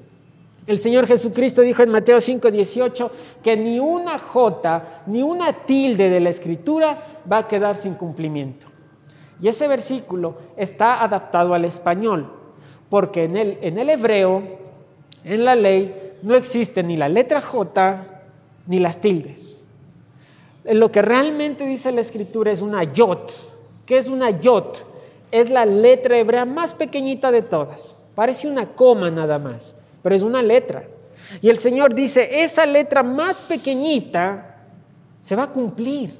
El 0.65 0.79
Señor 0.79 1.07
Jesucristo 1.07 1.61
dijo 1.61 1.83
en 1.83 1.89
Mateo 1.89 2.21
5:18 2.21 3.11
que 3.41 3.57
ni 3.57 3.79
una 3.79 4.17
jota, 4.17 5.03
ni 5.07 5.21
una 5.21 5.51
tilde 5.51 6.09
de 6.09 6.19
la 6.21 6.29
escritura 6.29 7.21
va 7.29 7.39
a 7.39 7.47
quedar 7.47 7.75
sin 7.75 7.95
cumplimiento. 7.95 8.67
Y 9.41 9.49
ese 9.49 9.67
versículo 9.67 10.35
está 10.55 11.03
adaptado 11.03 11.53
al 11.53 11.65
español, 11.65 12.31
porque 12.89 13.25
en 13.25 13.35
el, 13.35 13.57
en 13.61 13.77
el 13.77 13.89
hebreo, 13.89 14.41
en 15.25 15.43
la 15.43 15.55
ley, 15.55 16.13
no 16.21 16.33
existe 16.33 16.81
ni 16.81 16.95
la 16.95 17.09
letra 17.09 17.41
J 17.41 18.05
ni 18.67 18.79
las 18.79 19.01
tildes. 19.01 19.61
Lo 20.63 20.93
que 20.93 21.01
realmente 21.01 21.65
dice 21.65 21.91
la 21.91 21.99
escritura 21.99 22.53
es 22.53 22.61
una 22.61 22.85
yot. 22.85 23.33
¿Qué 23.85 23.97
es 23.97 24.07
una 24.07 24.29
yot? 24.29 24.87
Es 25.29 25.49
la 25.49 25.65
letra 25.65 26.17
hebrea 26.17 26.45
más 26.45 26.73
pequeñita 26.73 27.31
de 27.31 27.41
todas. 27.41 27.97
Parece 28.15 28.47
una 28.47 28.67
coma 28.67 29.11
nada 29.11 29.39
más 29.39 29.75
pero 30.03 30.13
es 30.13 30.21
una 30.21 30.43
letra. 30.43 30.83
Y 31.41 31.49
el 31.49 31.57
Señor 31.57 31.95
dice, 31.95 32.43
esa 32.43 32.65
letra 32.65 33.01
más 33.01 33.41
pequeñita 33.41 34.57
se 35.19 35.35
va 35.35 35.43
a 35.43 35.51
cumplir. 35.51 36.13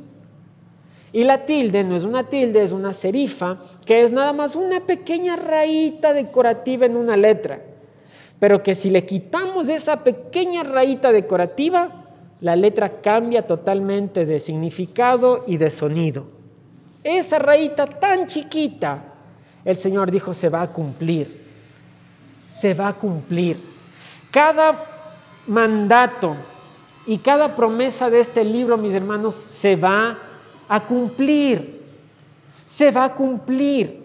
Y 1.12 1.24
la 1.26 1.46
tilde 1.46 1.84
no 1.84 1.96
es 1.96 2.06
una 2.06 2.28
tilde, 2.28 2.64
es 2.64 2.72
una 2.72 2.94
serifa, 2.94 3.60
que 3.86 4.02
es 4.02 4.12
nada 4.12 4.34
más 4.34 4.56
una 4.56 4.80
pequeña 4.80 5.36
rayita 5.36 6.14
decorativa 6.14 6.88
en 6.88 6.96
una 6.96 7.16
letra. 7.16 7.62
Pero 8.40 8.64
que 8.64 8.74
si 8.74 8.90
le 8.90 9.06
quitamos 9.06 9.70
esa 9.70 10.04
pequeña 10.04 10.64
rayita 10.64 11.12
decorativa, 11.12 12.06
la 12.42 12.56
letra 12.56 13.02
cambia 13.02 13.46
totalmente 13.46 14.26
de 14.26 14.40
significado 14.40 15.44
y 15.46 15.58
de 15.58 15.70
sonido. 15.70 16.26
Esa 17.04 17.38
rayita 17.38 17.86
tan 17.86 18.26
chiquita, 18.26 19.04
el 19.64 19.76
Señor 19.76 20.10
dijo, 20.10 20.34
se 20.34 20.50
va 20.50 20.62
a 20.64 20.72
cumplir. 20.72 21.44
Se 22.48 22.74
va 22.74 22.88
a 22.88 22.94
cumplir. 22.94 23.73
Cada 24.34 24.84
mandato 25.46 26.36
y 27.06 27.20
cada 27.20 27.56
promesa 27.56 28.10
de 28.10 28.20
este 28.20 28.44
libro, 28.44 28.78
mis 28.78 28.96
hermanos, 28.96 29.36
se 29.36 29.76
va 29.76 30.18
a 30.68 30.88
cumplir. 30.88 31.84
Se 32.66 32.90
va 32.90 33.06
a 33.06 33.14
cumplir. 33.14 34.02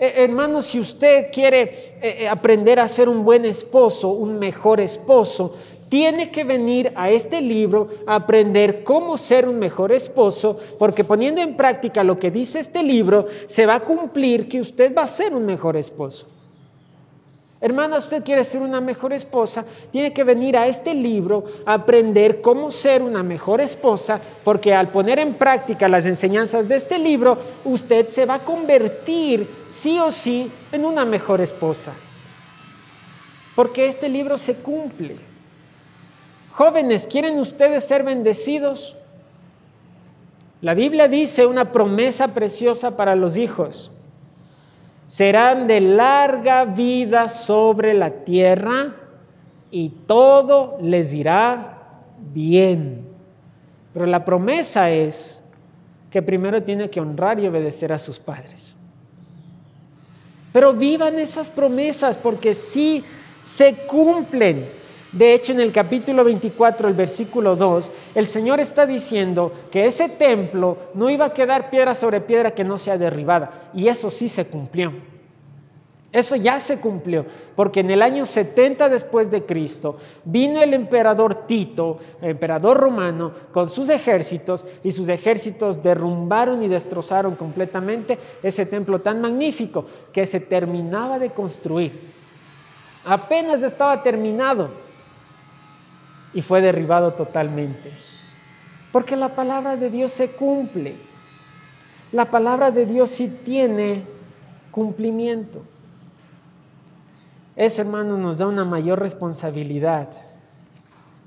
Eh, 0.00 0.14
hermanos, 0.16 0.66
si 0.66 0.80
usted 0.80 1.30
quiere 1.32 1.62
eh, 1.62 2.22
eh, 2.22 2.28
aprender 2.28 2.80
a 2.80 2.88
ser 2.88 3.08
un 3.08 3.24
buen 3.24 3.44
esposo, 3.44 4.08
un 4.08 4.36
mejor 4.36 4.80
esposo, 4.80 5.54
tiene 5.88 6.32
que 6.32 6.42
venir 6.42 6.92
a 6.96 7.10
este 7.10 7.40
libro 7.40 7.88
a 8.04 8.16
aprender 8.16 8.82
cómo 8.82 9.16
ser 9.16 9.48
un 9.48 9.60
mejor 9.60 9.92
esposo, 9.92 10.58
porque 10.76 11.04
poniendo 11.04 11.40
en 11.40 11.56
práctica 11.56 12.02
lo 12.02 12.18
que 12.18 12.32
dice 12.32 12.58
este 12.58 12.82
libro, 12.82 13.28
se 13.46 13.64
va 13.64 13.76
a 13.76 13.80
cumplir 13.80 14.48
que 14.48 14.60
usted 14.60 14.92
va 14.92 15.02
a 15.02 15.06
ser 15.06 15.32
un 15.32 15.46
mejor 15.46 15.76
esposo. 15.76 16.31
Hermana, 17.62 17.98
usted 17.98 18.24
quiere 18.24 18.42
ser 18.42 18.60
una 18.60 18.80
mejor 18.80 19.12
esposa, 19.12 19.64
tiene 19.92 20.12
que 20.12 20.24
venir 20.24 20.56
a 20.56 20.66
este 20.66 20.94
libro 20.94 21.44
a 21.64 21.74
aprender 21.74 22.40
cómo 22.40 22.72
ser 22.72 23.04
una 23.04 23.22
mejor 23.22 23.60
esposa, 23.60 24.20
porque 24.42 24.74
al 24.74 24.88
poner 24.88 25.20
en 25.20 25.34
práctica 25.34 25.88
las 25.88 26.04
enseñanzas 26.04 26.66
de 26.66 26.74
este 26.74 26.98
libro, 26.98 27.38
usted 27.64 28.08
se 28.08 28.26
va 28.26 28.34
a 28.34 28.38
convertir 28.40 29.48
sí 29.68 29.96
o 30.00 30.10
sí 30.10 30.50
en 30.72 30.84
una 30.84 31.04
mejor 31.04 31.40
esposa. 31.40 31.92
Porque 33.54 33.86
este 33.86 34.08
libro 34.08 34.38
se 34.38 34.54
cumple. 34.56 35.18
Jóvenes, 36.50 37.06
¿quieren 37.06 37.38
ustedes 37.38 37.84
ser 37.84 38.02
bendecidos? 38.02 38.96
La 40.62 40.74
Biblia 40.74 41.06
dice 41.06 41.46
una 41.46 41.70
promesa 41.70 42.34
preciosa 42.34 42.96
para 42.96 43.14
los 43.14 43.36
hijos 43.36 43.92
serán 45.12 45.66
de 45.66 45.82
larga 45.82 46.64
vida 46.64 47.28
sobre 47.28 47.92
la 47.92 48.24
tierra 48.24 48.96
y 49.70 49.90
todo 49.90 50.78
les 50.80 51.12
irá 51.12 51.80
bien. 52.32 53.06
Pero 53.92 54.06
la 54.06 54.24
promesa 54.24 54.88
es 54.90 55.42
que 56.10 56.22
primero 56.22 56.62
tiene 56.62 56.88
que 56.88 56.98
honrar 56.98 57.38
y 57.38 57.46
obedecer 57.46 57.92
a 57.92 57.98
sus 57.98 58.18
padres. 58.18 58.74
Pero 60.50 60.72
vivan 60.72 61.18
esas 61.18 61.50
promesas 61.50 62.16
porque 62.16 62.54
sí 62.54 63.04
se 63.44 63.74
cumplen. 63.86 64.66
De 65.12 65.34
hecho, 65.34 65.52
en 65.52 65.60
el 65.60 65.72
capítulo 65.72 66.24
24, 66.24 66.88
el 66.88 66.94
versículo 66.94 67.54
2, 67.54 67.92
el 68.14 68.26
Señor 68.26 68.60
está 68.60 68.86
diciendo 68.86 69.52
que 69.70 69.84
ese 69.84 70.08
templo 70.08 70.78
no 70.94 71.10
iba 71.10 71.26
a 71.26 71.32
quedar 71.34 71.68
piedra 71.68 71.94
sobre 71.94 72.22
piedra 72.22 72.52
que 72.52 72.64
no 72.64 72.78
sea 72.78 72.96
derribada. 72.96 73.68
Y 73.74 73.88
eso 73.88 74.10
sí 74.10 74.28
se 74.30 74.46
cumplió. 74.46 74.92
Eso 76.12 76.36
ya 76.36 76.60
se 76.60 76.78
cumplió, 76.78 77.24
porque 77.56 77.80
en 77.80 77.90
el 77.90 78.02
año 78.02 78.26
70 78.26 78.90
después 78.90 79.30
de 79.30 79.46
Cristo 79.46 79.96
vino 80.24 80.62
el 80.62 80.74
emperador 80.74 81.46
Tito, 81.46 81.98
emperador 82.20 82.76
romano, 82.76 83.32
con 83.50 83.70
sus 83.70 83.88
ejércitos 83.88 84.66
y 84.84 84.92
sus 84.92 85.08
ejércitos 85.08 85.82
derrumbaron 85.82 86.62
y 86.62 86.68
destrozaron 86.68 87.34
completamente 87.34 88.18
ese 88.42 88.66
templo 88.66 89.00
tan 89.00 89.22
magnífico 89.22 89.86
que 90.12 90.26
se 90.26 90.40
terminaba 90.40 91.18
de 91.18 91.30
construir. 91.30 91.98
Apenas 93.06 93.62
estaba 93.62 94.02
terminado 94.02 94.91
y 96.34 96.42
fue 96.42 96.60
derribado 96.60 97.14
totalmente. 97.14 97.90
Porque 98.92 99.16
la 99.16 99.34
palabra 99.34 99.76
de 99.76 99.90
Dios 99.90 100.12
se 100.12 100.30
cumple. 100.32 100.96
La 102.12 102.30
palabra 102.30 102.70
de 102.70 102.86
Dios 102.86 103.10
sí 103.10 103.28
tiene 103.44 104.04
cumplimiento. 104.70 105.62
Eso, 107.56 107.82
hermano, 107.82 108.16
nos 108.16 108.36
da 108.36 108.46
una 108.46 108.64
mayor 108.64 109.00
responsabilidad 109.00 110.08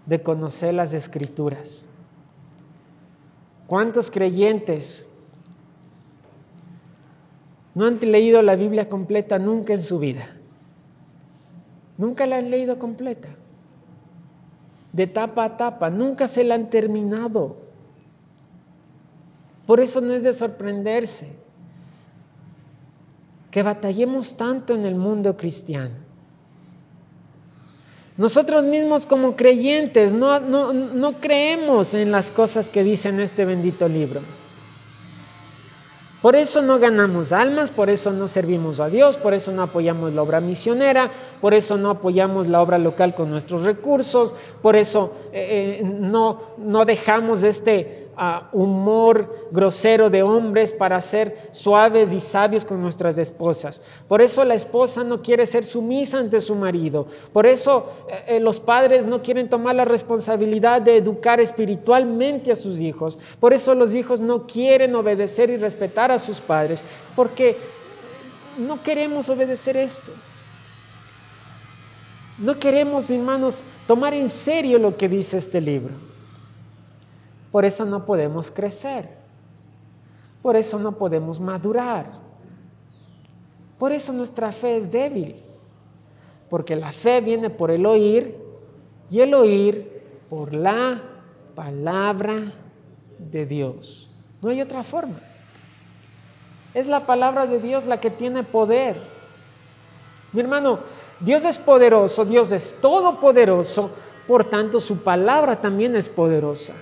de 0.05 0.21
conocer 0.21 0.73
las 0.73 0.93
escrituras. 0.93 1.87
¿Cuántos 3.67 4.11
creyentes 4.11 5.07
no 7.73 7.85
han 7.85 7.99
leído 7.99 8.41
la 8.41 8.55
Biblia 8.55 8.87
completa 8.89 9.39
nunca 9.39 9.73
en 9.73 9.81
su 9.81 9.99
vida? 9.99 10.29
Nunca 11.97 12.25
la 12.25 12.37
han 12.37 12.51
leído 12.51 12.77
completa. 12.77 13.29
De 14.95 15.07
tapa 15.07 15.43
a 15.43 15.57
tapa, 15.57 15.89
nunca 15.89 16.25
se 16.25 16.45
la 16.45 16.55
han 16.55 16.69
terminado. 16.69 17.57
Por 19.67 19.81
eso 19.81 19.99
no 19.99 20.13
es 20.13 20.23
de 20.23 20.31
sorprenderse 20.31 21.27
que 23.51 23.61
batallemos 23.61 24.37
tanto 24.37 24.73
en 24.73 24.85
el 24.85 24.95
mundo 24.95 25.35
cristiano. 25.35 25.95
Nosotros 28.15 28.65
mismos 28.65 29.05
como 29.05 29.35
creyentes 29.35 30.13
no, 30.13 30.39
no, 30.39 31.11
creemos 31.19 31.93
en 31.93 32.13
las 32.13 32.31
cosas 32.31 32.69
que 32.69 32.81
dice 32.85 33.09
en 33.09 33.19
este 33.19 33.43
bendito 33.43 33.89
libro. 33.89 34.21
Por 36.25 36.35
eso 36.35 36.63
no 36.63 36.79
ganamos 36.79 37.31
almas, 37.31 37.69
por 37.69 37.87
eso 37.87 38.09
no 38.11 38.27
servimos 38.27 38.79
a 38.79 38.89
Dios, 38.89 39.15
por 39.15 39.35
eso 39.35 39.51
no 39.51 39.61
apoyamos 39.61 40.11
la 40.11 40.23
obra 40.23 40.41
misionera, 40.41 41.11
por 41.39 41.53
eso 41.53 41.77
no 41.77 41.91
apoyamos 41.91 42.47
la 42.47 42.63
obra 42.63 42.79
local 42.79 43.13
con 43.13 43.29
nuestros 43.29 43.61
recursos, 43.61 44.33
por 44.63 44.75
eso 44.75 45.13
eh, 45.31 45.81
eh, 45.81 45.83
no, 45.83 46.41
no 46.57 46.83
dejamos 46.83 47.43
este 47.43 48.04
humor 48.53 49.47
grosero 49.51 50.09
de 50.09 50.23
hombres 50.23 50.73
para 50.73 50.99
ser 51.01 51.49
suaves 51.51 52.13
y 52.13 52.19
sabios 52.19 52.65
con 52.65 52.81
nuestras 52.81 53.17
esposas. 53.17 53.81
Por 54.07 54.21
eso 54.21 54.43
la 54.43 54.53
esposa 54.53 55.03
no 55.03 55.21
quiere 55.21 55.45
ser 55.45 55.63
sumisa 55.63 56.19
ante 56.19 56.41
su 56.41 56.55
marido. 56.55 57.07
Por 57.33 57.45
eso 57.45 57.91
eh, 58.09 58.23
eh, 58.35 58.39
los 58.39 58.59
padres 58.59 59.05
no 59.05 59.21
quieren 59.21 59.49
tomar 59.49 59.75
la 59.75 59.85
responsabilidad 59.85 60.81
de 60.81 60.97
educar 60.97 61.39
espiritualmente 61.39 62.51
a 62.51 62.55
sus 62.55 62.81
hijos. 62.81 63.17
Por 63.39 63.53
eso 63.53 63.75
los 63.75 63.93
hijos 63.93 64.19
no 64.19 64.47
quieren 64.47 64.95
obedecer 64.95 65.49
y 65.49 65.57
respetar 65.57 66.11
a 66.11 66.19
sus 66.19 66.39
padres. 66.39 66.83
Porque 67.15 67.57
no 68.57 68.81
queremos 68.81 69.29
obedecer 69.29 69.77
esto. 69.77 70.11
No 72.37 72.59
queremos, 72.59 73.09
hermanos, 73.09 73.63
tomar 73.87 74.13
en 74.13 74.29
serio 74.29 74.77
lo 74.77 74.97
que 74.97 75.07
dice 75.07 75.37
este 75.37 75.61
libro. 75.61 75.93
Por 77.55 77.63
eso 77.63 77.85
no 77.85 78.05
podemos 78.05 78.51
crecer. 78.51 79.07
Por 80.41 80.57
eso 80.57 80.77
no 80.77 80.91
podemos 80.91 81.39
madurar. 81.39 82.05
Por 83.79 83.93
eso 83.93 84.11
nuestra 84.11 84.51
fe 84.51 84.75
es 84.75 84.91
débil. 84.91 85.37
Porque 86.49 86.75
la 86.75 86.91
fe 86.91 87.21
viene 87.21 87.49
por 87.49 87.71
el 87.71 87.85
oír 87.85 88.35
y 89.09 89.21
el 89.21 89.33
oír 89.33 90.03
por 90.29 90.53
la 90.53 91.01
palabra 91.55 92.51
de 93.19 93.45
Dios. 93.45 94.09
No 94.41 94.49
hay 94.49 94.59
otra 94.59 94.83
forma. 94.83 95.21
Es 96.73 96.87
la 96.87 97.05
palabra 97.05 97.47
de 97.47 97.61
Dios 97.61 97.85
la 97.85 98.01
que 98.01 98.09
tiene 98.09 98.43
poder. 98.43 98.97
Mi 100.33 100.41
hermano, 100.41 100.79
Dios 101.21 101.45
es 101.45 101.57
poderoso, 101.57 102.25
Dios 102.25 102.51
es 102.51 102.75
todopoderoso, 102.81 103.91
por 104.27 104.43
tanto 104.43 104.81
su 104.81 104.97
palabra 104.97 105.61
también 105.61 105.95
es 105.95 106.09
poderosa. 106.09 106.73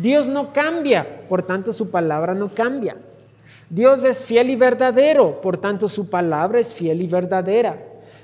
Dios 0.00 0.28
no 0.28 0.52
cambia, 0.52 1.26
por 1.28 1.42
tanto 1.42 1.72
su 1.72 1.90
palabra 1.90 2.34
no 2.34 2.48
cambia. 2.48 2.96
Dios 3.68 4.02
es 4.04 4.24
fiel 4.24 4.48
y 4.48 4.56
verdadero, 4.56 5.40
por 5.42 5.58
tanto 5.58 5.88
su 5.88 6.08
palabra 6.08 6.58
es 6.58 6.72
fiel 6.72 7.02
y 7.02 7.06
verdadera. 7.06 7.76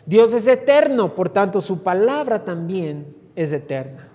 Dios 0.07 0.33
es 0.33 0.47
eterno, 0.47 1.15
por 1.15 1.29
tanto 1.29 1.61
su 1.61 1.83
palabra 1.83 2.45
también 2.45 3.15
es 3.35 3.53
eterna. 3.53 4.09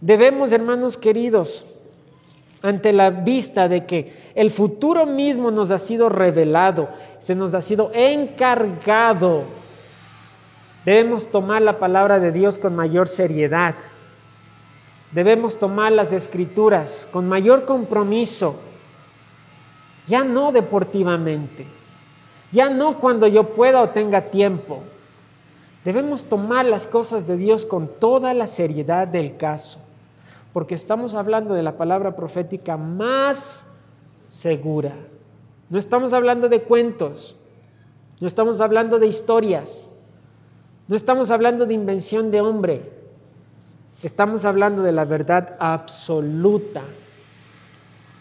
Debemos, 0.00 0.50
hermanos 0.50 0.96
queridos, 0.96 1.64
ante 2.62 2.92
la 2.92 3.10
vista 3.10 3.68
de 3.68 3.86
que 3.86 4.12
el 4.34 4.50
futuro 4.50 5.06
mismo 5.06 5.52
nos 5.52 5.70
ha 5.70 5.78
sido 5.78 6.08
revelado, 6.08 6.88
se 7.20 7.36
nos 7.36 7.54
ha 7.54 7.62
sido 7.62 7.92
encargado, 7.94 9.44
debemos 10.84 11.30
tomar 11.30 11.62
la 11.62 11.78
palabra 11.78 12.18
de 12.18 12.32
Dios 12.32 12.58
con 12.58 12.74
mayor 12.74 13.08
seriedad. 13.08 13.76
Debemos 15.12 15.58
tomar 15.58 15.92
las 15.92 16.12
escrituras 16.12 17.08
con 17.10 17.28
mayor 17.28 17.64
compromiso, 17.64 18.56
ya 20.06 20.24
no 20.24 20.52
deportivamente, 20.52 21.66
ya 22.52 22.70
no 22.70 22.98
cuando 22.98 23.26
yo 23.26 23.48
pueda 23.54 23.82
o 23.82 23.90
tenga 23.90 24.22
tiempo. 24.30 24.82
Debemos 25.84 26.22
tomar 26.24 26.66
las 26.66 26.86
cosas 26.86 27.26
de 27.26 27.36
Dios 27.36 27.66
con 27.66 27.88
toda 27.88 28.34
la 28.34 28.46
seriedad 28.46 29.08
del 29.08 29.36
caso 29.36 29.80
porque 30.52 30.74
estamos 30.74 31.14
hablando 31.14 31.54
de 31.54 31.62
la 31.62 31.76
palabra 31.76 32.16
profética 32.16 32.76
más 32.76 33.64
segura. 34.26 34.94
No 35.68 35.78
estamos 35.78 36.12
hablando 36.12 36.48
de 36.48 36.62
cuentos, 36.62 37.36
no 38.20 38.26
estamos 38.26 38.60
hablando 38.60 38.98
de 38.98 39.06
historias, 39.06 39.88
no 40.88 40.96
estamos 40.96 41.30
hablando 41.30 41.66
de 41.66 41.74
invención 41.74 42.30
de 42.30 42.40
hombre, 42.40 42.90
estamos 44.06 44.44
hablando 44.44 44.82
de 44.82 44.92
la 44.92 45.04
verdad 45.04 45.56
absoluta 45.58 46.82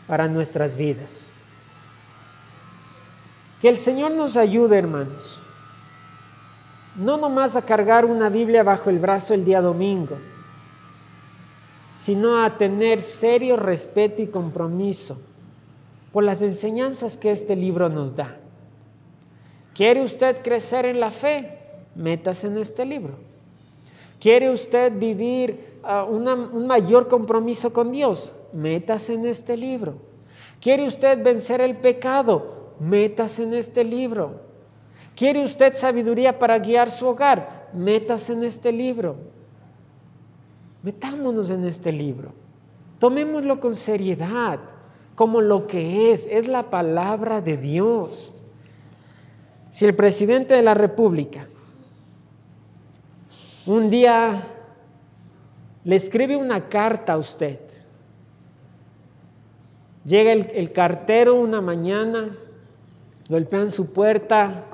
para 0.07 0.27
nuestras 0.27 0.75
vidas. 0.75 1.32
Que 3.61 3.69
el 3.69 3.77
Señor 3.77 4.11
nos 4.11 4.38
ayude, 4.38 4.77
hermanos, 4.77 5.41
no 6.95 7.17
nomás 7.17 7.55
a 7.55 7.61
cargar 7.61 8.05
una 8.05 8.30
Biblia 8.30 8.63
bajo 8.63 8.89
el 8.89 8.99
brazo 8.99 9.34
el 9.34 9.45
día 9.45 9.61
domingo, 9.61 10.17
sino 11.95 12.43
a 12.43 12.57
tener 12.57 13.01
serio 13.01 13.57
respeto 13.57 14.21
y 14.21 14.27
compromiso 14.27 15.21
por 16.11 16.23
las 16.23 16.41
enseñanzas 16.41 17.17
que 17.17 17.32
este 17.32 17.55
libro 17.55 17.89
nos 17.89 18.15
da. 18.15 18.38
¿Quiere 19.73 20.03
usted 20.03 20.41
crecer 20.41 20.86
en 20.86 20.99
la 20.99 21.11
fe? 21.11 21.57
Métase 21.95 22.47
en 22.47 22.57
este 22.57 22.86
libro. 22.86 23.13
¿Quiere 24.19 24.49
usted 24.49 24.91
vivir 24.97 25.68
un 25.84 26.67
mayor 26.67 27.07
compromiso 27.07 27.71
con 27.71 27.91
Dios? 27.91 28.34
Métase 28.53 29.13
en 29.13 29.25
este 29.25 29.55
libro. 29.55 29.95
¿Quiere 30.61 30.88
usted 30.88 31.23
vencer 31.23 31.61
el 31.61 31.77
pecado? 31.77 32.73
Métase 32.80 33.43
en 33.43 33.53
este 33.53 33.84
libro. 33.84 34.41
¿Quiere 35.15 35.43
usted 35.43 35.73
sabiduría 35.73 36.38
para 36.39 36.59
guiar 36.59 36.89
su 36.89 37.07
hogar? 37.07 37.69
Métase 37.73 38.34
en 38.34 38.43
este 38.43 38.71
libro. 38.71 39.15
Metámonos 40.82 41.49
en 41.49 41.65
este 41.65 41.91
libro. 41.91 42.32
Tomémoslo 42.99 43.59
con 43.59 43.75
seriedad, 43.75 44.59
como 45.15 45.41
lo 45.41 45.67
que 45.67 46.11
es, 46.11 46.27
es 46.30 46.47
la 46.47 46.69
palabra 46.69 47.41
de 47.41 47.57
Dios. 47.57 48.32
Si 49.71 49.86
el 49.86 49.95
presidente 49.95 50.53
de 50.53 50.61
la 50.61 50.73
República 50.73 51.47
un 53.65 53.91
día 53.91 54.41
le 55.89 55.95
escribe 55.95 56.35
una 56.35 56.69
carta 56.69 57.13
a 57.13 57.17
usted, 57.17 57.57
llega 60.05 60.33
el, 60.33 60.71
cartero 60.71 61.33
una 61.33 61.61
mañana, 61.61 62.29
golpean 63.27 63.71
su 63.71 63.91
puerta, 63.91 64.65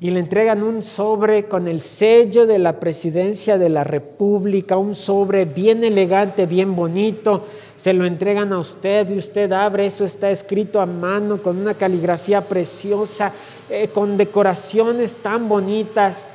y 0.00 0.08
le 0.08 0.20
entregan 0.20 0.62
un 0.62 0.82
sobre 0.82 1.44
con 1.44 1.68
el 1.68 1.82
sello 1.82 2.46
de 2.46 2.58
la 2.58 2.80
presidencia 2.80 3.58
de 3.58 3.68
la 3.68 3.84
República, 3.84 4.78
un 4.78 4.94
sobre 4.94 5.44
bien 5.44 5.84
elegante, 5.84 6.46
bien 6.46 6.74
bonito, 6.74 7.44
se 7.76 7.92
lo 7.92 8.06
entregan 8.06 8.54
a 8.54 8.58
usted 8.58 9.10
y 9.10 9.18
usted 9.18 9.52
abre, 9.52 9.84
eso 9.84 10.06
está 10.06 10.30
escrito 10.30 10.80
a 10.80 10.86
mano 10.86 11.42
con 11.42 11.58
una 11.58 11.74
caligrafía 11.74 12.40
preciosa, 12.40 13.32
eh, 13.68 13.88
con 13.88 14.16
decoraciones 14.16 15.18
tan 15.18 15.46
bonitas. 15.46 16.26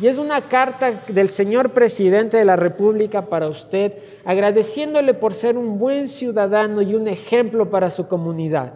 Y 0.00 0.08
es 0.08 0.18
una 0.18 0.40
carta 0.40 0.90
del 1.06 1.28
señor 1.28 1.70
presidente 1.70 2.36
de 2.36 2.44
la 2.44 2.56
República 2.56 3.26
para 3.26 3.48
usted, 3.48 3.92
agradeciéndole 4.24 5.14
por 5.14 5.34
ser 5.34 5.56
un 5.56 5.78
buen 5.78 6.08
ciudadano 6.08 6.82
y 6.82 6.94
un 6.94 7.06
ejemplo 7.06 7.70
para 7.70 7.90
su 7.90 8.08
comunidad. 8.08 8.74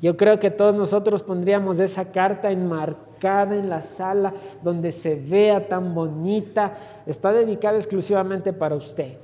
Yo 0.00 0.16
creo 0.16 0.38
que 0.38 0.50
todos 0.50 0.74
nosotros 0.74 1.22
pondríamos 1.22 1.78
esa 1.78 2.06
carta 2.06 2.50
enmarcada 2.50 3.56
en 3.56 3.68
la 3.68 3.82
sala 3.82 4.32
donde 4.62 4.92
se 4.92 5.14
vea 5.14 5.68
tan 5.68 5.94
bonita. 5.94 6.74
Está 7.06 7.32
dedicada 7.32 7.76
exclusivamente 7.76 8.52
para 8.52 8.76
usted. 8.76 9.18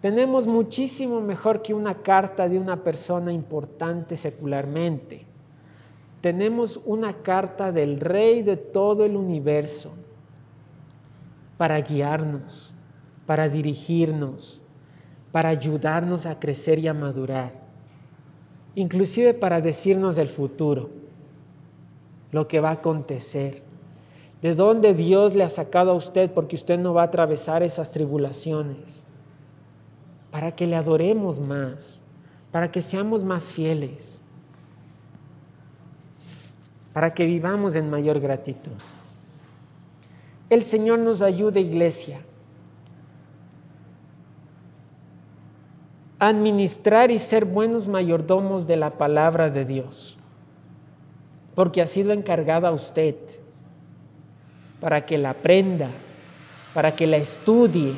Tenemos 0.00 0.48
muchísimo 0.48 1.20
mejor 1.20 1.62
que 1.62 1.74
una 1.74 1.94
carta 1.94 2.48
de 2.48 2.58
una 2.58 2.82
persona 2.82 3.32
importante 3.32 4.16
secularmente. 4.16 5.31
Tenemos 6.22 6.80
una 6.86 7.12
carta 7.22 7.70
del 7.70 8.00
Rey 8.00 8.42
de 8.42 8.56
todo 8.56 9.04
el 9.04 9.16
universo 9.16 9.92
para 11.58 11.78
guiarnos, 11.82 12.72
para 13.26 13.50
dirigirnos, 13.50 14.62
para 15.30 15.50
ayudarnos 15.50 16.24
a 16.24 16.40
crecer 16.40 16.78
y 16.78 16.88
a 16.88 16.94
madurar 16.94 17.62
inclusive 18.74 19.34
para 19.34 19.60
decirnos 19.60 20.16
del 20.16 20.28
futuro, 20.28 20.90
lo 22.30 22.48
que 22.48 22.60
va 22.60 22.70
a 22.70 22.74
acontecer, 22.74 23.62
de 24.40 24.54
dónde 24.54 24.94
Dios 24.94 25.34
le 25.34 25.44
ha 25.44 25.48
sacado 25.48 25.90
a 25.90 25.94
usted 25.94 26.30
porque 26.30 26.56
usted 26.56 26.78
no 26.78 26.94
va 26.94 27.02
a 27.02 27.06
atravesar 27.06 27.62
esas 27.62 27.90
tribulaciones, 27.90 29.06
para 30.30 30.52
que 30.52 30.66
le 30.66 30.76
adoremos 30.76 31.40
más, 31.40 32.00
para 32.50 32.70
que 32.70 32.80
seamos 32.80 33.22
más 33.22 33.50
fieles, 33.50 34.21
para 36.92 37.14
que 37.14 37.24
vivamos 37.26 37.74
en 37.74 37.90
mayor 37.90 38.20
gratitud. 38.20 38.72
El 40.50 40.62
Señor 40.62 40.98
nos 40.98 41.22
ayude, 41.22 41.60
iglesia, 41.60 42.20
administrar 46.18 47.10
y 47.10 47.18
ser 47.18 47.44
buenos 47.44 47.88
mayordomos 47.88 48.68
de 48.68 48.76
la 48.76 48.90
palabra 48.90 49.50
de 49.50 49.64
Dios, 49.64 50.16
porque 51.56 51.82
ha 51.82 51.86
sido 51.88 52.12
encargada 52.12 52.68
a 52.68 52.72
usted 52.72 53.16
para 54.80 55.04
que 55.04 55.18
la 55.18 55.30
aprenda, 55.30 55.88
para 56.74 56.94
que 56.94 57.08
la 57.08 57.16
estudie, 57.16 57.94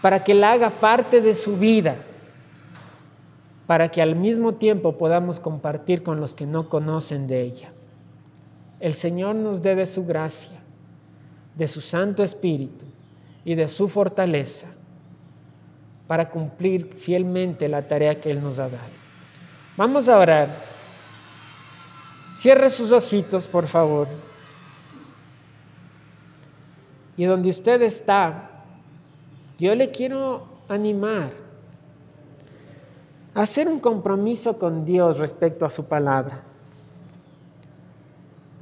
para 0.00 0.24
que 0.24 0.32
la 0.32 0.52
haga 0.52 0.70
parte 0.70 1.20
de 1.20 1.34
su 1.34 1.58
vida, 1.58 1.96
para 3.66 3.90
que 3.90 4.00
al 4.00 4.16
mismo 4.16 4.54
tiempo 4.54 4.96
podamos 4.96 5.38
compartir 5.38 6.02
con 6.02 6.20
los 6.20 6.34
que 6.34 6.46
no 6.46 6.70
conocen 6.70 7.26
de 7.26 7.42
ella. 7.42 7.73
El 8.80 8.94
Señor 8.94 9.34
nos 9.36 9.62
dé 9.62 9.74
de 9.74 9.86
su 9.86 10.04
gracia, 10.04 10.58
de 11.54 11.68
su 11.68 11.80
Santo 11.80 12.22
Espíritu 12.22 12.84
y 13.44 13.54
de 13.54 13.68
su 13.68 13.88
fortaleza 13.88 14.66
para 16.06 16.28
cumplir 16.28 16.94
fielmente 16.94 17.68
la 17.68 17.86
tarea 17.86 18.20
que 18.20 18.30
Él 18.30 18.42
nos 18.42 18.58
ha 18.58 18.68
dado. 18.68 18.94
Vamos 19.76 20.08
a 20.08 20.18
orar. 20.18 20.48
Cierre 22.36 22.68
sus 22.68 22.92
ojitos, 22.92 23.48
por 23.48 23.66
favor. 23.66 24.08
Y 27.16 27.24
donde 27.24 27.48
usted 27.48 27.80
está, 27.82 28.50
yo 29.58 29.74
le 29.74 29.90
quiero 29.90 30.46
animar 30.68 31.30
a 33.34 33.42
hacer 33.42 33.68
un 33.68 33.80
compromiso 33.80 34.58
con 34.58 34.84
Dios 34.84 35.18
respecto 35.18 35.64
a 35.64 35.70
su 35.70 35.84
palabra. 35.84 36.42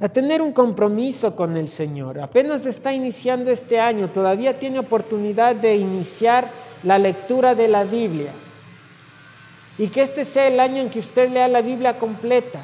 A 0.03 0.09
tener 0.09 0.41
un 0.41 0.51
compromiso 0.51 1.33
con 1.33 1.55
el 1.55 1.69
Señor. 1.69 2.19
Apenas 2.19 2.65
está 2.65 2.91
iniciando 2.91 3.49
este 3.49 3.79
año, 3.79 4.09
todavía 4.09 4.59
tiene 4.59 4.79
oportunidad 4.79 5.55
de 5.55 5.77
iniciar 5.77 6.49
la 6.83 6.99
lectura 6.99 7.55
de 7.55 7.69
la 7.69 7.85
Biblia. 7.85 8.31
Y 9.77 9.87
que 9.87 10.01
este 10.01 10.25
sea 10.25 10.47
el 10.47 10.59
año 10.59 10.81
en 10.81 10.89
que 10.89 10.99
usted 10.99 11.29
lea 11.29 11.47
la 11.47 11.61
Biblia 11.61 11.97
completa. 11.97 12.59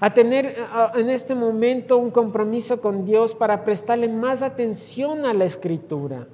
A 0.00 0.12
tener 0.12 0.54
en 0.94 1.08
este 1.08 1.34
momento 1.34 1.96
un 1.96 2.10
compromiso 2.10 2.82
con 2.82 3.06
Dios 3.06 3.34
para 3.34 3.64
prestarle 3.64 4.08
más 4.08 4.42
atención 4.42 5.24
a 5.24 5.32
la 5.32 5.46
escritura. 5.46 6.26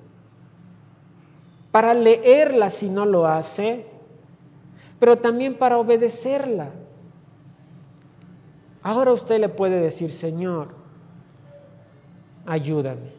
para 1.71 1.95
leerla 1.95 2.69
si 2.69 2.91
no 2.91 3.07
lo 3.07 3.27
hace, 3.27 3.87
pero 4.99 5.17
también 5.19 5.55
para 5.55 5.79
obedecerla. 5.79 6.82
Ahora 8.83 9.13
usted 9.13 9.39
le 9.39 9.49
puede 9.49 9.81
decir, 9.81 10.11
Señor, 10.11 10.69
ayúdame. 12.47 13.13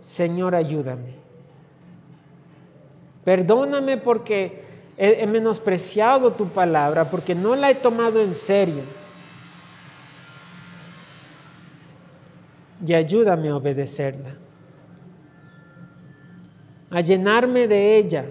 Señor, 0.00 0.54
ayúdame. 0.54 1.14
Perdóname 3.24 3.96
porque 3.96 4.64
he, 4.96 5.26
menospreciado 5.26 6.32
tu 6.32 6.48
palabra, 6.48 7.04
porque 7.04 7.34
no 7.34 7.56
la 7.56 7.70
he 7.70 7.74
tomado 7.74 8.20
en 8.20 8.34
serio. 8.34 8.82
Y 12.86 12.92
ayúdame 12.92 13.48
a 13.48 13.56
obedecerla, 13.56 14.34
a 16.90 17.00
llenarme 17.00 17.66
de 17.66 17.96
ella, 17.96 18.26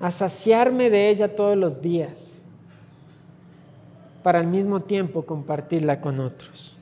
a 0.00 0.10
saciarme 0.10 0.90
de 0.90 1.08
ella 1.10 1.34
todos 1.34 1.56
los 1.56 1.80
días, 1.80 2.42
para 4.22 4.40
al 4.40 4.46
mismo 4.46 4.80
tiempo 4.80 5.24
compartirla 5.24 6.00
con 6.00 6.20
otros. 6.20 6.75